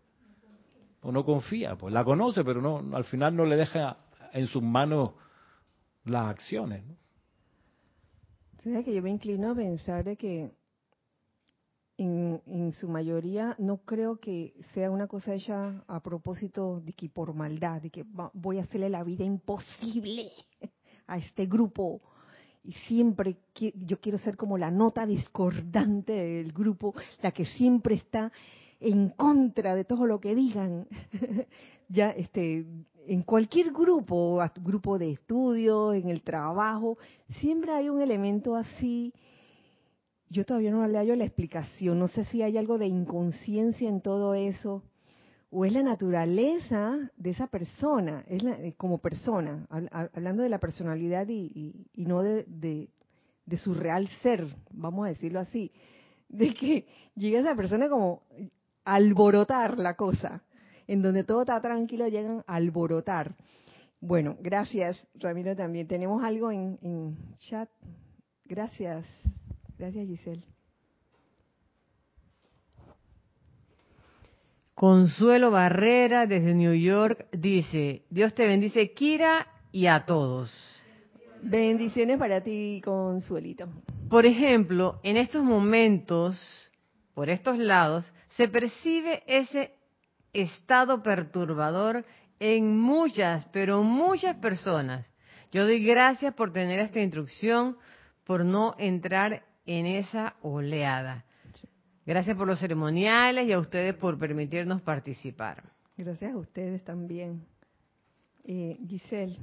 O 1.02 1.12
no 1.12 1.24
confía, 1.24 1.76
pues 1.76 1.94
la 1.94 2.04
conoce, 2.04 2.44
pero 2.44 2.62
no 2.62 2.96
al 2.96 3.04
final 3.04 3.36
no 3.36 3.46
le 3.46 3.56
deja 3.58 3.98
en 4.32 4.48
sus 4.48 4.64
manos 4.64 5.12
las 6.06 6.28
acciones. 6.28 6.84
¿no? 6.86 7.03
Que 8.64 8.94
yo 8.94 9.02
me 9.02 9.10
inclino 9.10 9.52
a 9.52 9.56
pensar 9.56 10.06
de 10.06 10.16
que 10.16 10.52
en, 11.98 12.72
su 12.80 12.88
mayoría 12.88 13.56
no 13.60 13.78
creo 13.78 14.20
que 14.20 14.54
sea 14.74 14.90
una 14.90 15.08
cosa 15.08 15.36
hecha 15.36 15.84
a 15.88 16.02
propósito 16.02 16.80
de 16.80 16.94
que 16.94 17.10
por 17.10 17.34
maldad, 17.34 17.82
de 17.82 17.90
que 17.90 18.06
voy 18.34 18.60
a 18.60 18.64
hacerle 18.64 18.90
la 18.90 19.04
vida 19.04 19.26
imposible 19.26 20.32
a 21.08 21.18
este 21.18 21.46
grupo 21.46 22.02
y 22.64 22.72
siempre 22.88 23.38
yo 23.76 24.00
quiero 24.00 24.18
ser 24.18 24.38
como 24.38 24.58
la 24.58 24.72
nota 24.72 25.06
discordante 25.06 26.14
del 26.14 26.54
grupo, 26.54 26.96
la 27.22 27.32
que 27.32 27.46
siempre 27.46 27.96
está 27.96 28.32
en 28.80 29.10
contra 29.10 29.76
de 29.76 29.84
todo 29.84 30.06
lo 30.06 30.22
que 30.22 30.34
digan. 30.34 30.88
ya 31.90 32.12
este 32.12 32.66
en 33.08 33.24
cualquier 33.24 33.72
grupo, 33.72 34.42
grupo 34.62 34.98
de 34.98 35.12
estudio, 35.12 35.94
en 35.94 36.10
el 36.10 36.22
trabajo, 36.22 36.98
siempre 37.40 37.72
hay 37.72 37.90
un 37.90 38.02
elemento 38.02 38.56
así. 38.56 39.14
Yo 40.30 40.46
todavía 40.46 40.72
no 40.72 40.86
le 40.88 40.98
hallo 40.98 41.16
la 41.16 41.26
explicación, 41.26 42.00
no 42.00 42.08
sé 42.08 42.26
si 42.26 42.42
hay 42.42 42.58
algo 42.58 42.78
de 42.78 42.88
inconsciencia 42.88 43.88
en 43.88 44.02
todo 44.02 44.34
eso, 44.34 44.84
o 45.52 45.66
es 45.66 45.74
la 45.74 45.84
naturaleza 45.84 47.12
de 47.16 47.30
esa 47.30 47.48
persona, 47.48 48.24
es 48.28 48.44
eh, 48.44 48.74
como 48.76 48.98
persona, 48.98 49.68
hablando 49.70 50.42
de 50.42 50.50
la 50.50 50.60
personalidad 50.60 51.28
y, 51.30 51.88
no 51.96 52.24
de, 52.24 52.46
de, 52.48 53.58
su 53.58 53.76
real 53.76 54.08
ser, 54.24 54.48
vamos 54.72 55.06
a 55.06 55.10
decirlo 55.10 55.40
así, 55.40 55.72
de 56.28 56.56
que 56.56 56.88
llega 57.16 57.42
esa 57.42 57.56
persona 57.56 57.88
como 57.88 58.24
alborotar 58.84 59.78
la 59.78 59.96
cosa 59.96 60.42
en 60.88 61.02
donde 61.02 61.24
todo 61.24 61.42
está 61.42 61.60
tranquilo, 61.62 62.08
llegan 62.08 62.44
a 62.48 62.56
alborotar. 62.56 63.36
Bueno, 64.00 64.36
gracias, 64.42 65.02
Ramiro, 65.16 65.56
también. 65.56 65.88
Tenemos 65.88 66.24
algo 66.24 66.52
en, 66.52 67.18
chat. 67.38 67.70
Gracias. 68.46 69.06
Gracias, 69.78 70.08
Giselle. 70.08 70.44
Consuelo 74.76 75.52
Barrera 75.52 76.26
desde 76.26 76.54
New 76.54 76.74
York 76.74 77.28
dice, 77.32 78.04
Dios 78.10 78.34
te 78.34 78.46
bendice, 78.46 78.92
Kira, 78.92 79.48
y 79.72 79.88
a 79.88 80.06
todos. 80.06 80.52
Bendiciones 81.42 82.18
para 82.18 82.42
ti, 82.42 82.82
Consuelito. 82.84 83.68
Por 84.10 84.26
ejemplo, 84.26 85.00
en 85.04 85.18
estos 85.18 85.44
momentos, 85.44 86.72
por 87.14 87.30
estos 87.30 87.58
lados, 87.58 88.14
se 88.30 88.48
percibe 88.48 89.24
ese 89.28 89.74
estado 90.34 91.04
perturbador 91.04 92.06
en 92.40 92.78
muchas, 92.78 93.46
pero 93.54 93.84
muchas 93.84 94.36
personas. 94.38 95.06
Yo 95.52 95.64
doy 95.64 95.86
gracias 95.86 96.34
por 96.34 96.52
tener 96.52 96.80
esta 96.80 97.00
instrucción, 97.00 97.78
por 98.26 98.44
no 98.44 98.76
entrar 98.80 99.44
en 99.66 99.86
esa 99.86 100.36
oleada. 100.42 101.26
Gracias 102.06 102.36
por 102.36 102.48
los 102.48 102.60
ceremoniales 102.60 103.48
y 103.48 103.54
a 103.54 103.60
ustedes 103.60 103.96
por 103.96 104.18
permitirnos 104.18 104.82
participar. 104.82 105.64
Gracias 105.96 106.34
a 106.34 106.38
ustedes 106.38 106.84
también. 106.84 107.46
Eh, 108.44 108.78
Giselle, 108.88 109.38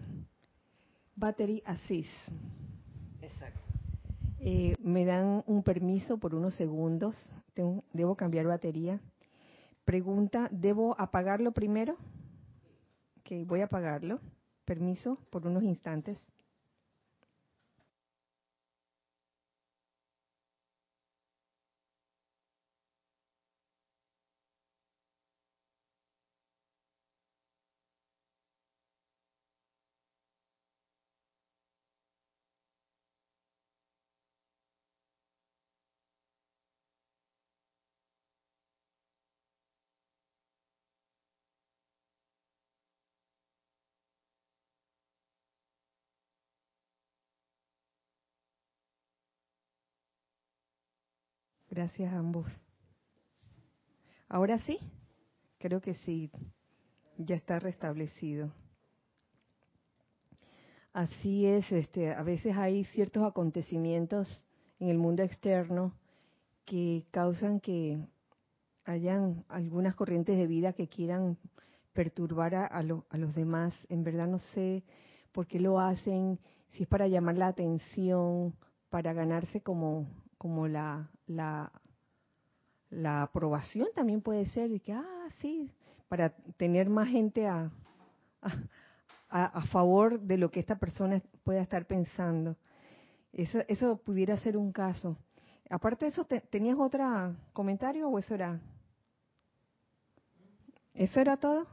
Battery 1.17 1.63
Assist. 1.65 2.11
Exacto. 3.23 3.61
Eh, 4.41 4.75
me 4.83 5.05
dan 5.05 5.43
un 5.47 5.63
permiso 5.63 6.19
por 6.19 6.35
unos 6.35 6.55
segundos. 6.55 7.17
debo 7.93 8.15
cambiar 8.15 8.47
batería. 8.47 9.01
Pregunta, 9.85 10.49
¿debo 10.53 10.95
apagarlo 10.99 11.53
primero? 11.53 11.97
Ok, 13.21 13.47
voy 13.47 13.61
a 13.61 13.65
apagarlo. 13.65 14.21
Permiso 14.65 15.19
por 15.31 15.47
unos 15.47 15.63
instantes. 15.65 16.19
Gracias 51.71 52.13
a 52.13 52.19
ambos. 52.19 52.49
Ahora 54.29 54.59
sí, 54.59 54.77
creo 55.59 55.81
que 55.81 55.95
sí, 55.95 56.29
ya 57.17 57.37
está 57.37 57.61
restablecido. 57.61 58.51
Así 60.93 61.47
es, 61.47 61.71
este, 61.71 62.13
a 62.13 62.25
veces 62.25 62.57
hay 62.57 62.83
ciertos 62.87 63.23
acontecimientos 63.23 64.43
en 64.81 64.89
el 64.89 64.99
mundo 64.99 65.23
externo 65.23 65.95
que 66.65 67.05
causan 67.13 67.61
que 67.61 68.05
hayan 68.85 69.45
algunas 69.49 69.95
corrientes 69.95 70.37
de 70.37 70.49
vida 70.49 70.73
que 70.73 70.89
quieran 70.89 71.39
perturbar 71.93 72.57
a, 72.57 72.67
a 72.67 72.83
los 72.83 73.35
demás. 73.37 73.73
En 73.89 74.03
verdad 74.03 74.27
no 74.27 74.41
sé 74.41 74.83
por 75.31 75.47
qué 75.47 75.61
lo 75.61 75.79
hacen, 75.79 76.41
si 76.73 76.83
es 76.83 76.89
para 76.89 77.07
llamar 77.07 77.37
la 77.37 77.47
atención, 77.47 78.57
para 78.89 79.13
ganarse 79.13 79.61
como 79.61 80.09
como 80.41 80.69
la, 80.69 81.11
la, 81.31 81.71
la 82.91 83.23
aprobación 83.23 83.89
también 83.95 84.21
puede 84.21 84.47
ser, 84.47 84.71
de 84.71 84.81
que, 84.81 84.93
ah, 84.93 85.29
sí, 85.41 85.71
para 86.09 86.31
tener 86.57 86.89
más 86.89 87.09
gente 87.09 87.47
a, 87.47 87.71
a, 89.29 89.45
a 89.45 89.67
favor 89.67 90.21
de 90.21 90.39
lo 90.39 90.51
que 90.51 90.61
esta 90.61 90.77
persona 90.77 91.23
pueda 91.45 91.63
estar 91.63 91.87
pensando. 91.87 92.57
Eso, 93.33 93.61
eso 93.69 93.97
pudiera 93.97 94.37
ser 94.39 94.57
un 94.57 94.73
caso. 94.73 95.17
Aparte 95.69 96.07
de 96.07 96.11
eso, 96.11 96.27
¿tenías 96.51 96.77
otro 96.79 97.37
comentario 97.53 98.09
o 98.09 98.19
eso 98.19 98.35
era? 98.35 98.61
¿Eso 100.95 101.21
era 101.21 101.37
todo? 101.37 101.67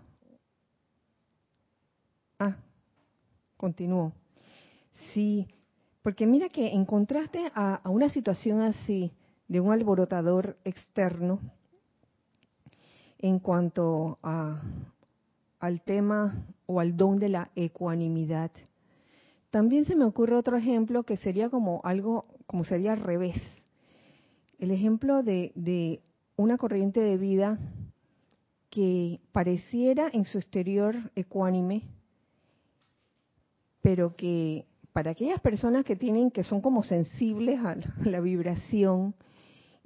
Ah, 2.37 2.55
continúo. 3.57 4.13
Sí, 5.13 5.47
porque 6.03 6.27
mira 6.27 6.49
que 6.49 6.67
en 6.67 6.85
contraste 6.85 7.51
a, 7.55 7.81
una 7.89 8.09
situación 8.09 8.61
así, 8.61 9.11
de 9.47 9.59
un 9.59 9.71
alborotador 9.71 10.57
externo, 10.63 11.39
en 13.19 13.39
cuanto 13.39 14.19
a, 14.21 14.61
al 15.59 15.81
tema 15.81 16.45
o 16.65 16.79
al 16.79 16.95
don 16.95 17.17
de 17.17 17.29
la 17.29 17.49
ecuanimidad, 17.55 18.51
también 19.49 19.85
se 19.85 19.95
me 19.95 20.05
ocurre 20.05 20.35
otro 20.35 20.57
ejemplo 20.57 21.03
que 21.03 21.17
sería 21.17 21.49
como 21.49 21.81
algo, 21.83 22.25
como 22.45 22.63
sería 22.65 22.93
al 22.93 22.99
revés. 22.99 23.41
El 24.59 24.71
ejemplo 24.71 25.23
de, 25.23 25.51
de 25.55 26.01
una 26.35 26.57
corriente 26.57 26.99
de 26.99 27.17
vida 27.17 27.57
que 28.69 29.19
pareciera 29.31 30.09
en 30.11 30.25
su 30.25 30.37
exterior 30.37 30.95
ecuánime, 31.15 31.83
pero 33.81 34.15
que 34.15 34.65
para 34.91 35.11
aquellas 35.11 35.39
personas 35.39 35.85
que 35.85 35.95
tienen, 35.95 36.29
que 36.29 36.43
son 36.43 36.59
como 36.59 36.83
sensibles 36.83 37.59
a 37.59 37.77
la 38.03 38.19
vibración 38.19 39.15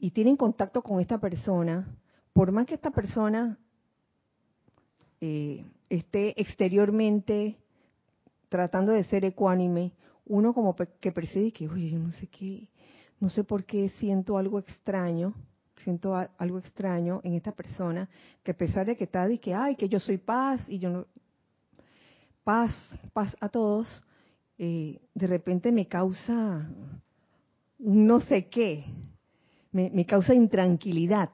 y 0.02 0.10
tienen 0.10 0.36
contacto 0.36 0.82
con 0.82 1.00
esta 1.00 1.20
persona, 1.20 1.88
por 2.34 2.52
más 2.52 2.66
que 2.66 2.74
esta 2.74 2.90
persona 2.90 3.60
eh, 5.22 5.64
esté 5.90 6.42
exteriormente 6.42 7.56
tratando 8.50 8.94
de 8.94 9.04
ser 9.04 9.24
ecuánime, 9.26 9.94
uno 10.26 10.56
como 10.56 10.76
que 10.76 11.12
percibe 11.12 11.52
que, 11.52 11.70
oye, 11.70 11.92
yo 11.92 12.00
no 12.00 12.12
sé 12.14 12.26
qué, 12.26 12.68
no 13.20 13.30
sé 13.30 13.44
por 13.44 13.64
qué 13.64 13.90
siento 13.90 14.40
algo 14.40 14.58
extraño, 14.58 15.36
siento 15.84 16.16
algo 16.16 16.58
extraño 16.58 17.22
en 17.24 17.36
esta 17.36 17.52
persona, 17.52 18.10
que 18.42 18.52
a 18.52 18.58
pesar 18.58 18.88
de 18.88 18.98
que 18.98 19.04
está 19.04 19.32
y 19.32 19.38
que, 19.38 19.54
ay, 19.54 19.76
que 19.76 19.88
yo 19.88 20.00
soy 20.00 20.18
paz 20.18 20.68
y 20.68 20.80
yo 20.80 20.90
no, 20.90 21.06
paz, 22.44 22.76
paz 23.14 23.36
a 23.40 23.50
todos, 23.50 24.04
eh, 24.58 25.00
de 25.14 25.28
repente 25.28 25.72
me 25.72 25.88
causa 25.88 26.68
no 27.78 28.22
sé 28.22 28.50
qué, 28.50 28.84
me, 29.72 30.06
causa 30.06 30.34
intranquilidad. 30.34 31.30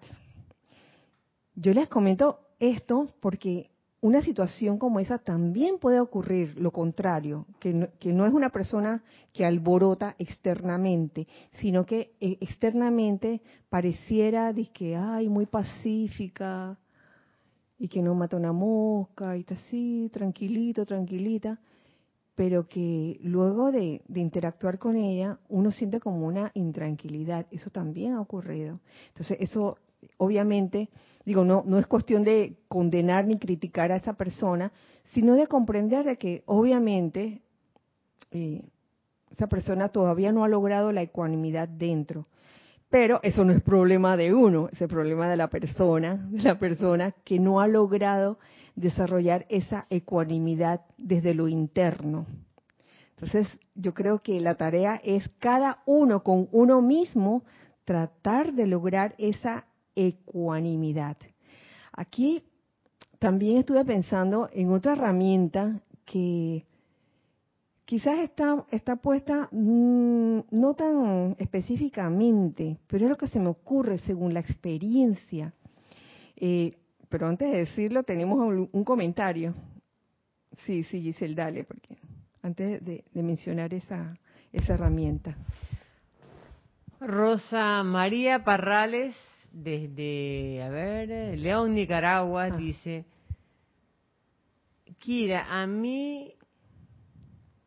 Yo 1.56 1.74
les 1.74 1.88
comento 1.88 2.40
esto 2.60 3.10
porque 3.20 3.72
una 4.00 4.22
situación 4.22 4.78
como 4.78 5.00
esa 5.00 5.18
también 5.18 5.80
puede 5.80 6.00
ocurrir, 6.00 6.56
lo 6.60 6.72
contrario, 6.72 7.48
que 7.60 7.74
no, 7.74 7.88
que 8.00 8.14
no 8.14 8.26
es 8.26 8.34
una 8.34 8.50
persona 8.50 9.04
que 9.34 9.44
alborota 9.44 10.16
externamente, 10.20 11.28
sino 11.60 11.86
que 11.86 12.14
eh, 12.20 12.38
externamente 12.40 13.42
pareciera 13.70 14.54
que, 14.54 14.96
ay, 14.96 15.30
muy 15.30 15.48
pacífica 15.48 16.78
y 17.80 17.88
que 17.88 18.02
no 18.02 18.14
mata 18.14 18.38
una 18.38 18.54
mosca 18.54 19.36
y 19.36 19.42
está 19.42 19.56
así, 19.56 20.10
tranquilito, 20.14 20.86
tranquilita, 20.86 21.60
pero 22.38 22.68
que 22.68 23.18
luego 23.24 23.72
de, 23.72 24.04
interactuar 24.14 24.78
con 24.78 24.96
ella 24.96 25.40
uno 25.50 25.72
siente 25.72 26.00
como 26.00 26.28
una 26.28 26.52
intranquilidad. 26.54 27.48
Eso 27.50 27.72
también 27.72 28.14
ha 28.14 28.22
ocurrido. 28.22 28.80
Entonces, 29.08 29.38
eso 29.40 29.80
obviamente, 30.18 30.92
digo, 31.26 31.44
no, 31.44 31.64
no 31.66 31.80
es 31.80 31.88
cuestión 31.88 32.24
de 32.24 32.60
condenar 32.68 33.26
ni 33.26 33.40
criticar 33.40 33.92
a 33.92 33.96
esa 33.96 34.14
persona, 34.14 34.72
sino 35.16 35.34
de 35.34 35.48
comprender 35.48 36.06
de 36.06 36.18
que 36.18 36.44
obviamente 36.46 37.42
eh, 38.30 38.62
esa 39.32 39.48
persona 39.48 39.90
todavía 39.90 40.32
no 40.32 40.44
ha 40.44 40.48
logrado 40.48 40.92
la 40.92 41.02
ecuanimidad 41.02 41.68
dentro. 41.68 42.28
Pero 42.90 43.20
eso 43.22 43.44
no 43.44 43.52
es 43.52 43.62
problema 43.62 44.16
de 44.16 44.34
uno, 44.34 44.70
es 44.72 44.82
el 44.82 44.88
problema 44.88 45.30
de 45.30 45.36
la 45.36 45.50
persona, 45.50 46.16
de 46.30 46.42
la 46.42 46.58
persona 46.58 47.12
que 47.24 47.40
no 47.40 47.60
ha 47.60 47.68
logrado 47.68 48.40
desarrollar 48.76 49.46
esa 49.50 49.88
ecuanimidad 49.90 50.82
desde 50.98 51.34
lo 51.34 51.48
interno. 51.48 52.26
Entonces, 53.10 53.48
yo 53.76 53.94
creo 53.94 54.20
que 54.20 54.40
la 54.40 54.56
tarea 54.56 55.02
es 55.04 55.28
cada 55.40 55.82
uno 55.86 56.24
con 56.24 56.48
uno 56.52 56.82
mismo 56.82 57.44
tratar 57.84 58.54
de 58.54 58.68
lograr 58.68 59.16
esa 59.18 59.66
ecuanimidad. 59.96 61.18
Aquí 61.92 62.44
también 63.20 63.58
estuve 63.58 63.84
pensando 63.84 64.50
en 64.54 64.72
otra 64.72 64.94
herramienta 64.94 65.82
que 66.06 66.68
quizás 67.88 68.20
está, 68.20 68.66
está 68.70 68.98
puesta 68.98 69.48
mm, 69.50 70.40
no 70.52 70.74
tan 70.76 71.38
específicamente, 71.40 72.78
pero 72.86 73.06
es 73.06 73.10
lo 73.10 73.16
que 73.16 73.30
se 73.30 73.40
me 73.40 73.48
ocurre 73.48 73.98
según 74.00 74.34
la 74.34 74.42
experiencia. 74.42 75.54
Eh, 76.36 76.74
pero 77.08 77.28
antes 77.30 77.50
de 77.50 77.60
decirlo, 77.60 78.04
tenemos 78.04 78.38
un 78.72 78.84
comentario. 78.84 79.56
Sí, 80.66 80.84
sí, 80.84 81.02
Giselle, 81.02 81.34
dale, 81.34 81.64
porque 81.64 81.98
antes 82.42 82.84
de, 82.84 83.06
mencionar 83.14 83.74
esa, 83.74 84.18
esa 84.52 84.74
herramienta. 84.74 85.38
Rosa 87.00 87.84
María 87.84 88.44
Parrales 88.44 89.16
desde, 89.54 90.62
a 90.62 90.68
ver, 90.68 91.40
León, 91.40 91.74
Nicaragua, 91.74 92.46
Ah. 92.46 92.58
dice, 92.58 93.06
Kira, 95.00 95.62
a 95.62 95.66
mí 95.66 96.34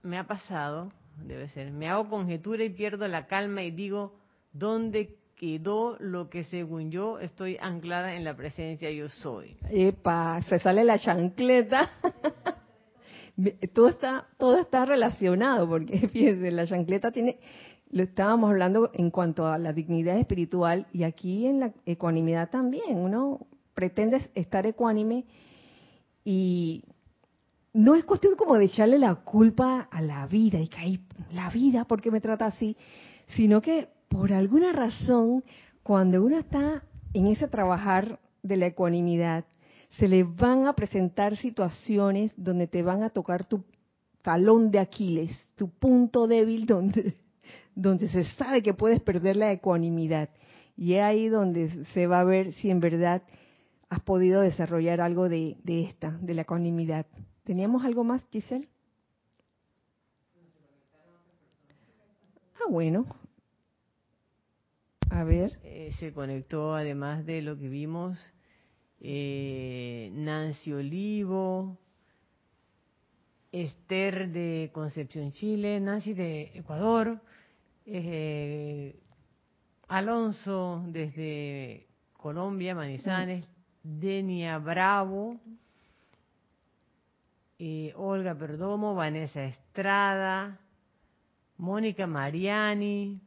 me 0.03 0.19
ha 0.19 0.25
pasado, 0.27 0.93
debe 1.25 1.49
ser, 1.49 1.71
me 1.73 1.89
hago 1.89 2.09
conjetura 2.09 2.65
y 2.65 2.71
pierdo 2.71 3.07
la 3.09 3.27
calma 3.27 3.63
y 3.63 3.71
digo, 3.71 4.15
¿dónde 4.53 5.17
quedó 5.37 5.97
lo 6.01 6.29
que 6.29 6.45
según 6.45 6.91
yo 6.91 7.19
estoy 7.19 7.57
anclada 7.61 8.15
en 8.15 8.25
la 8.25 8.37
presencia 8.37 8.91
yo 8.91 9.09
soy? 9.09 9.57
Epa, 9.71 10.43
se 10.43 10.59
sale 10.59 10.85
la 10.85 10.99
chancleta. 10.99 11.91
todo 13.75 13.89
está, 13.89 14.27
todo 14.39 14.59
está 14.59 14.85
relacionado, 14.85 15.69
porque 15.69 16.09
fíjense, 16.13 16.51
la 16.51 16.67
chancleta 16.67 17.11
tiene, 17.11 17.39
lo 17.91 18.03
estábamos 18.03 18.51
hablando 18.51 18.91
en 18.95 19.11
cuanto 19.11 19.47
a 19.47 19.59
la 19.59 19.73
dignidad 19.73 20.19
espiritual, 20.19 20.87
y 20.93 21.05
aquí 21.05 21.47
en 21.47 21.61
la 21.61 21.73
ecuanimidad 21.87 22.51
también, 22.51 22.97
uno 22.97 23.47
pretende 23.75 24.21
estar 24.35 24.67
ecuánime 24.67 25.25
y 26.25 26.85
no 27.73 27.95
es 27.95 28.05
cuestión 28.05 28.35
como 28.37 28.57
de 28.57 28.65
echarle 28.65 28.99
la 28.99 29.15
culpa 29.17 29.89
a 29.91 30.03
la 30.03 30.27
vida 30.27 30.59
y 30.59 30.69
que 30.69 30.79
hay 30.79 31.01
la 31.33 31.51
vida 31.51 31.85
porque 31.85 32.11
me 32.11 32.21
trata 32.21 32.47
así, 32.47 32.77
sino 33.37 33.61
que 33.61 33.89
por 34.09 34.33
alguna 34.33 34.73
razón, 34.73 35.45
cuando 35.83 36.23
uno 36.23 36.37
está 36.37 36.83
en 37.15 37.29
ese 37.29 37.47
trabajar 37.47 38.19
de 38.43 38.57
la 38.57 38.67
ecuanimidad, 38.67 39.45
se 39.91 40.09
le 40.09 40.25
van 40.25 40.67
a 40.67 40.73
presentar 40.73 41.37
situaciones 41.37 42.33
donde 42.37 42.67
te 42.67 42.83
van 42.83 43.03
a 43.03 43.11
tocar 43.11 43.45
tu 43.45 43.65
talón 44.23 44.71
de 44.71 44.81
Aquiles, 44.81 45.33
tu 45.57 45.71
punto 45.71 46.27
débil 46.27 46.67
donde, 46.67 47.15
donde 47.75 48.09
se 48.09 48.25
sabe 48.35 48.63
que 48.63 48.75
puedes 48.75 49.01
perder 49.01 49.37
la 49.37 49.53
ecuanimidad. 49.53 50.31
Y 50.77 50.95
es 50.95 51.03
ahí 51.03 51.29
donde 51.29 51.85
se 51.93 52.07
va 52.07 52.21
a 52.21 52.25
ver 52.25 52.53
si 52.55 52.71
en 52.71 52.81
verdad 52.81 53.23
has 53.89 54.01
podido 54.01 54.41
desarrollar 54.41 55.01
algo 55.01 55.29
de, 55.29 55.57
de 55.63 55.83
esta, 55.83 56.19
de 56.21 56.35
la 56.35 56.43
ecuanimidad. 56.43 57.07
¿Teníamos 57.45 57.85
algo 57.85 58.05
más, 58.05 58.27
Giselle? 58.31 58.69
Ah, 62.57 62.69
bueno. 62.71 63.07
A 65.11 65.25
ver. 65.25 65.59
Eh, 65.65 65.93
se 65.99 66.13
conectó 66.13 66.75
además 66.75 67.25
de 67.27 67.43
lo 67.43 67.59
que 67.59 67.69
vimos 67.69 68.19
eh, 69.01 70.11
Nancy 70.13 70.73
Olivo, 70.73 71.79
Esther 73.51 74.31
de 74.31 74.71
Concepción, 74.73 75.33
Chile, 75.33 75.81
Nancy 75.81 76.13
de 76.13 76.53
Ecuador, 76.55 77.21
eh, 77.87 79.01
Alonso 79.89 80.85
desde 80.87 81.89
Colombia, 82.13 82.75
Manizales, 82.75 83.45
Denia 83.83 84.59
Bravo, 84.59 85.41
eh, 87.63 87.93
Olga 87.95 88.35
Perdomo, 88.35 88.95
Vanessa 88.95 89.45
Estrada, 89.45 90.59
Mónica 91.59 92.07
Mariani, 92.07 93.21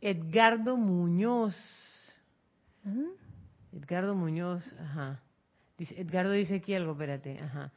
Edgardo 0.00 0.78
Muñoz. 0.78 1.54
Edgardo 3.72 4.14
Muñoz, 4.14 4.62
ajá. 4.80 5.20
Dice, 5.76 6.00
Edgardo 6.00 6.32
dice 6.32 6.56
aquí 6.56 6.72
algo, 6.72 6.92
espérate, 6.92 7.38
ajá. 7.40 7.72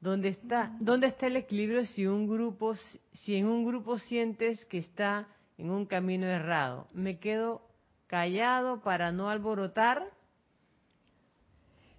¿Dónde 0.00 0.30
está, 0.30 0.76
¿Dónde 0.80 1.06
está 1.06 1.28
el 1.28 1.36
equilibrio 1.36 1.86
si 1.86 2.08
un 2.08 2.26
grupo, 2.26 2.74
si 3.12 3.36
en 3.36 3.46
un 3.46 3.64
grupo 3.64 3.98
sientes 3.98 4.64
que 4.64 4.78
está 4.78 5.28
en 5.58 5.70
un 5.70 5.86
camino 5.86 6.26
errado? 6.26 6.88
¿Me 6.92 7.20
quedo 7.20 7.62
callado 8.08 8.82
para 8.82 9.12
no 9.12 9.28
alborotar? 9.28 10.02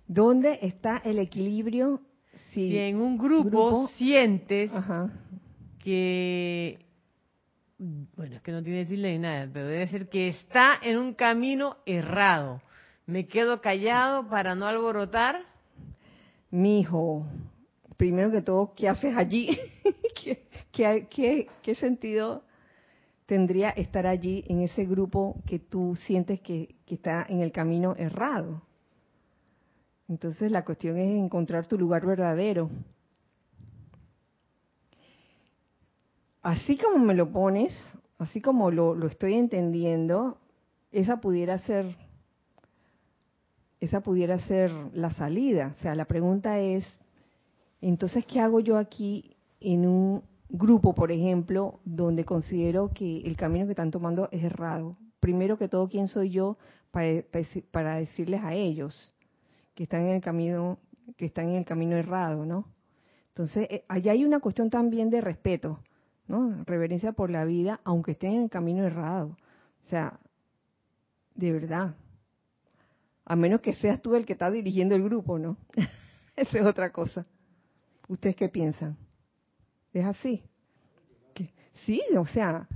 ¿Dónde 0.06 0.60
está 0.64 0.98
el 0.98 1.18
equilibrio 1.18 2.02
si, 2.52 2.68
Si 2.70 2.78
en 2.78 2.98
un 2.98 3.18
grupo, 3.18 3.50
grupo- 3.50 3.88
sientes 3.90 4.72
Ajá. 4.74 5.10
que, 5.80 6.80
bueno, 8.16 8.36
es 8.36 8.42
que 8.42 8.52
no 8.52 8.62
tiene 8.64 8.86
tilde 8.86 9.12
ni 9.14 9.20
nada, 9.20 9.50
pero 9.52 9.68
debe 9.68 9.88
ser 9.88 10.10
que 10.10 10.30
está 10.30 10.80
en 10.82 10.98
un 10.98 11.14
camino 11.14 11.78
errado. 11.86 12.62
¿Me 13.06 13.28
quedo 13.28 13.62
callado 13.62 14.28
para 14.30 14.56
no 14.56 14.66
alborotar? 14.66 15.42
Mijo, 16.52 17.26
primero 17.98 18.32
que 18.32 18.42
todo, 18.42 18.74
¿qué 18.76 18.90
haces 18.90 19.16
allí? 19.16 19.58
¿Qué, 20.24 20.44
qué, 20.72 21.08
qué- 21.10 21.48
qué 21.62 21.76
sentido 21.76 22.44
tendría 23.26 23.70
estar 23.70 24.06
allí 24.06 24.44
en 24.48 24.62
ese 24.62 24.86
grupo 24.86 25.42
que 25.48 25.60
tú 25.60 25.96
sientes 26.06 26.42
que, 26.42 26.76
que 26.86 26.96
está 26.96 27.26
en 27.30 27.40
el 27.42 27.52
camino 27.52 27.96
errado? 27.98 28.62
Entonces 30.12 30.52
la 30.52 30.66
cuestión 30.66 30.98
es 30.98 31.10
encontrar 31.10 31.68
tu 31.68 31.78
lugar 31.78 32.06
verdadero. 32.06 32.70
Así 36.42 36.76
como 36.76 36.98
me 37.00 37.14
lo 37.14 37.32
pones, 37.32 37.74
así 38.18 38.42
como 38.42 38.72
lo, 38.72 38.94
lo 38.94 39.08
estoy 39.08 39.36
entendiendo, 39.36 40.38
esa 40.92 41.22
pudiera 41.22 41.60
ser 41.60 41.96
esa 43.80 44.02
pudiera 44.02 44.38
ser 44.40 44.70
la 44.94 45.14
salida. 45.14 45.74
O 45.80 45.82
sea, 45.82 45.96
la 45.96 46.04
pregunta 46.04 46.60
es, 46.60 46.86
entonces, 47.80 48.26
¿qué 48.26 48.42
hago 48.42 48.60
yo 48.60 48.78
aquí 48.78 49.38
en 49.62 49.88
un 49.88 50.24
grupo, 50.50 50.94
por 50.94 51.14
ejemplo, 51.14 51.80
donde 51.86 52.26
considero 52.26 52.92
que 52.94 53.22
el 53.22 53.38
camino 53.38 53.66
que 53.66 53.72
están 53.72 53.92
tomando 53.92 54.28
es 54.34 54.44
errado? 54.44 54.98
Primero 55.22 55.58
que 55.58 55.70
todo, 55.70 55.88
¿quién 55.88 56.10
soy 56.10 56.32
yo 56.32 56.58
para, 56.92 57.24
para 57.32 57.46
deci- 57.46 57.64
para 57.72 57.96
decirles 57.96 58.44
a 58.44 58.54
ellos 58.54 59.14
que 59.82 59.86
están 59.86 60.02
en 60.02 60.10
el 60.18 60.22
camino 60.22 60.78
que 61.18 61.26
están 61.26 61.50
en 61.50 61.56
el 61.56 61.66
camino 61.66 61.96
errado, 61.96 62.46
¿no? 62.46 62.68
Entonces, 63.30 63.66
eh, 63.72 63.84
allá 63.88 64.12
hay 64.12 64.24
una 64.24 64.40
cuestión 64.40 64.70
también 64.70 65.10
de 65.10 65.22
respeto, 65.22 65.80
¿no? 66.28 66.64
Reverencia 66.66 67.14
por 67.14 67.32
la 67.32 67.46
vida, 67.46 67.80
aunque 67.84 68.12
estén 68.12 68.34
en 68.34 68.44
el 68.44 68.50
camino 68.52 68.84
errado. 68.84 69.36
O 69.84 69.90
sea, 69.90 70.20
de 71.34 71.52
verdad. 71.52 71.96
A 73.26 73.36
menos 73.36 73.62
que 73.62 73.74
seas 73.74 74.00
tú 74.04 74.14
el 74.14 74.28
que 74.28 74.34
está 74.34 74.52
dirigiendo 74.52 74.94
el 74.94 75.02
grupo, 75.04 75.40
¿no? 75.40 75.58
Esa 76.36 76.60
es 76.60 76.66
otra 76.66 76.92
cosa. 76.92 77.26
¿Ustedes 78.08 78.36
qué 78.36 78.50
piensan? 78.50 78.96
¿Es 79.94 80.06
así? 80.06 80.44
Sí, 81.88 82.04
o 82.16 82.28
sea, 82.28 82.68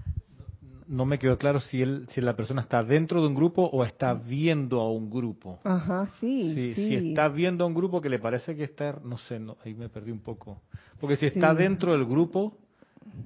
No 0.88 1.05
me 1.05 1.17
quedó 1.17 1.38
claro 1.38 1.59
si 1.59 1.81
él, 1.81 2.05
si 2.09 2.21
la 2.21 2.36
persona 2.36 2.61
está 2.61 2.83
dentro 2.83 3.21
de 3.21 3.27
un 3.27 3.36
grupo 3.36 3.63
o 3.63 3.83
está 3.83 4.13
viendo 4.13 4.81
a 4.81 4.91
un 4.91 5.09
grupo. 5.09 5.59
ajá, 5.63 6.07
sí, 6.19 6.53
Si, 6.53 6.73
sí. 6.75 6.88
si 6.88 6.95
está 6.95 7.27
viendo 7.27 7.63
a 7.63 7.67
un 7.67 7.73
grupo 7.73 8.01
que 8.01 8.09
le 8.09 8.19
parece 8.19 8.55
que 8.55 8.63
está, 8.65 8.99
no 9.03 9.17
sé, 9.17 9.39
no, 9.39 9.57
ahí 9.65 9.73
me 9.73 9.89
perdí 9.89 10.11
un 10.11 10.19
poco. 10.21 10.61
Porque 10.99 11.15
si 11.15 11.25
está 11.25 11.51
Sí. 11.53 11.57
dentro 11.57 11.91
del 11.93 12.05
grupo, 12.05 12.57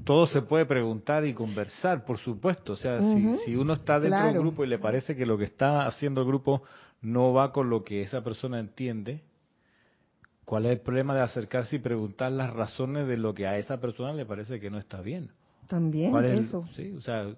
todo 0.05 0.25
se 0.27 0.41
puede 0.41 0.65
preguntar 0.65 1.25
y 1.25 1.33
conversar, 1.33 2.05
por 2.05 2.17
supuesto. 2.17 2.73
O 2.73 2.75
sea, 2.77 3.01
si- 3.13 3.37
si, 3.45 3.55
uno 3.55 3.73
está 3.73 3.99
dentro 3.99 4.19
claro. 4.19 4.33
del 4.33 4.39
grupo 4.41 4.63
y 4.63 4.67
le 4.67 4.79
parece 4.79 5.15
que 5.15 5.25
lo 5.25 5.37
que 5.37 5.45
está 5.45 5.85
haciendo 5.87 6.21
el 6.21 6.27
grupo 6.27 6.63
no 7.01 7.33
va 7.33 7.51
con 7.51 7.69
lo 7.69 7.83
que 7.83 8.01
esa 8.01 8.23
persona 8.23 8.59
entiende, 8.59 9.21
¿cuál 10.45 10.65
es 10.65 10.71
el 10.73 10.79
problema 10.79 11.13
de 11.15 11.21
acercarse 11.21 11.75
y 11.75 11.79
preguntar 11.79 12.31
las 12.31 12.53
razones 12.53 13.07
de 13.07 13.17
lo 13.17 13.33
que 13.33 13.47
a 13.47 13.57
esa 13.57 13.79
persona 13.79 14.13
le 14.13 14.25
parece 14.25 14.59
que 14.59 14.69
no 14.69 14.77
está 14.77 15.01
bien? 15.01 15.31
También 15.69 16.11
¿Cuál 16.11 16.25
es 16.25 16.31
el- 16.33 16.39
eso. 16.45 16.67
sí, 16.75 16.91
o 16.93 17.01
sea, 17.01 17.33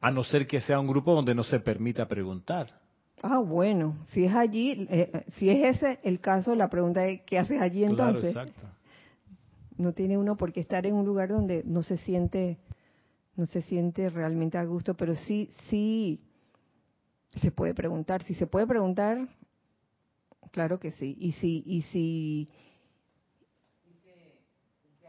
a 0.00 0.10
no 0.10 0.24
ser 0.24 0.46
que 0.46 0.60
sea 0.62 0.80
un 0.80 0.86
grupo 0.88 1.14
donde 1.14 1.34
no 1.34 1.44
se 1.44 1.60
permita 1.60 2.08
preguntar. 2.08 2.80
Ah, 3.22 3.38
bueno, 3.38 3.98
si 4.12 4.24
es 4.24 4.34
allí, 4.34 4.86
eh, 4.88 5.10
eh, 5.12 5.24
si 5.36 5.50
es 5.50 5.76
ese 5.76 6.00
el 6.02 6.18
caso, 6.20 6.54
la 6.54 6.70
pregunta 6.70 7.06
es, 7.06 7.20
¿qué 7.26 7.38
haces 7.38 7.60
allí 7.60 7.80
Claro, 7.84 7.90
entonces? 7.90 8.30
exacto. 8.30 8.62
no 9.76 9.92
tiene 9.92 10.16
uno 10.18 10.36
por 10.36 10.52
qué 10.52 10.60
estar 10.60 10.84
en 10.86 10.94
un 10.94 11.04
lugar 11.06 11.28
donde 11.28 11.62
no 11.64 11.82
se 11.82 11.96
siente 11.98 12.58
no 13.36 13.46
se 13.46 13.62
siente 13.62 14.10
realmente 14.10 14.58
a 14.58 14.64
gusto 14.64 14.94
pero 14.94 15.14
sí 15.14 15.48
sí 15.70 16.20
se 17.40 17.50
puede 17.50 17.72
preguntar 17.72 18.22
si 18.24 18.34
se 18.34 18.46
puede 18.46 18.66
preguntar 18.66 19.26
claro 20.50 20.78
que 20.78 20.92
sí 20.92 21.16
y 21.18 21.32
si 21.32 21.62
y 21.64 21.80
si 21.82 22.50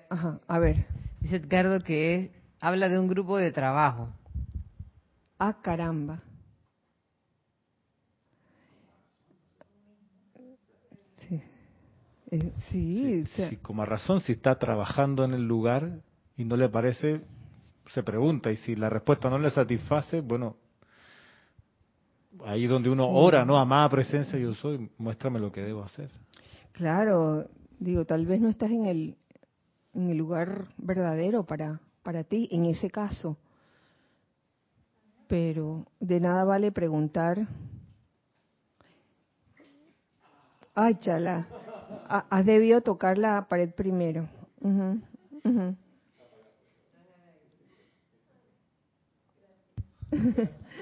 ajá 0.09 0.39
a 0.47 0.59
ver 0.59 0.86
Dice 1.22 1.36
Edgardo 1.38 1.80
que 1.80 2.16
es, 2.16 2.32
habla 2.60 2.90
de 2.90 3.00
un 3.00 3.08
grupo 3.08 3.38
de 3.38 3.52
trabajo. 3.52 4.10
ah 5.40 5.58
caramba 5.62 6.22
sí 11.28 11.42
Eh, 12.32 12.52
sí, 12.72 13.22
o 13.24 13.26
sea, 13.36 13.50
Sí, 13.50 13.58
como 13.58 13.82
a 13.82 13.86
razón, 13.86 14.22
si 14.22 14.32
está 14.34 14.58
trabajando 14.58 15.24
en 15.26 15.34
el 15.34 15.46
lugar 15.48 16.00
y 16.38 16.46
no 16.46 16.56
le 16.56 16.70
parece, 16.70 17.22
se 17.94 18.04
pregunta. 18.04 18.52
Y 18.52 18.58
si 18.58 18.76
la 18.76 18.90
respuesta 18.90 19.30
no 19.30 19.38
le 19.38 19.50
satisface, 19.50 20.22
bueno, 20.22 20.56
ahí 22.46 22.68
donde 22.68 22.90
uno 22.90 23.04
Sí. 23.04 23.10
ora, 23.14 23.44
¿no? 23.44 23.58
Amada 23.58 23.90
presencia 23.90 24.40
yo 24.40 24.54
soy, 24.56 24.90
muéstrame 24.98 25.40
lo 25.40 25.52
que 25.52 25.62
debo 25.62 25.84
hacer. 25.84 26.10
Claro, 26.72 27.50
digo, 27.80 28.06
tal 28.06 28.26
vez 28.26 28.40
no 28.40 28.48
estás 28.48 28.72
en 28.72 28.86
el, 28.86 29.18
en 29.94 30.10
el 30.10 30.18
lugar 30.18 30.70
verdadero 30.78 31.44
para, 31.44 31.80
para 32.04 32.24
ti, 32.24 32.48
en 32.52 32.66
ese 32.66 32.89
caso. 32.89 33.38
pero 35.32 35.86
de 36.02 36.20
nada 36.20 36.44
vale 36.44 36.74
preguntar. 36.74 37.48
Ay, 40.76 40.96
chala, 40.96 41.48
has 42.30 42.46
debido 42.46 42.82
tocar 42.82 43.18
la 43.18 43.48
pared 43.48 43.72
primero. 43.72 44.28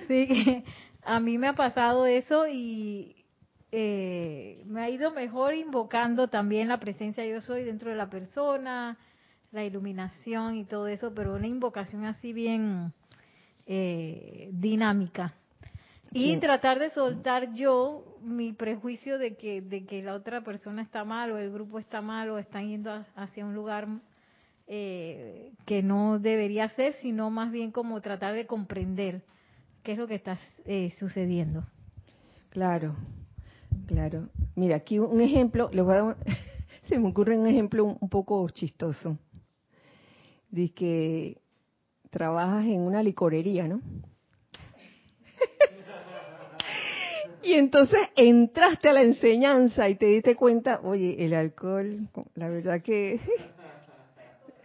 Sí, 0.08 0.64
a 1.04 1.20
mí 1.20 1.38
me 1.38 1.50
ha 1.50 1.54
pasado 1.54 2.08
eso 2.08 2.48
y 2.48 3.19
eh, 3.72 4.64
me 4.66 4.82
ha 4.82 4.90
ido 4.90 5.12
mejor 5.12 5.54
invocando 5.54 6.28
también 6.28 6.68
la 6.68 6.80
presencia 6.80 7.26
yo 7.26 7.42
soy 7.42 7.64
dentro 7.64 7.90
de 7.90 7.96
la 7.96 8.10
persona, 8.10 8.98
la 9.52 9.64
iluminación 9.64 10.56
y 10.56 10.66
todo 10.66 10.88
eso, 10.88 11.14
pero 11.14 11.36
una 11.36 11.48
invocación 11.48 12.06
así 12.06 12.34
bien 12.34 12.94
eh, 13.66 14.50
dinámica. 14.52 15.34
Y 16.12 16.38
tratar 16.38 16.80
de 16.80 16.90
soltar 16.90 17.54
yo 17.54 18.18
mi 18.22 18.52
prejuicio 18.52 19.20
de 19.20 19.36
que, 19.36 19.62
de 19.62 19.86
que 19.86 20.02
la 20.02 20.16
otra 20.16 20.42
persona 20.42 20.82
está 20.82 21.04
mal 21.04 21.32
o 21.32 21.38
el 21.38 21.52
grupo 21.52 21.78
está 21.78 22.02
mal 22.02 22.32
o 22.32 22.40
están 22.40 22.68
yendo 22.68 23.06
hacia 23.16 23.46
un 23.46 23.54
lugar 23.54 23.88
eh, 24.68 25.52
que 25.66 25.84
no 25.84 26.18
debería 26.20 26.68
ser, 26.70 26.94
sino 27.02 27.30
más 27.30 27.52
bien 27.52 27.72
como 27.72 28.02
tratar 28.02 28.34
de 28.34 28.48
comprender 28.48 29.22
qué 29.84 29.92
es 29.92 29.98
lo 29.98 30.08
que 30.08 30.16
está 30.16 30.40
eh, 30.66 30.96
sucediendo. 31.00 31.64
Claro, 32.50 32.96
claro. 33.88 34.30
Mira, 34.56 34.78
aquí 34.78 35.00
un 35.00 35.22
ejemplo, 35.22 35.70
les 35.72 35.84
voy 35.84 35.96
a 35.96 36.16
se 36.84 36.98
me 36.98 37.10
ocurre 37.10 37.38
un 37.38 37.48
ejemplo 37.48 37.86
un 37.86 38.10
poco 38.10 38.48
chistoso. 38.50 39.18
Dice 40.50 40.74
que 40.74 41.42
trabajas 42.10 42.66
en 42.66 42.82
una 42.82 43.04
licorería, 43.04 43.68
¿no? 43.68 43.82
y 47.44 47.54
entonces 47.54 48.00
entraste 48.16 48.90
a 48.90 48.94
la 48.94 49.04
enseñanza 49.04 49.88
y 49.88 49.96
te 49.96 50.08
diste 50.08 50.36
cuenta, 50.36 50.82
oye, 50.84 51.24
el 51.24 51.36
alcohol, 51.36 52.10
la 52.34 52.50
verdad 52.50 52.82
que 52.82 53.20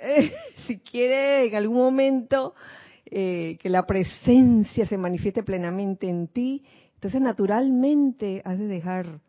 si 0.66 0.78
quiere 0.78 1.46
en 1.46 1.54
algún 1.54 1.76
momento 1.76 2.54
eh, 3.04 3.58
que 3.60 3.68
la 3.68 3.86
presencia 3.86 4.86
se 4.86 4.96
manifieste 4.96 5.42
plenamente 5.42 6.08
en 6.08 6.28
ti, 6.28 6.64
entonces 7.04 7.20
naturalmente 7.20 8.40
has 8.46 8.58
de 8.58 8.66
dejar 8.66 9.20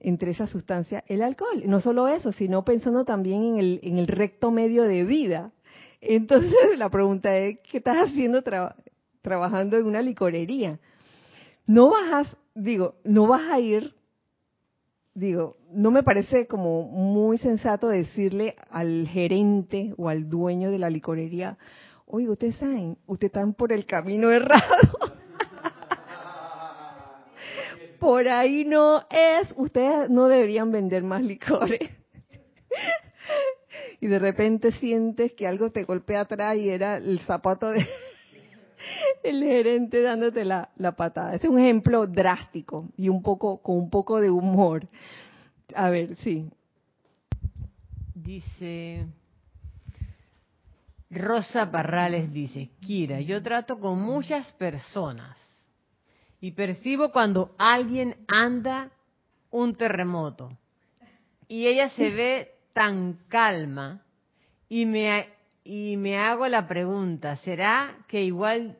entre 0.00 0.30
esa 0.30 0.46
sustancia 0.46 1.04
el 1.06 1.20
alcohol. 1.20 1.62
No 1.66 1.82
solo 1.82 2.08
eso, 2.08 2.32
sino 2.32 2.64
pensando 2.64 3.04
también 3.04 3.44
en 3.44 3.58
el, 3.58 3.80
en 3.82 3.98
el 3.98 4.06
recto 4.06 4.50
medio 4.50 4.84
de 4.84 5.04
vida. 5.04 5.52
Entonces 6.00 6.78
la 6.78 6.88
pregunta 6.88 7.36
es, 7.36 7.58
¿qué 7.70 7.76
estás 7.76 7.98
haciendo 7.98 8.42
trabajando 9.20 9.76
en 9.76 9.84
una 9.84 10.00
licorería? 10.00 10.80
No 11.66 11.90
vas, 11.90 12.34
digo, 12.54 12.94
no 13.04 13.26
vas 13.26 13.42
a 13.50 13.60
ir, 13.60 13.94
digo, 15.12 15.58
no 15.70 15.90
me 15.90 16.02
parece 16.02 16.46
como 16.46 16.84
muy 16.84 17.36
sensato 17.36 17.88
decirle 17.88 18.56
al 18.70 19.06
gerente 19.06 19.92
o 19.98 20.08
al 20.08 20.30
dueño 20.30 20.70
de 20.70 20.78
la 20.78 20.88
licorería, 20.88 21.58
oye, 22.06 22.26
ustedes 22.26 22.56
saben, 22.56 22.96
ustedes 23.06 23.34
están 23.34 23.52
por 23.52 23.70
el 23.70 23.84
camino 23.84 24.30
errado. 24.30 25.17
Por 27.98 28.28
ahí 28.28 28.64
no 28.64 29.04
es, 29.10 29.52
ustedes 29.56 30.10
no 30.10 30.28
deberían 30.28 30.70
vender 30.70 31.02
más 31.02 31.22
licores 31.22 31.80
y 34.00 34.06
de 34.06 34.18
repente 34.18 34.72
sientes 34.72 35.32
que 35.32 35.46
algo 35.46 35.70
te 35.70 35.84
golpea 35.84 36.22
atrás 36.22 36.56
y 36.56 36.68
era 36.68 36.96
el 36.96 37.20
zapato 37.20 37.70
de 37.70 37.86
el 39.22 39.42
gerente 39.42 40.02
dándote 40.02 40.44
la, 40.44 40.70
patada. 40.96 41.34
Es 41.34 41.44
un 41.44 41.58
ejemplo 41.58 42.06
drástico 42.06 42.88
y 42.96 43.08
un 43.08 43.22
poco 43.22 43.60
con 43.60 43.76
un 43.76 43.90
poco 43.90 44.20
de 44.20 44.30
humor. 44.30 44.86
A 45.74 45.90
ver, 45.90 46.16
sí. 46.18 46.48
Dice 48.14 49.06
Rosa 51.10 51.70
Parrales 51.70 52.32
dice, 52.32 52.70
Kira, 52.80 53.20
yo 53.20 53.42
trato 53.42 53.80
con 53.80 54.00
muchas 54.00 54.50
personas 54.52 55.36
y 56.40 56.52
percibo 56.52 57.10
cuando 57.10 57.54
alguien 57.58 58.16
anda 58.28 58.90
un 59.50 59.74
terremoto 59.74 60.50
y 61.48 61.66
ella 61.66 61.88
se 61.90 62.10
ve 62.14 62.52
tan 62.72 63.18
calma 63.28 64.02
y 64.68 64.86
me, 64.86 65.26
y 65.64 65.96
me 65.96 66.18
hago 66.18 66.46
la 66.46 66.68
pregunta, 66.68 67.36
¿será 67.36 67.96
que 68.06 68.22
igual 68.22 68.76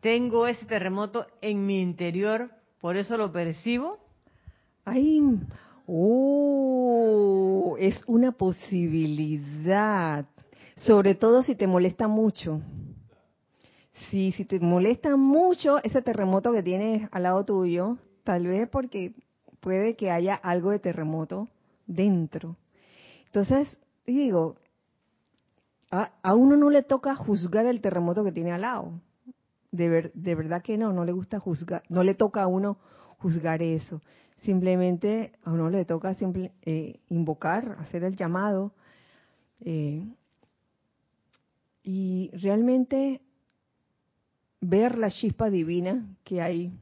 tengo 0.00 0.46
ese 0.46 0.64
terremoto 0.64 1.26
en 1.40 1.66
mi 1.66 1.80
interior, 1.80 2.50
por 2.80 2.96
eso 2.96 3.16
lo 3.16 3.30
percibo? 3.30 3.98
Ay, 4.84 5.20
oh, 5.86 7.76
es 7.78 8.02
una 8.06 8.32
posibilidad, 8.32 10.26
sobre 10.78 11.14
todo 11.14 11.44
si 11.44 11.54
te 11.54 11.68
molesta 11.68 12.08
mucho. 12.08 12.60
Si, 14.10 14.32
si 14.32 14.44
te 14.44 14.60
molesta 14.60 15.16
mucho 15.16 15.82
ese 15.82 16.02
terremoto 16.02 16.52
que 16.52 16.62
tienes 16.62 17.08
al 17.12 17.24
lado 17.24 17.44
tuyo, 17.44 17.98
tal 18.24 18.46
vez 18.46 18.68
porque 18.68 19.14
puede 19.60 19.94
que 19.96 20.10
haya 20.10 20.34
algo 20.34 20.70
de 20.70 20.78
terremoto 20.78 21.48
dentro. 21.86 22.56
Entonces, 23.26 23.78
digo, 24.06 24.56
a, 25.90 26.34
uno 26.34 26.56
no 26.56 26.70
le 26.70 26.82
toca 26.82 27.14
juzgar 27.14 27.66
el 27.66 27.80
terremoto 27.80 28.24
que 28.24 28.32
tiene 28.32 28.52
al 28.52 28.62
lado. 28.62 29.00
De, 29.70 30.10
de 30.14 30.34
verdad 30.34 30.62
que 30.62 30.76
no, 30.76 30.92
no 30.92 31.04
le 31.04 31.12
gusta 31.12 31.38
juzgar, 31.38 31.82
no 31.88 32.02
le 32.02 32.14
toca 32.14 32.42
a 32.42 32.46
uno 32.46 32.78
juzgar 33.18 33.62
eso. 33.62 34.00
Simplemente 34.40 35.32
a 35.44 35.52
uno 35.52 35.70
le 35.70 35.84
toca 35.84 36.14
simple, 36.14 36.52
eh, 36.62 37.00
invocar, 37.08 37.76
hacer 37.78 38.04
el 38.04 38.16
llamado. 38.16 38.72
Eh, 39.60 40.04
y 41.84 42.30
realmente 42.34 43.20
ver 44.62 44.96
la 44.96 45.10
chispa 45.10 45.50
divina 45.50 46.16
que 46.24 46.40
hay 46.40 46.72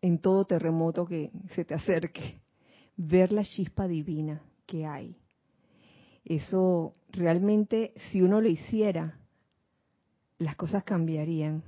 en 0.00 0.18
todo 0.18 0.46
terremoto 0.46 1.04
que 1.04 1.30
se 1.54 1.64
te 1.64 1.74
acerque. 1.74 2.40
Ver 2.96 3.32
la 3.32 3.44
chispa 3.44 3.86
divina 3.86 4.40
que 4.64 4.86
hay. 4.86 5.16
Eso 6.24 6.94
realmente, 7.10 7.92
si 8.10 8.22
uno 8.22 8.40
lo 8.40 8.48
hiciera, 8.48 9.18
las 10.38 10.56
cosas 10.56 10.84
cambiarían. 10.84 11.62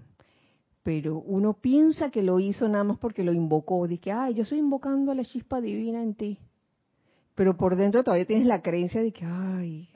Pero 0.82 1.18
uno 1.18 1.54
piensa 1.54 2.10
que 2.10 2.22
lo 2.22 2.40
hizo 2.40 2.68
nada 2.68 2.84
más 2.84 2.98
porque 2.98 3.24
lo 3.24 3.32
invocó. 3.32 3.86
Dice, 3.86 4.12
ay, 4.12 4.34
yo 4.34 4.44
estoy 4.44 4.58
invocando 4.58 5.12
a 5.12 5.14
la 5.14 5.24
chispa 5.24 5.60
divina 5.60 6.02
en 6.02 6.14
ti. 6.14 6.38
Pero 7.34 7.56
por 7.56 7.76
dentro 7.76 8.04
todavía 8.04 8.26
tienes 8.26 8.46
la 8.46 8.62
creencia 8.62 9.02
de 9.02 9.12
que, 9.12 9.24
ay, 9.24 9.88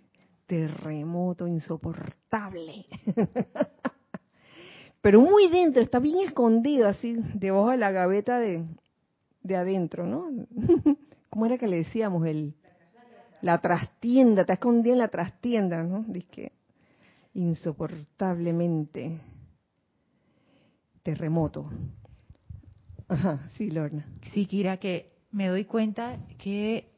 terremoto 0.47 1.47
insoportable. 1.47 2.87
Pero 5.05 5.21
muy 5.21 5.49
dentro, 5.49 5.83
está 5.83 5.99
bien 5.99 6.21
escondido 6.21 6.89
así, 6.89 7.19
debajo 7.35 7.73
de 7.73 7.77
la 7.77 7.91
gaveta 7.91 8.39
de, 8.39 8.65
de 9.43 9.55
adentro, 9.55 10.07
¿no? 10.07 10.31
¿Cómo 11.29 11.45
era 11.45 11.59
que 11.59 11.67
le 11.67 11.77
decíamos? 11.77 12.27
El, 12.27 12.55
la 13.43 13.59
trastienda, 13.59 14.41
está 14.41 14.55
escondida 14.55 14.95
en 14.95 15.01
la 15.01 15.09
trastienda, 15.09 15.83
¿no? 15.83 16.07
Dice 16.09 16.53
insoportablemente 17.35 19.21
terremoto. 21.03 21.69
Ajá, 23.07 23.51
sí, 23.59 23.71
Lorna. 23.71 24.07
Sí, 24.33 24.47
Kira, 24.47 24.79
que 24.79 25.13
me 25.33 25.49
doy 25.49 25.67
cuenta 25.67 26.17
que 26.39 26.94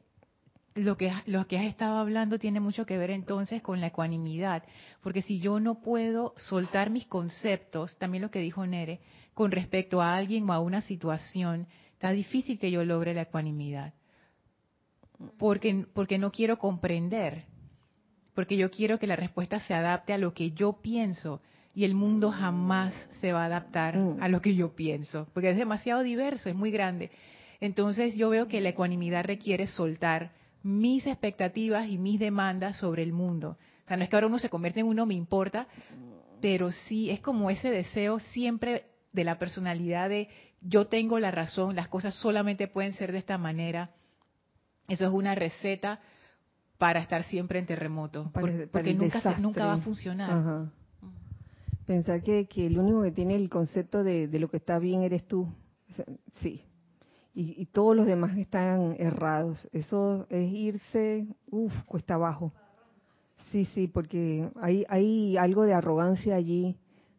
lo 0.77 0.97
que, 0.97 1.11
lo 1.25 1.47
que 1.47 1.57
has 1.57 1.65
estado 1.65 1.97
hablando 1.97 2.39
tiene 2.39 2.59
mucho 2.59 2.85
que 2.85 2.97
ver 2.97 3.11
entonces 3.11 3.61
con 3.61 3.81
la 3.81 3.87
ecuanimidad, 3.87 4.63
porque 5.01 5.21
si 5.21 5.39
yo 5.39 5.59
no 5.59 5.81
puedo 5.81 6.33
soltar 6.37 6.89
mis 6.89 7.05
conceptos, 7.07 7.97
también 7.97 8.21
lo 8.21 8.31
que 8.31 8.39
dijo 8.39 8.65
Nere, 8.65 8.99
con 9.33 9.51
respecto 9.51 10.01
a 10.01 10.15
alguien 10.15 10.49
o 10.49 10.53
a 10.53 10.59
una 10.59 10.81
situación, 10.81 11.67
está 11.93 12.11
difícil 12.11 12.59
que 12.59 12.71
yo 12.71 12.83
logre 12.83 13.13
la 13.13 13.23
ecuanimidad 13.23 13.93
porque, 15.37 15.85
porque 15.93 16.17
no 16.17 16.31
quiero 16.31 16.57
comprender, 16.57 17.45
porque 18.33 18.57
yo 18.57 18.69
quiero 18.69 18.99
que 18.99 19.07
la 19.07 19.15
respuesta 19.15 19.59
se 19.59 19.73
adapte 19.73 20.13
a 20.13 20.17
lo 20.17 20.33
que 20.33 20.51
yo 20.51 20.79
pienso 20.81 21.41
y 21.73 21.85
el 21.85 21.95
mundo 21.95 22.31
jamás 22.31 22.93
se 23.21 23.31
va 23.33 23.43
a 23.43 23.45
adaptar 23.45 23.97
mm. 23.97 24.17
a 24.21 24.27
lo 24.29 24.41
que 24.41 24.55
yo 24.55 24.75
pienso, 24.75 25.27
porque 25.33 25.51
es 25.51 25.57
demasiado 25.57 26.03
diverso, 26.03 26.49
es 26.49 26.55
muy 26.55 26.71
grande. 26.71 27.11
Entonces 27.59 28.15
yo 28.15 28.29
veo 28.29 28.47
que 28.47 28.61
la 28.61 28.69
ecuanimidad 28.69 29.25
requiere 29.25 29.67
soltar 29.67 30.31
mis 30.67 31.07
expectativas 31.07 31.87
y 31.87 31.97
mis 31.97 32.19
demandas 32.19 32.77
sobre 32.77 33.01
el 33.01 33.13
mundo. 33.13 33.57
O 33.85 33.87
sea, 33.87 33.95
no 33.95 34.03
es 34.03 34.09
que 34.09 34.17
ahora 34.17 34.27
uno 34.27 34.37
se 34.37 34.49
convierte 34.49 34.81
en 34.81 34.87
uno 34.87 35.05
me 35.05 35.13
importa, 35.13 35.67
pero 36.41 36.71
sí 36.71 37.09
es 37.09 37.21
como 37.21 37.49
ese 37.49 37.71
deseo 37.71 38.19
siempre 38.19 38.85
de 39.13 39.23
la 39.23 39.39
personalidad 39.39 40.09
de 40.09 40.27
yo 40.59 40.87
tengo 40.87 41.19
la 41.19 41.31
razón, 41.31 41.75
las 41.75 41.87
cosas 41.87 42.15
solamente 42.15 42.67
pueden 42.67 42.91
ser 42.91 43.13
de 43.13 43.19
esta 43.19 43.37
manera, 43.37 43.91
eso 44.89 45.05
es 45.05 45.11
una 45.11 45.35
receta 45.35 46.01
para 46.77 46.99
estar 46.99 47.23
siempre 47.23 47.59
en 47.59 47.65
terremoto, 47.65 48.29
porque, 48.33 48.93
nunca, 48.93 49.37
nunca 49.39 49.65
va 49.65 49.73
a 49.73 49.77
funcionar. 49.77 50.69
Pensar 51.85 52.21
que, 52.21 52.47
que 52.47 52.67
el 52.67 52.77
único 52.77 53.03
que 53.03 53.11
tiene 53.11 53.35
el 53.35 53.49
concepto 53.49 54.03
de, 54.03 54.27
de 54.27 54.39
lo 54.39 54.49
que 54.49 54.57
está 54.57 54.77
bien 54.77 55.03
eres 55.03 55.25
tú. 55.25 55.47
O 55.89 55.93
sea, 55.93 56.05
Sí. 56.41 56.66
Y, 57.37 57.53
y 57.61 57.67
todos 57.67 57.95
los 57.95 58.07
demás 58.07 58.35
están 58.35 58.95
errados. 58.97 59.69
Eso 59.71 60.25
es 60.31 60.51
irse, 60.51 61.27
uff, 61.51 61.71
cuesta 61.85 62.15
abajo. 62.15 62.51
Sí, 63.51 63.65
sí, 63.65 63.87
porque 63.87 64.49
hay, 64.59 64.85
hay 64.89 65.37
algo 65.37 65.61
de 65.61 65.75
arrogancia 65.75 66.33
allí, 66.33 66.75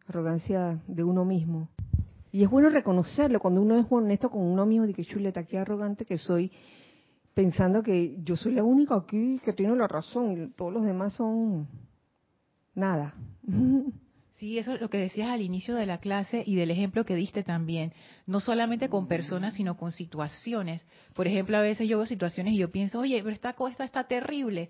arrogancia 0.07 0.83
de 0.87 1.05
uno 1.05 1.23
mismo. 1.23 1.69
Y 2.33 2.43
es 2.43 2.49
bueno 2.49 2.67
reconocerlo 2.67 3.39
cuando 3.39 3.61
uno 3.61 3.77
es 3.77 3.85
honesto 3.89 4.29
con 4.29 4.41
uno 4.41 4.65
mismo, 4.65 4.87
de 4.87 4.93
que 4.93 5.05
chuleta, 5.05 5.45
qué 5.45 5.57
arrogante 5.57 6.03
que 6.03 6.17
soy, 6.17 6.51
pensando 7.33 7.81
que 7.81 8.17
yo 8.21 8.35
soy 8.35 8.55
la 8.55 8.63
única 8.65 8.95
aquí 8.95 9.39
que 9.45 9.53
tiene 9.53 9.73
la 9.77 9.87
razón 9.87 10.33
y 10.33 10.47
todos 10.49 10.73
los 10.73 10.83
demás 10.83 11.13
son 11.13 11.65
nada. 12.75 13.13
Sí, 14.39 14.57
eso 14.57 14.75
es 14.75 14.79
lo 14.79 14.89
que 14.89 14.97
decías 14.97 15.31
al 15.31 15.41
inicio 15.41 15.75
de 15.75 15.85
la 15.85 15.97
clase 15.97 16.43
y 16.45 16.55
del 16.55 16.71
ejemplo 16.71 17.03
que 17.03 17.13
diste 17.13 17.43
también. 17.43 17.91
No 18.25 18.39
solamente 18.39 18.87
con 18.87 19.05
personas, 19.05 19.55
sino 19.55 19.75
con 19.75 19.91
situaciones. 19.91 20.85
Por 21.13 21.27
ejemplo, 21.27 21.57
a 21.57 21.61
veces 21.61 21.89
yo 21.89 21.97
veo 21.97 22.07
situaciones 22.07 22.53
y 22.53 22.57
yo 22.57 22.71
pienso, 22.71 23.01
oye, 23.01 23.21
pero 23.21 23.33
esta 23.33 23.51
cosa 23.51 23.83
está 23.83 24.05
terrible. 24.05 24.69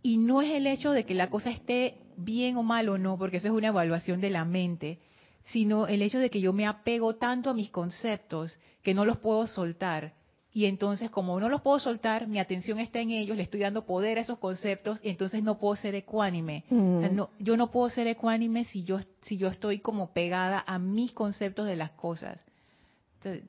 Y 0.00 0.16
no 0.16 0.40
es 0.40 0.50
el 0.52 0.66
hecho 0.66 0.92
de 0.92 1.04
que 1.04 1.12
la 1.12 1.28
cosa 1.28 1.50
esté 1.50 1.98
bien 2.16 2.56
o 2.56 2.62
mal 2.62 2.88
o 2.88 2.96
no, 2.96 3.18
porque 3.18 3.36
eso 3.36 3.48
es 3.48 3.52
una 3.52 3.68
evaluación 3.68 4.22
de 4.22 4.30
la 4.30 4.46
mente, 4.46 5.00
sino 5.44 5.86
el 5.86 6.00
hecho 6.00 6.18
de 6.18 6.30
que 6.30 6.40
yo 6.40 6.54
me 6.54 6.66
apego 6.66 7.16
tanto 7.16 7.50
a 7.50 7.54
mis 7.54 7.68
conceptos 7.68 8.58
que 8.82 8.94
no 8.94 9.04
los 9.04 9.18
puedo 9.18 9.46
soltar. 9.46 10.14
Y 10.56 10.66
entonces, 10.66 11.10
como 11.10 11.40
no 11.40 11.48
los 11.48 11.62
puedo 11.62 11.80
soltar, 11.80 12.28
mi 12.28 12.38
atención 12.38 12.78
está 12.78 13.00
en 13.00 13.10
ellos, 13.10 13.36
le 13.36 13.42
estoy 13.42 13.58
dando 13.60 13.84
poder 13.86 14.18
a 14.18 14.20
esos 14.20 14.38
conceptos, 14.38 15.00
y 15.02 15.08
entonces 15.10 15.42
no 15.42 15.58
puedo 15.58 15.74
ser 15.74 15.96
ecuánime. 15.96 16.62
O 16.70 17.00
sea, 17.00 17.08
no- 17.10 17.30
yo 17.40 17.56
no 17.56 17.72
puedo 17.72 17.90
ser 17.90 18.06
ecuánime 18.06 18.64
si 18.66 18.84
yo, 18.84 19.00
si 19.22 19.36
yo 19.36 19.48
estoy 19.48 19.80
como 19.80 20.12
pegada 20.12 20.62
a 20.64 20.78
mis 20.78 21.10
conceptos 21.12 21.66
de 21.66 21.74
las 21.74 21.90
cosas. 21.90 22.40
Entonces, 23.16 23.42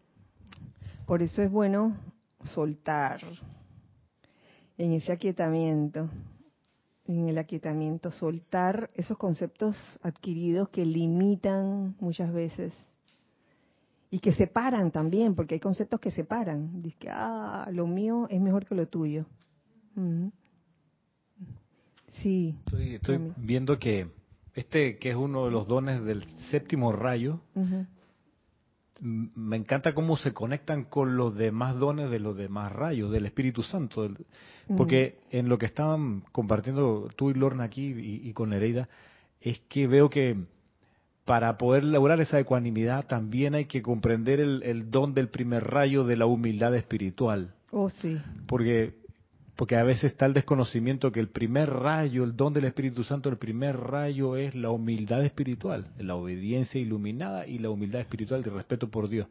Por 1.05 1.21
eso 1.21 1.43
es 1.43 1.51
bueno 1.51 1.95
soltar 2.45 3.21
en 4.79 4.93
ese 4.93 5.11
aquietamiento, 5.11 6.09
en 7.07 7.29
el 7.29 7.37
aquietamiento, 7.37 8.09
soltar 8.09 8.89
esos 8.95 9.15
conceptos 9.15 9.77
adquiridos 10.01 10.69
que 10.69 10.83
limitan 10.83 11.95
muchas 11.99 12.33
veces 12.33 12.73
y 14.11 14.19
que 14.19 14.31
separan 14.33 14.91
también, 14.91 15.35
porque 15.35 15.55
hay 15.55 15.59
conceptos 15.59 15.99
que 15.99 16.11
separan. 16.11 16.81
Dice 16.81 16.97
que, 16.99 17.09
ah, 17.11 17.67
lo 17.71 17.87
mío 17.87 18.27
es 18.29 18.39
mejor 18.41 18.65
que 18.65 18.75
lo 18.75 18.87
tuyo. 18.87 19.25
Sí. 22.21 22.55
Estoy, 22.65 23.31
viendo 23.37 23.77
que 23.77 24.07
este, 24.53 24.97
que 24.97 25.09
es 25.09 25.15
uno 25.15 25.45
de 25.45 25.51
los 25.51 25.67
dones 25.67 26.03
del 26.05 26.23
séptimo 26.49 26.93
rayo, 26.93 27.41
me 29.01 29.57
encanta 29.57 29.93
cómo 29.93 30.15
se 30.15 30.33
conectan 30.33 30.85
con 30.85 31.17
los 31.17 31.35
demás 31.35 31.77
dones 31.77 32.09
de 32.09 32.19
los 32.19 32.37
demás 32.37 32.71
rayos, 32.71 33.11
del 33.11 33.25
Espíritu 33.25 33.63
Santo. 33.63 34.03
del- 34.03 34.25
Porque 34.77 35.19
en 35.29 35.49
lo 35.49 35.57
que 35.57 35.65
estaban 35.65 36.21
compartiendo 36.31 37.09
tú 37.17 37.29
y 37.29 37.33
Lorna 37.33 37.65
aquí 37.65 37.87
y, 37.87 38.29
y 38.29 38.33
con 38.33 38.49
Nereida, 38.51 38.87
es 39.41 39.59
que 39.67 39.87
veo 39.87 40.09
que 40.09 40.37
para 41.25 41.57
poder 41.57 41.83
lograr 41.83 42.21
esa 42.21 42.39
ecuanimidad 42.39 43.07
también 43.07 43.55
hay 43.55 43.65
que 43.65 43.81
comprender 43.81 44.39
el, 44.39 44.61
el 44.63 44.91
don 44.91 45.15
del 45.15 45.27
primer 45.29 45.63
rayo 45.63 46.03
de 46.03 46.17
la 46.17 46.27
humildad 46.27 46.75
espiritual. 46.75 47.55
Oh, 47.71 47.89
sí. 47.89 48.19
Porque, 48.45 48.93
porque 49.55 49.75
a 49.75 49.83
veces 49.83 50.11
está 50.11 50.27
el 50.27 50.33
desconocimiento 50.33 51.11
que 51.11 51.19
el 51.19 51.29
primer 51.29 51.69
rayo, 51.69 52.23
el 52.23 52.35
don 52.37 52.53
del 52.53 52.65
Espíritu 52.65 53.03
Santo, 53.03 53.29
el 53.29 53.37
primer 53.37 53.75
rayo 53.75 54.35
es 54.35 54.53
la 54.53 54.69
humildad 54.69 55.25
espiritual, 55.25 55.87
la 55.97 56.15
obediencia 56.15 56.79
iluminada 56.79 57.47
y 57.47 57.57
la 57.57 57.71
humildad 57.71 58.01
espiritual 58.01 58.43
de 58.43 58.51
respeto 58.51 58.91
por 58.91 59.09
Dios. 59.09 59.27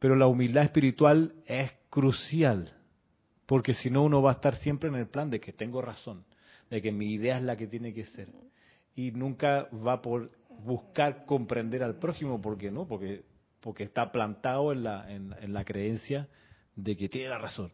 Pero 0.00 0.16
la 0.16 0.26
humildad 0.26 0.64
espiritual 0.64 1.34
es 1.46 1.72
crucial, 1.88 2.74
porque 3.46 3.74
si 3.74 3.90
no 3.90 4.02
uno 4.02 4.22
va 4.22 4.32
a 4.32 4.34
estar 4.34 4.56
siempre 4.56 4.88
en 4.88 4.96
el 4.96 5.06
plan 5.06 5.30
de 5.30 5.38
que 5.38 5.52
tengo 5.52 5.82
razón, 5.82 6.24
de 6.68 6.82
que 6.82 6.90
mi 6.90 7.12
idea 7.14 7.38
es 7.38 7.44
la 7.44 7.56
que 7.56 7.68
tiene 7.68 7.94
que 7.94 8.06
ser. 8.06 8.28
Y 8.94 9.12
nunca 9.12 9.68
va 9.72 10.02
por 10.02 10.30
buscar 10.58 11.24
comprender 11.24 11.82
al 11.82 11.96
prójimo, 11.96 12.40
porque 12.40 12.70
no, 12.70 12.86
porque, 12.86 13.22
porque 13.60 13.84
está 13.84 14.12
plantado 14.12 14.72
en 14.72 14.84
la, 14.84 15.12
en, 15.12 15.34
en 15.40 15.52
la 15.52 15.64
creencia 15.64 16.28
de 16.76 16.96
que 16.96 17.08
tiene 17.08 17.28
la 17.28 17.38
razón. 17.38 17.72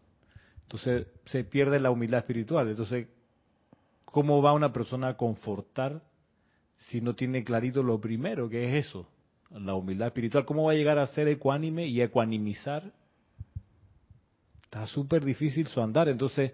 Entonces 0.63 1.07
se 1.27 1.45
pierde 1.45 1.79
la 1.79 1.91
humildad 1.91 2.21
espiritual. 2.21 2.69
Entonces, 2.69 3.07
¿cómo 4.05 4.41
va 4.43 4.53
una 4.53 4.73
persona 4.73 5.09
a 5.09 5.17
confortar 5.17 6.03
si 6.89 7.01
no 7.01 7.15
tiene 7.15 7.45
clarito 7.45 7.83
lo 7.83 8.01
primero, 8.01 8.49
que 8.49 8.69
es 8.69 8.87
eso? 8.87 9.09
La 9.51 9.75
humildad 9.75 10.09
espiritual. 10.09 10.45
¿Cómo 10.45 10.65
va 10.65 10.73
a 10.73 10.77
llegar 10.77 10.99
a 10.99 11.07
ser 11.07 11.29
ecuánime 11.29 11.87
y 11.87 12.01
ecuanimizar? 12.01 12.93
Está 14.65 14.87
súper 14.87 15.25
difícil 15.25 15.67
su 15.69 15.81
andar. 15.81 16.09
Entonces, 16.09 16.53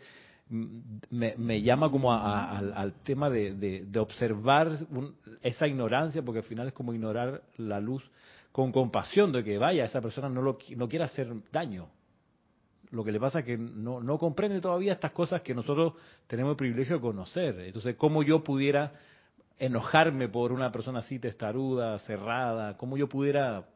me, 0.50 1.34
me 1.36 1.62
llama 1.62 1.90
como 1.90 2.12
a- 2.12 2.58
al, 2.58 2.92
tema 3.04 3.30
de, 3.30 3.86
observar 3.98 4.76
un- 4.90 5.14
esa 5.42 5.66
ignorancia, 5.66 6.22
porque 6.22 6.40
al 6.40 6.44
final 6.44 6.66
es 6.68 6.72
como 6.74 6.92
ignorar 6.92 7.42
la 7.56 7.80
luz 7.80 8.02
con 8.52 8.72
compasión 8.72 9.30
de 9.32 9.44
que 9.44 9.58
vaya, 9.58 9.84
esa 9.84 10.00
persona 10.00 10.28
no, 10.28 10.42
lo, 10.42 10.58
no 10.76 10.88
quiere 10.88 11.04
hacer 11.04 11.32
daño. 11.52 11.88
Lo 12.90 13.04
que 13.04 13.12
le 13.12 13.20
pasa 13.20 13.38
es 13.40 13.44
que 13.44 13.56
no, 13.56 14.00
no 14.00 14.18
comprende 14.18 14.60
todavía 14.60 14.92
estas 14.94 15.12
cosas 15.12 15.42
que 15.42 15.54
nosotros 15.54 15.92
tenemos 16.26 16.50
el 16.50 16.56
privilegio 16.56 16.96
de 16.96 17.00
conocer. 17.00 17.60
Entonces, 17.60 17.94
¿cómo 17.94 18.24
yo 18.24 18.42
pudiera 18.42 18.92
enojarme 19.60 20.28
por 20.28 20.50
una 20.50 20.72
persona 20.72 20.98
así 20.98 21.20
testaruda, 21.20 22.00
cerrada? 22.00 22.76
¿Cómo 22.76 22.96
yo 22.96 23.08
pudiera 23.08 23.68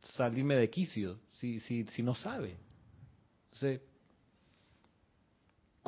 salirme 0.00 0.56
de 0.56 0.70
quicio 0.70 1.18
si, 1.32 1.60
si, 1.60 1.84
si 1.84 2.02
no 2.02 2.14
sabe? 2.14 2.56
Entonces, 3.52 3.82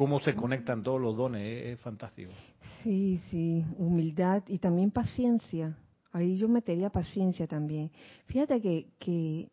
¿cómo 0.01 0.18
se 0.18 0.34
conectan 0.34 0.82
todos 0.82 0.98
los 0.98 1.14
dones? 1.14 1.66
Es, 1.66 1.80
fantástico. 1.80 2.30
Sí, 2.82 3.20
sí, 3.28 3.62
humildad 3.76 4.42
y 4.48 4.57
también 4.57 4.90
paciencia. 4.90 5.76
Ahí 6.11 6.38
yo 6.38 6.48
metería 6.48 6.88
paciencia 6.88 7.46
también. 7.46 7.90
Fíjate 8.24 8.62
que, 8.62 8.86
que 8.98 9.51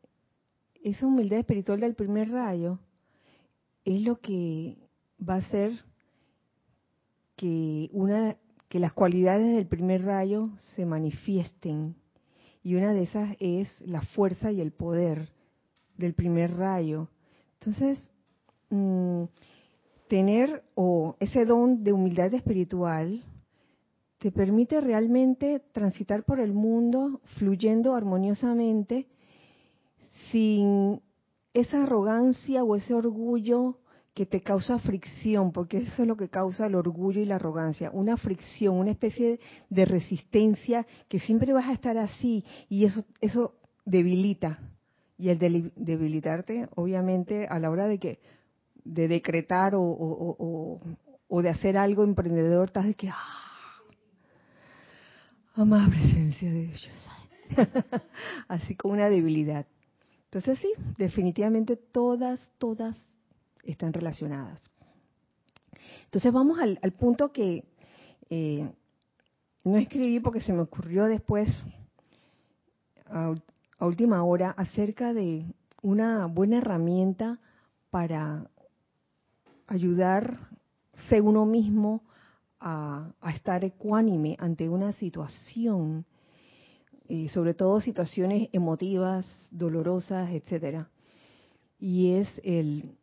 esa 0.82 1.06
humildad 1.06 1.40
espiritual 1.40 1.82
del 1.82 1.96
primer 1.96 2.32
rayo 2.32 2.80
es 3.84 4.02
lo 4.04 4.22
que 4.22 4.78
va 5.20 5.34
a 5.34 5.40
hacer 5.40 5.84
que 7.36 7.90
una 7.92 8.38
que 8.70 8.80
las 8.80 8.94
cualidades 8.94 9.54
del 9.54 9.68
primer 9.68 10.06
rayo 10.06 10.52
se 10.76 10.86
manifiesten 10.86 11.98
y 12.64 12.76
una 12.76 12.94
de 12.94 13.04
esas 13.04 13.36
es 13.42 13.70
la 13.82 14.00
fuerza 14.00 14.50
y 14.54 14.62
el 14.62 14.72
poder 14.72 15.28
del 15.98 16.14
primer 16.14 16.56
rayo. 16.56 17.10
Entonces, 17.60 18.00
mm, 18.70 19.26
tener 20.08 20.64
o 20.76 21.16
ese 21.20 21.46
don 21.46 21.84
de 21.84 21.94
humildad 21.94 22.34
espiritual 22.34 23.24
te 24.20 24.32
permite 24.32 24.82
realmente 24.82 25.62
transitar 25.72 26.24
por 26.24 26.40
el 26.40 26.54
mundo 26.54 27.22
fluyendo 27.38 27.94
armoniosamente 27.94 29.08
sin 30.32 31.02
esa 31.54 31.84
arrogancia 31.84 32.64
o 32.64 32.76
ese 32.76 32.94
orgullo 32.94 33.78
que 34.14 34.26
te 34.26 34.42
causa 34.42 34.80
fricción, 34.80 35.52
porque 35.52 35.78
eso 35.78 36.02
es 36.02 36.08
lo 36.08 36.18
que 36.18 36.30
causa 36.30 36.66
el 36.66 36.74
orgullo 36.74 37.22
y 37.22 37.26
la 37.26 37.36
arrogancia, 37.36 37.92
una 37.94 38.18
fricción, 38.18 38.76
una 38.76 38.90
especie 38.90 39.40
de 39.70 39.86
resistencia 39.86 40.88
que 41.08 41.20
siempre 41.20 41.54
vas 41.54 41.68
a 41.68 41.74
estar 41.74 41.98
así 41.98 42.44
y 42.68 42.86
eso 42.86 43.06
eso 43.22 43.54
debilita. 43.86 44.60
Y 45.20 45.30
el 45.30 45.72
debilitarte, 45.76 46.68
obviamente, 46.76 47.48
a 47.48 47.60
la 47.60 47.70
hora 47.72 47.88
de 47.88 48.00
que 48.00 48.20
de 48.88 49.08
decretar 49.08 49.76
o, 49.76 49.82
o- 49.82 50.36
o- 50.40 50.82
o- 51.28 51.42
de 51.42 51.50
hacer 51.50 51.78
algo 51.78 52.04
emprendedor, 52.04 52.68
estás 52.68 52.86
de 52.86 52.94
que 52.96 53.10
¡ah! 53.10 53.38
amada 55.56 55.90
presencia 55.90 56.52
de 56.52 56.64
Dios. 56.68 56.90
Así 58.48 58.76
como 58.76 58.94
una 58.94 59.10
debilidad. 59.10 59.66
Entonces 60.26 60.60
sí, 60.60 60.72
definitivamente 60.98 61.76
todas, 61.78 62.40
todas 62.58 62.98
están 63.64 63.94
relacionadas. 63.94 64.62
Entonces 66.06 66.32
vamos 66.32 66.60
al, 66.60 66.92
punto 66.94 67.32
que 67.32 67.64
eh, 68.30 68.70
no 69.64 69.78
escribí 69.78 70.20
porque 70.20 70.42
se 70.42 70.54
me 70.54 70.62
ocurrió 70.62 71.06
después, 71.06 71.50
a, 73.06 73.34
a 73.80 73.86
última 73.86 74.24
hora, 74.24 74.52
acerca 74.52 75.14
de 75.14 75.46
una 75.82 76.26
buena 76.28 76.58
herramienta 76.58 77.40
para 77.90 78.50
ayudarse 79.68 81.22
uno 81.22 81.46
mismo 81.46 82.04
a, 82.60 83.14
estar 83.34 83.64
ecuánime 83.64 84.36
ante 84.40 84.68
una 84.68 84.94
situación, 84.94 86.06
y 87.10 87.30
sobre 87.30 87.54
todo 87.54 87.80
situaciones 87.80 88.50
emotivas, 88.52 89.26
dolorosas, 89.52 90.32
etcétera. 90.32 90.90
Y 91.80 92.14
es 92.14 92.28
el 92.44 92.98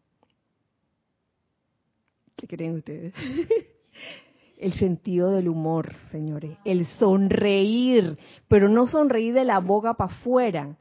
¿qué 2.36 2.56
creen 2.56 2.76
ustedes? 2.76 3.14
el 4.58 4.72
sentido 4.74 5.30
del 5.30 5.48
humor, 5.48 5.92
señores, 6.10 6.56
el 6.64 6.86
sonreír, 6.86 8.18
pero 8.48 8.68
no 8.68 8.86
sonreír 8.86 9.34
de 9.34 9.44
la 9.44 9.60
boca 9.60 9.94
para 9.94 10.12
afuera, 10.12 10.76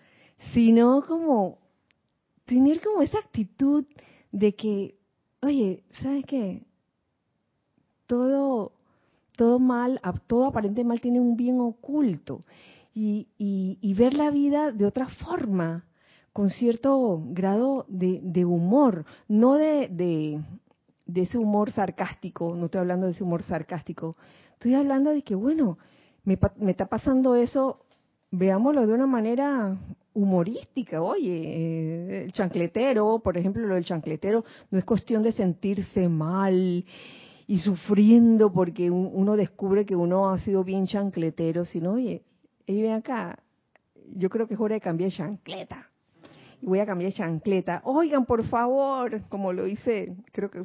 sino 0.53 1.03
como 1.05 1.59
tener 2.45 2.81
como 2.81 3.01
esa 3.01 3.19
actitud 3.19 3.85
de 4.31 4.55
que, 4.55 4.95
oye, 5.43 5.83
¿sabes 6.01 6.25
qué? 6.25 6.63
Todo, 8.07 8.71
todo 9.35 9.59
mal, 9.59 10.01
todo 10.27 10.45
aparente 10.45 10.83
mal 10.83 11.01
tiene 11.01 11.19
un 11.19 11.35
bien 11.35 11.59
oculto. 11.59 12.43
Y, 12.95 13.27
y, 13.37 13.93
ver 13.95 14.13
la 14.13 14.29
vida 14.29 14.71
de 14.71 14.85
otra 14.85 15.07
forma, 15.07 15.85
con 16.31 16.51
cierto 16.51 17.23
grado 17.29 17.85
de, 17.87 18.45
humor, 18.45 19.05
no 19.27 19.55
de, 19.55 19.87
de 19.89 21.21
ese 21.21 21.39
humor 21.39 21.71
sarcástico, 21.71 22.55
no 22.55 22.65
estoy 22.65 22.81
hablando 22.81 23.07
de 23.07 23.13
ese 23.13 23.23
humor 23.23 23.41
sarcástico, 23.43 24.15
estoy 24.53 24.75
hablando 24.75 25.09
de 25.09 25.23
que, 25.23 25.33
bueno, 25.33 25.79
me, 26.23 26.37
me 26.57 26.71
está 26.71 26.85
pasando 26.85 27.35
eso, 27.35 27.79
veámoslo 28.29 28.85
de 28.85 28.93
una 28.93 29.07
manera 29.07 29.75
humorística, 30.13 31.01
oye, 31.01 31.31
eh, 31.31 32.23
el 32.25 32.33
chancletero, 32.33 33.19
por 33.19 33.37
ejemplo, 33.37 33.65
lo 33.67 33.75
del 33.75 33.85
chancletero, 33.85 34.43
no 34.71 34.79
es 34.79 34.85
cuestión 34.85 35.23
de 35.23 35.31
sentirse 35.31 36.07
mal 36.07 36.85
y 37.47 37.57
sufriendo 37.59 38.51
porque 38.51 38.89
uno 38.89 39.35
descubre 39.35 39.85
que 39.85 39.95
uno 39.95 40.29
ha 40.29 40.37
sido 40.39 40.63
bien 40.63 40.87
chancletero, 40.87 41.65
sino, 41.65 41.93
oye, 41.93 42.23
ven 42.67 42.91
acá, 42.91 43.37
yo 44.15 44.29
creo 44.29 44.47
que 44.47 44.53
es 44.53 44.59
hora 44.59 44.75
de 44.75 44.81
cambiar 44.81 45.11
chancleta 45.11 45.89
y 46.63 46.65
voy 46.65 46.79
a 46.79 46.85
cambiar 46.85 47.11
chancleta. 47.11 47.81
Oigan, 47.83 48.25
por 48.25 48.45
favor, 48.45 49.21
como 49.27 49.51
lo 49.51 49.67
hice, 49.67 50.15
creo 50.31 50.49
que 50.49 50.63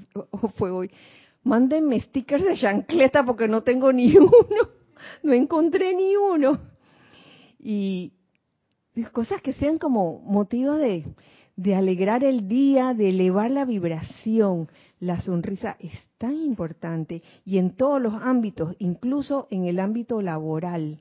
fue 0.54 0.70
hoy, 0.70 0.90
mándenme 1.42 2.00
stickers 2.00 2.44
de 2.44 2.54
chancleta 2.54 3.24
porque 3.24 3.48
no 3.48 3.62
tengo 3.62 3.92
ni 3.92 4.16
uno, 4.16 4.68
no 5.24 5.32
encontré 5.32 5.94
ni 5.96 6.14
uno. 6.14 6.60
Y 7.58 8.12
cosas 9.10 9.42
que 9.42 9.52
sean 9.52 9.78
como 9.78 10.20
motivo 10.20 10.74
de, 10.74 11.04
de 11.56 11.74
alegrar 11.74 12.24
el 12.24 12.48
día, 12.48 12.94
de 12.94 13.10
elevar 13.10 13.50
la 13.50 13.64
vibración. 13.64 14.68
La 15.00 15.20
sonrisa 15.20 15.76
es 15.78 15.92
tan 16.18 16.36
importante 16.36 17.22
y 17.44 17.58
en 17.58 17.76
todos 17.76 18.00
los 18.00 18.14
ámbitos, 18.14 18.74
incluso 18.78 19.46
en 19.50 19.66
el 19.66 19.78
ámbito 19.78 20.20
laboral 20.22 21.00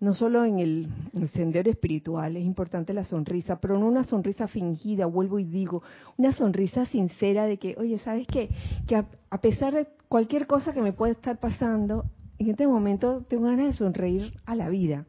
no 0.00 0.14
solo 0.14 0.44
en 0.44 0.58
el, 0.58 0.88
sendero 1.32 1.70
espiritual, 1.70 2.36
es 2.36 2.44
importante 2.44 2.92
la 2.92 3.04
sonrisa, 3.04 3.60
pero 3.60 3.78
no 3.78 3.86
una 3.86 4.04
sonrisa 4.04 4.46
fingida, 4.46 5.06
vuelvo 5.06 5.38
y 5.38 5.44
digo, 5.44 5.82
una 6.16 6.32
sonrisa 6.32 6.86
sincera 6.86 7.46
de 7.46 7.58
que, 7.58 7.74
oye, 7.78 7.98
¿sabes 7.98 8.26
qué? 8.28 8.48
Que 8.86 8.96
a, 8.96 9.40
pesar 9.40 9.74
de 9.74 9.88
cualquier 10.08 10.46
cosa 10.46 10.72
que 10.72 10.82
me 10.82 10.92
pueda 10.92 11.12
estar 11.12 11.40
pasando, 11.40 12.04
en 12.38 12.50
este 12.50 12.68
momento 12.68 13.24
tengo 13.28 13.46
ganas 13.46 13.66
de 13.66 13.72
sonreír 13.72 14.34
a 14.46 14.54
la 14.54 14.68
vida. 14.68 15.04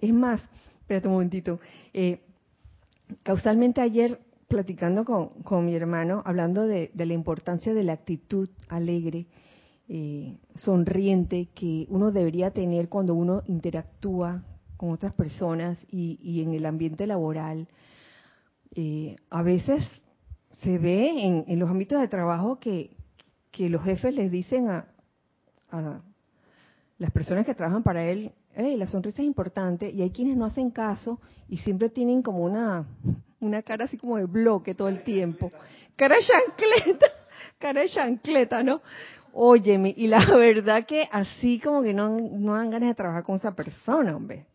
Es 0.00 0.12
más, 0.12 0.40
espérate 0.88 1.08
un 1.08 1.14
momentito, 1.14 1.60
eh, 1.92 2.20
causalmente 3.22 3.82
ayer 3.82 4.20
platicando 4.48 5.04
con, 5.04 5.28
con 5.42 5.66
mi 5.66 5.74
hermano, 5.74 6.22
hablando 6.24 6.66
de 6.66 6.90
la 6.94 7.12
importancia 7.12 7.74
de 7.74 7.82
la 7.84 7.92
actitud 7.92 8.48
alegre, 8.68 9.26
eh, 9.90 10.36
sonriente 10.56 11.48
que 11.54 11.86
uno 11.88 12.12
debería 12.12 12.50
tener 12.50 12.90
cuando 12.90 13.14
uno 13.14 13.42
interactúa 13.46 14.42
con 14.76 14.90
otras 14.90 15.14
personas 15.14 15.78
y, 15.90 16.42
en 16.42 16.52
el 16.52 16.66
ambiente 16.66 17.06
laboral. 17.06 17.68
Eh, 18.74 19.16
a 19.30 19.42
veces 19.42 19.82
se 20.60 20.76
ve 20.76 21.44
en, 21.46 21.58
los 21.58 21.70
ámbitos 21.70 22.00
de 22.02 22.08
trabajo 22.08 22.58
que, 22.58 22.96
los 23.58 23.82
jefes 23.82 24.14
les 24.14 24.30
dicen 24.30 24.68
a, 24.68 24.86
las 26.98 27.10
personas 27.10 27.46
que 27.46 27.54
trabajan 27.54 27.82
para 27.82 28.04
él, 28.04 28.32
la 28.56 28.86
sonrisa 28.86 29.22
es 29.22 29.28
importante, 29.28 29.90
y 29.90 30.02
hay 30.02 30.10
quienes 30.10 30.36
no 30.36 30.44
hacen 30.44 30.70
caso 30.70 31.20
y 31.48 31.58
siempre 31.58 31.88
tienen 31.88 32.22
como 32.22 32.44
una, 32.44 32.86
una 33.40 33.62
cara 33.62 33.84
así 33.84 33.96
como 33.96 34.16
de 34.16 34.26
bloque 34.26 34.74
todo 34.74 34.88
el 34.88 35.02
tiempo. 35.02 35.52
Cara 35.96 36.16
de 36.16 36.22
chancleta, 36.22 37.06
cara 37.58 37.80
de 37.82 37.88
chancleta, 37.88 38.62
¿no? 38.62 38.82
Óyeme, 39.32 39.94
y 39.96 40.08
la 40.08 40.24
verdad 40.34 40.86
que 40.86 41.08
así 41.10 41.60
como 41.60 41.82
que 41.82 41.94
no, 41.94 42.16
no 42.16 42.54
dan 42.54 42.70
ganas 42.70 42.88
de 42.88 42.94
trabajar 42.94 43.24
con 43.24 43.36
esa 43.36 43.54
persona, 43.54 44.16
hombre. 44.16 44.46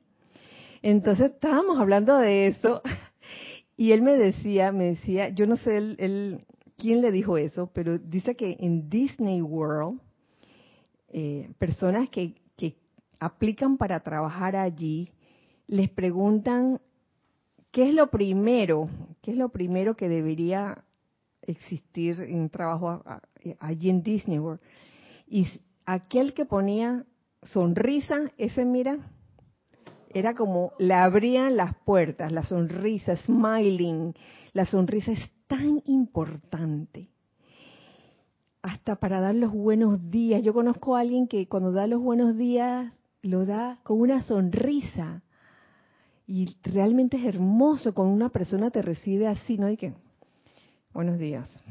Entonces 0.82 1.32
estábamos 1.32 1.80
hablando 1.80 2.18
de 2.18 2.48
eso 2.48 2.82
y 3.78 3.94
él 3.94 4.02
me 4.02 4.14
decía, 4.14 4.72
me 4.72 4.86
decía, 4.86 5.30
yo 5.30 5.48
no 5.48 5.56
sé 5.58 5.78
él, 5.78 6.46
quién 6.78 7.02
le 7.02 7.12
dijo 7.12 7.38
eso, 7.38 7.72
pero 7.74 7.98
dice 7.98 8.36
que 8.36 8.58
en 8.60 8.90
Disney 8.90 9.42
World, 9.42 10.02
eh, 11.10 11.50
personas 11.58 12.10
que 12.10 12.36
aplican 13.26 13.78
para 13.78 14.02
trabajar 14.02 14.56
allí, 14.56 15.12
les 15.68 15.90
preguntan 15.90 16.82
qué 17.72 17.90
es 17.90 17.94
lo 17.94 18.10
primero, 18.10 18.90
qué 19.22 19.32
es 19.32 19.38
lo 19.38 19.50
primero 19.50 19.96
que 19.96 20.10
debería 20.10 20.84
existir 21.42 22.22
en 22.22 22.50
trabajo 22.50 23.04
allí 23.60 23.90
en 23.90 24.04
Disney 24.04 24.40
World. 24.40 24.62
Y 25.28 25.48
aquel 25.86 26.34
que 26.34 26.46
ponía 26.46 27.06
sonrisa, 27.42 28.32
ese 28.38 28.66
mira, 28.66 29.00
era 30.14 30.36
como 30.36 30.74
le 30.78 30.94
abrían 30.94 31.58
las 31.58 31.76
puertas, 31.80 32.32
la 32.32 32.44
sonrisa, 32.44 33.18
smiling. 33.18 34.14
La 34.54 34.66
sonrisa 34.66 35.12
es 35.12 35.32
tan 35.48 35.82
importante. 35.86 37.10
Hasta 38.62 38.96
para 38.96 39.20
dar 39.20 39.36
los 39.36 39.52
buenos 39.52 40.10
días. 40.12 40.44
Yo 40.44 40.54
conozco 40.54 40.96
a 40.96 41.02
alguien 41.02 41.28
que 41.28 41.48
cuando 41.48 41.72
da 41.72 41.88
los 41.88 42.02
buenos 42.02 42.38
días 42.38 42.94
lo 43.24 43.46
da 43.46 43.80
con 43.84 44.00
una 44.00 44.22
sonrisa. 44.22 45.24
Y 46.28 46.56
realmente 46.64 47.18
es 47.18 47.26
hermoso 47.26 47.94
cuando 47.94 48.14
una 48.14 48.30
persona 48.30 48.70
te 48.70 48.82
recibe 48.82 49.28
así, 49.28 49.58
¿no? 49.58 49.70
Y 49.70 49.78
que, 49.78 49.94
buenos 50.94 51.18
días, 51.18 51.64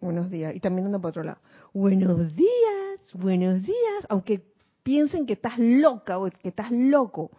buenos 0.00 0.30
días. 0.30 0.54
Y 0.54 0.60
también 0.60 0.86
anda 0.86 0.98
por 0.98 1.10
otro 1.10 1.22
lado. 1.22 1.38
Buenos 1.72 2.34
días, 2.36 3.14
buenos 3.14 3.62
días. 3.62 4.06
Aunque 4.08 4.44
piensen 4.82 5.26
que 5.26 5.32
estás 5.32 5.58
loca 5.58 6.18
o 6.18 6.30
que 6.30 6.48
estás 6.48 6.70
loco. 6.70 7.30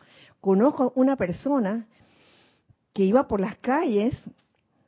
Conozco 0.41 0.91
una 0.95 1.15
persona 1.15 1.88
que 2.93 3.03
iba 3.03 3.28
por 3.28 3.39
las 3.39 3.57
calles, 3.57 4.15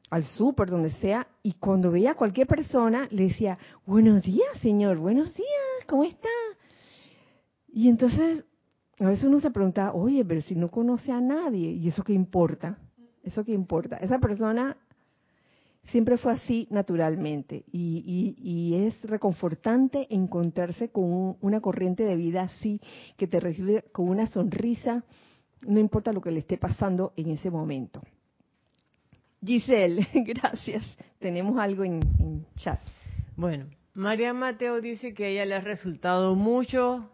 al 0.09 0.23
súper, 0.23 0.69
donde 0.69 0.91
sea, 0.91 1.27
y 1.43 1.53
cuando 1.53 1.91
veía 1.91 2.11
a 2.11 2.15
cualquier 2.15 2.47
persona, 2.47 3.07
le 3.11 3.23
decía, 3.23 3.57
buenos 3.85 4.23
días, 4.23 4.49
señor, 4.61 4.97
buenos 4.97 5.33
días, 5.33 5.85
¿cómo 5.87 6.03
está? 6.03 6.27
Y 7.79 7.87
entonces, 7.87 8.43
a 8.99 9.07
veces 9.07 9.23
uno 9.23 9.39
se 9.39 9.51
pregunta, 9.51 9.93
oye, 9.93 10.25
pero 10.25 10.41
si 10.41 10.53
no 10.53 10.69
conoce 10.69 11.13
a 11.13 11.21
nadie, 11.21 11.71
¿y 11.71 11.87
eso 11.87 12.03
qué 12.03 12.11
importa? 12.11 12.77
¿Eso 13.23 13.45
qué 13.45 13.53
importa? 13.53 13.95
Esa 13.95 14.19
persona 14.19 14.75
siempre 15.85 16.17
fue 16.17 16.33
así 16.33 16.67
naturalmente 16.71 17.63
y, 17.71 18.73
es 18.85 19.01
reconfortante 19.03 20.13
encontrarse 20.13 20.89
con 20.89 21.37
una 21.39 21.61
corriente 21.61 22.03
de 22.03 22.17
vida 22.17 22.41
así 22.41 22.81
que 23.15 23.27
te 23.27 23.39
recibe 23.39 23.85
con 23.93 24.09
una 24.09 24.27
sonrisa, 24.27 25.05
no 25.65 25.79
importa 25.79 26.11
lo 26.11 26.19
que 26.19 26.31
le 26.31 26.39
esté 26.39 26.57
pasando 26.57 27.13
en 27.15 27.29
ese 27.29 27.49
momento. 27.49 28.01
Giselle, 29.41 30.05
gracias. 30.25 30.83
Tenemos 31.17 31.57
algo 31.57 31.85
en, 31.85 32.01
en 32.19 32.45
chat. 32.57 32.81
Bueno, 33.37 33.67
María 33.93 34.33
Mateo 34.33 34.81
dice 34.81 35.13
que 35.13 35.23
a 35.23 35.27
ella 35.29 35.45
le 35.45 35.55
ha 35.55 35.61
resultado 35.61 36.35
mucho 36.35 37.09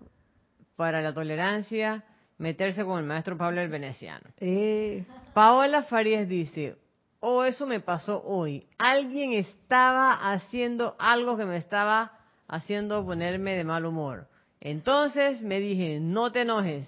para 0.75 1.01
la 1.01 1.13
tolerancia 1.13 2.03
meterse 2.37 2.83
con 2.83 2.99
el 2.99 3.05
maestro 3.05 3.37
Pablo 3.37 3.61
el 3.61 3.69
Veneciano. 3.69 4.29
Eh. 4.39 5.05
Paola 5.33 5.83
Farías 5.83 6.27
dice, 6.27 6.75
oh, 7.19 7.43
eso 7.43 7.65
me 7.65 7.79
pasó 7.79 8.23
hoy. 8.23 8.67
Alguien 8.77 9.33
estaba 9.33 10.31
haciendo 10.31 10.95
algo 10.99 11.37
que 11.37 11.45
me 11.45 11.57
estaba 11.57 12.19
haciendo 12.47 13.05
ponerme 13.05 13.55
de 13.55 13.63
mal 13.63 13.85
humor. 13.85 14.27
Entonces 14.59 15.41
me 15.41 15.59
dije, 15.59 15.99
no 15.99 16.31
te 16.31 16.41
enojes. 16.41 16.87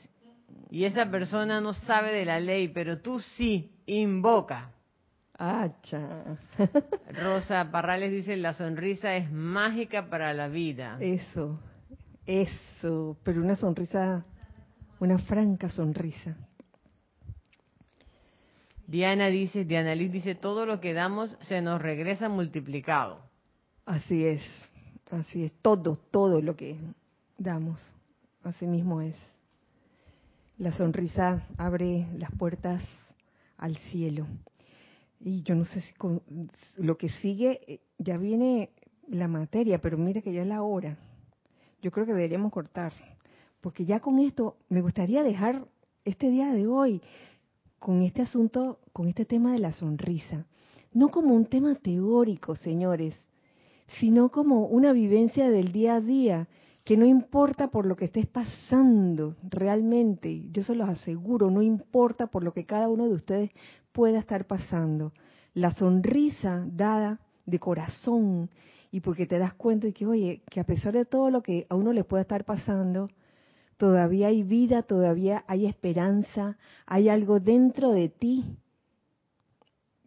Y 0.70 0.86
esa 0.86 1.10
persona 1.10 1.62
no 1.62 1.74
sabe 1.74 2.12
de 2.12 2.26
la 2.26 2.40
ley, 2.40 2.68
pero 2.68 3.00
tú 3.00 3.20
sí, 3.20 3.72
invoca. 3.86 4.72
Acha. 5.38 6.38
Rosa 7.14 7.70
Parrales 7.72 8.12
dice, 8.12 8.36
la 8.38 8.54
sonrisa 8.54 9.16
es 9.16 9.32
mágica 9.32 10.10
para 10.10 10.34
la 10.34 10.48
vida. 10.48 10.98
Eso, 11.00 11.60
eso, 12.28 13.18
pero 13.24 13.42
una 13.42 13.56
sonrisa, 13.56 14.26
una 15.00 15.18
franca 15.18 15.70
sonrisa. 15.70 16.36
Diana 18.86 19.28
dice, 19.28 19.66
Diana 19.66 19.96
Liz 19.96 20.12
dice, 20.12 20.36
todo 20.36 20.66
lo 20.66 20.80
que 20.80 20.94
damos 20.94 21.36
se 21.42 21.62
nos 21.62 21.82
regresa 21.82 22.30
multiplicado. 22.30 23.20
Así 23.86 24.26
es, 24.26 24.42
así 25.12 25.46
es, 25.46 25.52
todo, 25.62 25.98
todo 26.12 26.42
lo 26.42 26.56
que 26.56 26.78
damos, 27.38 27.82
así 28.44 28.68
mismo 28.68 29.02
es. 29.02 29.16
La 30.58 30.72
sonrisa 30.74 31.48
abre 31.58 32.08
las 32.18 32.32
puertas 32.32 32.84
al 33.58 33.78
cielo. 33.78 34.28
Y 35.20 35.44
yo 35.44 35.56
no 35.56 35.66
sé 35.66 35.82
si 35.82 35.94
lo 36.78 36.98
que 36.98 37.10
sigue, 37.10 37.62
eh, 37.68 37.80
ya 37.98 38.18
viene 38.18 38.70
la 39.08 39.28
materia, 39.28 39.80
pero 39.80 39.98
mira 39.98 40.22
que 40.22 40.34
ya 40.34 40.42
es 40.42 40.48
la 40.48 40.62
hora. 40.62 40.98
Yo 41.88 41.92
creo 41.92 42.06
que 42.06 42.14
deberíamos 42.14 42.52
cortar, 42.52 42.92
porque 43.62 43.86
ya 43.86 44.02
con 44.02 44.20
esto 44.20 44.58
me 44.68 44.82
gustaría 44.82 45.24
dejar 45.24 45.70
este 46.04 46.30
día 46.30 46.52
de 46.52 46.68
hoy 46.68 47.02
con 47.80 48.02
este 48.02 48.22
asunto, 48.22 48.80
con 48.92 49.08
este 49.08 49.24
tema 49.24 49.54
de 49.54 49.60
la 49.60 49.72
sonrisa, 49.72 50.48
no 50.92 51.08
como 51.08 51.34
un 51.34 51.46
tema 51.46 51.76
teórico, 51.76 52.58
señores, 52.58 53.16
sino 54.02 54.28
como 54.32 54.66
una 54.66 54.92
vivencia 54.92 55.50
del 55.50 55.72
día 55.72 55.96
a 55.96 56.02
día, 56.02 56.50
que 56.84 56.98
no 56.98 57.06
importa 57.06 57.70
por 57.70 57.86
lo 57.86 57.96
que 57.96 58.06
estés 58.06 58.28
pasando 58.28 59.38
realmente, 59.44 60.44
yo 60.52 60.64
se 60.66 60.76
los 60.76 60.90
aseguro, 60.90 61.50
no 61.50 61.62
importa 61.62 62.28
por 62.28 62.44
lo 62.44 62.52
que 62.52 62.66
cada 62.66 62.90
uno 62.90 63.08
de 63.08 63.16
ustedes 63.16 63.52
pueda 63.94 64.20
estar 64.20 64.46
pasando. 64.46 65.14
La 65.54 65.72
sonrisa 65.72 66.68
dada 66.70 67.22
de 67.46 67.60
corazón 67.60 68.50
y 68.98 69.00
porque 69.00 69.28
te 69.28 69.38
das 69.38 69.54
cuenta 69.54 69.86
de 69.86 69.94
que, 69.94 70.08
oye, 70.08 70.42
que 70.50 70.60
a 70.60 70.64
pesar 70.64 70.92
de 70.92 71.06
todo 71.06 71.30
lo 71.30 71.44
que 71.44 71.68
a 71.70 71.76
uno 71.76 71.94
le 71.94 72.04
pueda 72.04 72.24
estar 72.24 72.46
pasando, 72.46 73.12
todavía 73.78 74.30
hay 74.30 74.42
vida, 74.42 74.82
todavía 74.82 75.46
hay 75.48 75.68
esperanza, 75.68 76.58
hay 76.88 77.08
algo 77.08 77.40
dentro 77.40 77.92
de 77.92 78.10
ti, 78.10 78.58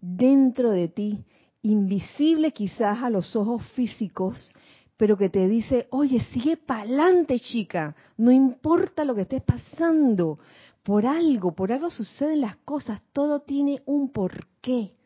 dentro 0.00 0.72
de 0.72 0.88
ti, 0.88 1.24
invisible 1.62 2.50
quizás 2.50 3.00
a 3.04 3.10
los 3.10 3.36
ojos 3.36 3.64
físicos, 3.76 4.52
pero 4.96 5.16
que 5.16 5.28
te 5.28 5.46
dice, 5.46 5.86
oye, 5.90 6.18
sigue 6.32 6.56
pa'lante 6.56 7.38
chica, 7.38 7.94
no 8.16 8.32
importa 8.32 9.04
lo 9.04 9.14
que 9.14 9.22
estés 9.22 9.44
pasando, 9.44 10.40
por 10.82 11.06
algo, 11.06 11.52
por 11.52 11.70
algo 11.70 11.90
suceden 11.90 12.40
las 12.40 12.56
cosas, 12.56 13.00
todo 13.12 13.38
tiene 13.38 13.82
un 13.86 14.10
porqué. 14.10 14.96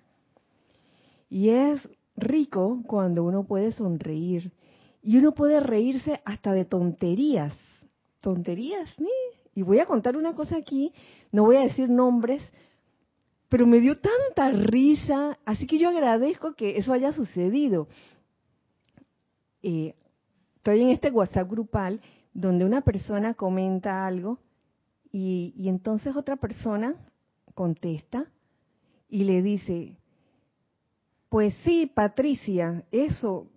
Y 1.28 1.50
es 1.50 1.82
rico 2.16 2.82
cuando 2.86 3.24
uno 3.24 3.44
puede 3.44 3.72
sonreír. 3.72 4.52
Y 5.02 5.18
uno 5.18 5.34
puede 5.34 5.60
reírse 5.60 6.20
hasta 6.24 6.52
de 6.52 6.64
tonterías. 6.64 7.56
Tonterías. 8.20 8.90
Y 9.54 9.62
voy 9.62 9.78
a 9.78 9.86
contar 9.86 10.16
una 10.16 10.34
cosa 10.34 10.56
aquí, 10.56 10.92
no 11.30 11.44
voy 11.44 11.56
a 11.56 11.60
decir 11.60 11.88
nombres, 11.88 12.42
pero 13.48 13.66
me 13.66 13.80
dio 13.80 13.98
tanta 13.98 14.50
risa, 14.50 15.38
así 15.44 15.66
que 15.66 15.78
yo 15.78 15.90
agradezco 15.90 16.54
que 16.54 16.78
eso 16.78 16.92
haya 16.92 17.12
sucedido. 17.12 17.86
Eh, 19.62 19.94
estoy 20.56 20.80
en 20.80 20.88
este 20.88 21.10
WhatsApp 21.10 21.48
grupal 21.48 22.00
donde 22.32 22.64
una 22.64 22.80
persona 22.80 23.34
comenta 23.34 24.06
algo 24.06 24.38
y 25.12 25.68
entonces 25.68 26.16
otra 26.16 26.34
persona 26.34 26.96
contesta 27.54 28.26
y 29.08 29.22
le 29.22 29.42
dice, 29.42 29.96
pues 31.34 31.52
sí, 31.64 31.90
Patricia, 31.92 32.84
eso 32.92 33.48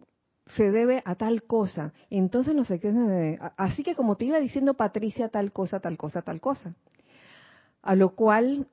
se 0.55 0.71
debe 0.71 1.03
a 1.05 1.13
tal 1.13 1.43
cosa. 1.43 1.93
Entonces 2.09 2.55
no 2.55 2.65
sé 2.65 2.79
qué. 2.79 3.37
Así 3.55 3.83
que 3.83 3.93
como 3.93 4.17
te 4.17 4.25
iba 4.25 4.39
diciendo 4.39 4.73
Patricia, 4.73 5.29
tal 5.29 5.51
cosa, 5.51 5.79
tal 5.79 5.95
cosa, 5.95 6.23
tal 6.23 6.41
cosa. 6.41 6.73
A 7.83 7.93
lo 7.93 8.15
cual 8.15 8.67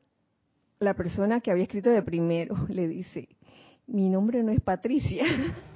la 0.79 0.95
persona 0.95 1.43
que 1.43 1.51
había 1.51 1.65
escrito 1.65 1.91
de 1.91 2.01
primero 2.01 2.57
le 2.71 2.89
dice, 2.89 3.29
mi 3.87 4.09
nombre 4.09 4.43
no 4.43 4.53
es 4.53 4.63
Patricia. 4.63 5.27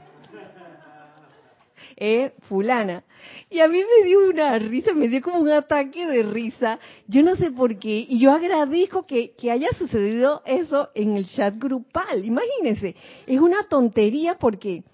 eh, 1.96 2.32
fulana. 2.48 3.04
Y 3.50 3.60
a 3.60 3.68
mí 3.68 3.78
me 3.78 4.06
dio 4.06 4.28
una 4.28 4.58
risa, 4.58 4.92
me 4.92 5.08
dio 5.08 5.20
como 5.22 5.40
un 5.40 5.50
ataque 5.50 6.06
de 6.06 6.22
risa. 6.22 6.78
Yo 7.06 7.22
no 7.22 7.36
sé 7.36 7.50
por 7.50 7.78
qué. 7.78 8.06
Y 8.08 8.18
yo 8.20 8.32
agradezco 8.32 9.06
que, 9.06 9.34
que 9.36 9.50
haya 9.50 9.68
sucedido 9.76 10.42
eso 10.46 10.90
en 10.94 11.16
el 11.16 11.26
chat 11.26 11.54
grupal. 11.58 12.24
Imagínense, 12.24 12.96
es 13.26 13.40
una 13.40 13.64
tontería 13.64 14.36
porque 14.38 14.84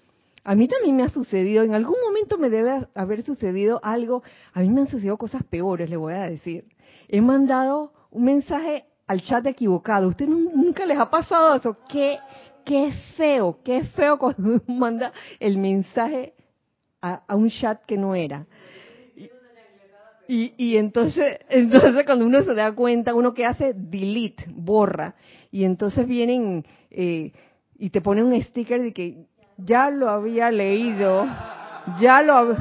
a 0.43 0.53
mí 0.53 0.67
también 0.67 0.95
me 0.95 1.03
ha 1.03 1.09
sucedido, 1.09 1.63
en 1.63 1.73
algún 1.73 1.95
momento 2.05 2.37
me 2.37 2.51
debe 2.51 2.87
haber 2.93 3.23
sucedido 3.23 3.79
algo. 3.83 4.21
A 4.53 4.61
mí 4.61 4.69
me 4.69 4.81
han 4.81 4.87
sucedido 4.87 5.17
cosas 5.17 5.43
peores, 5.43 5.89
le 5.89 5.97
voy 5.97 6.13
a 6.13 6.29
decir. 6.29 6.65
He 7.07 7.19
mandado 7.19 7.91
un 8.11 8.25
mensaje 8.25 8.85
al 9.07 9.21
chat 9.21 9.45
equivocado. 9.47 10.07
¿Usted 10.07 10.27
nunca 10.27 10.85
les 10.85 10.99
ha 10.99 11.09
pasado 11.09 11.55
eso? 11.55 11.77
Qué, 11.89 12.19
qué 12.63 12.93
feo, 13.17 13.59
qué 13.63 13.85
feo 13.85 14.19
cuando 14.19 14.61
manda 14.67 15.11
el 15.39 15.57
mensaje 15.57 16.33
a, 17.27 17.35
un 17.35 17.49
chat 17.49 17.83
que 17.85 17.97
no 17.97 18.15
era. 18.15 18.45
Y, 20.27 20.53
y, 20.57 20.77
entonces, 20.77 21.39
entonces 21.49 22.05
cuando 22.05 22.25
uno 22.25 22.43
se 22.43 22.55
da 22.55 22.73
cuenta, 22.73 23.13
uno 23.13 23.33
que 23.33 23.45
hace 23.45 23.73
delete, 23.75 24.45
borra, 24.49 25.15
y 25.51 25.63
entonces 25.63 26.07
vienen 26.07 26.65
eh, 26.89 27.31
y 27.77 27.89
te 27.89 28.01
ponen 28.01 28.25
un 28.25 28.41
sticker 28.41 28.81
de 28.81 28.93
que 28.93 29.25
ya 29.57 29.89
lo 29.89 30.09
había 30.09 30.51
leído, 30.51 31.25
ya 31.99 32.21
lo 32.21 32.55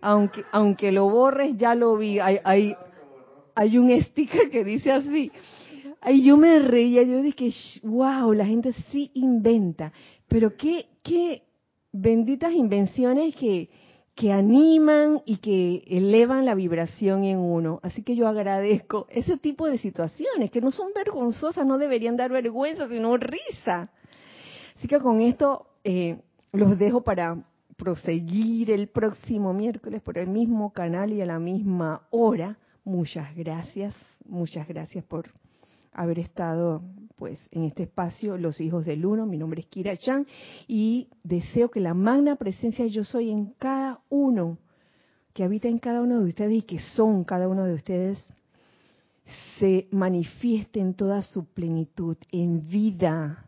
aunque 0.00 0.44
aunque 0.52 0.92
lo 0.92 1.08
borres 1.08 1.56
ya 1.56 1.74
lo 1.74 1.96
vi, 1.96 2.18
hay, 2.18 2.38
hay, 2.44 2.76
hay 3.54 3.78
un 3.78 3.90
sticker 4.02 4.50
que 4.50 4.62
dice 4.62 4.92
así. 4.92 5.32
Ahí 6.02 6.22
yo 6.22 6.36
me 6.36 6.58
reía, 6.58 7.02
yo 7.02 7.22
dije, 7.22 7.50
wow, 7.82 8.30
la 8.34 8.44
gente 8.44 8.74
sí 8.92 9.10
inventa, 9.14 9.90
pero 10.28 10.54
qué, 10.54 10.88
qué, 11.02 11.44
benditas 11.94 12.52
invenciones 12.52 13.36
que, 13.36 13.70
que 14.16 14.32
animan 14.32 15.22
y 15.24 15.36
que 15.36 15.84
elevan 15.86 16.44
la 16.44 16.54
vibración 16.54 17.24
en 17.24 17.38
uno. 17.38 17.78
Así 17.82 18.02
que 18.02 18.16
yo 18.16 18.26
agradezco 18.26 19.06
ese 19.10 19.36
tipo 19.38 19.66
de 19.66 19.78
situaciones 19.78 20.50
que 20.50 20.60
no 20.60 20.72
son 20.72 20.88
vergonzosas, 20.94 21.64
no 21.64 21.78
deberían 21.78 22.16
dar 22.16 22.32
vergüenza, 22.32 22.88
sino 22.88 23.16
risa. 23.16 23.90
Así 24.76 24.88
que 24.88 24.98
con 24.98 25.20
esto 25.20 25.68
eh, 25.84 26.18
los 26.52 26.76
dejo 26.78 27.02
para 27.02 27.44
proseguir 27.76 28.72
el 28.72 28.88
próximo 28.88 29.52
miércoles 29.52 30.02
por 30.02 30.18
el 30.18 30.26
mismo 30.26 30.72
canal 30.72 31.12
y 31.12 31.22
a 31.22 31.26
la 31.26 31.38
misma 31.38 32.02
hora. 32.10 32.58
Muchas 32.82 33.34
gracias, 33.36 33.94
muchas 34.26 34.66
gracias 34.66 35.04
por 35.04 35.30
haber 35.92 36.18
estado 36.18 36.82
pues 37.16 37.40
en 37.50 37.64
este 37.64 37.84
espacio 37.84 38.36
Los 38.36 38.60
Hijos 38.60 38.84
del 38.84 39.06
Uno. 39.06 39.26
Mi 39.26 39.38
nombre 39.38 39.60
es 39.60 39.66
Kira 39.66 39.96
Chan 39.96 40.26
y 40.66 41.08
deseo 41.22 41.70
que 41.70 41.80
la 41.80 41.94
magna 41.94 42.36
presencia 42.36 42.86
yo 42.86 43.04
soy 43.04 43.30
en 43.30 43.54
cada 43.58 44.00
uno, 44.08 44.58
que 45.32 45.44
habita 45.44 45.68
en 45.68 45.78
cada 45.78 46.00
uno 46.00 46.20
de 46.20 46.28
ustedes 46.28 46.54
y 46.54 46.62
que 46.62 46.80
son 46.80 47.24
cada 47.24 47.48
uno 47.48 47.64
de 47.64 47.74
ustedes, 47.74 48.24
se 49.58 49.88
manifieste 49.90 50.80
en 50.80 50.94
toda 50.94 51.22
su 51.22 51.44
plenitud, 51.46 52.16
en 52.30 52.68
vida, 52.68 53.46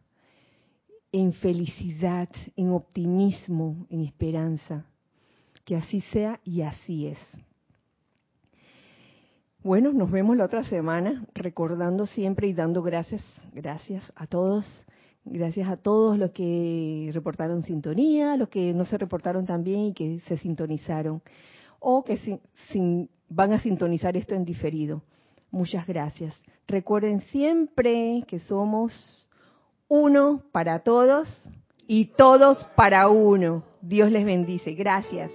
en 1.13 1.33
felicidad, 1.33 2.29
en 2.57 2.71
optimismo, 2.71 3.87
en 3.91 4.03
esperanza. 4.03 4.87
Que 5.65 5.77
así 5.77 6.01
sea 6.13 6.41
y 6.45 6.63
así 6.63 7.09
es. 7.09 7.19
Bueno, 9.67 9.93
nos 9.93 10.13
vemos 10.13 10.37
la 10.37 10.45
otra 10.45 10.63
semana, 10.63 11.27
recordando 11.35 12.07
siempre 12.07 12.47
y 12.47 12.53
dando 12.53 12.83
gracias, 12.83 13.21
gracias 13.53 14.13
a 14.15 14.29
todos, 14.29 14.65
gracias 15.25 15.69
a 15.69 15.77
todos 15.77 16.17
los 16.17 16.31
que 16.31 17.11
reportaron 17.13 17.65
sintonía, 17.65 18.37
los 18.37 18.49
que 18.49 18.73
no 18.73 18.85
se 18.85 18.97
reportaron 18.97 19.45
también 19.45 19.87
y 19.87 19.93
que 19.93 20.21
se 20.29 20.37
sintonizaron, 20.37 21.21
o 21.81 22.05
que 22.05 22.41
sin, 22.71 23.11
van 23.29 23.55
a 23.55 23.59
sintonizar 23.59 24.17
esto 24.17 24.37
en 24.37 24.45
diferido. 24.45 25.03
Muchas 25.51 25.85
gracias. 25.85 26.33
Recuerden 26.69 27.23
siempre 27.23 28.23
que 28.29 28.39
somos 28.39 29.29
uno 29.89 30.45
para 30.53 30.85
todos 30.85 31.27
y 31.89 32.13
todos 32.17 32.65
para 32.77 33.09
uno. 33.09 33.65
Dios 33.83 34.13
les 34.13 34.25
bendice. 34.25 34.75
Gracias. 34.75 35.33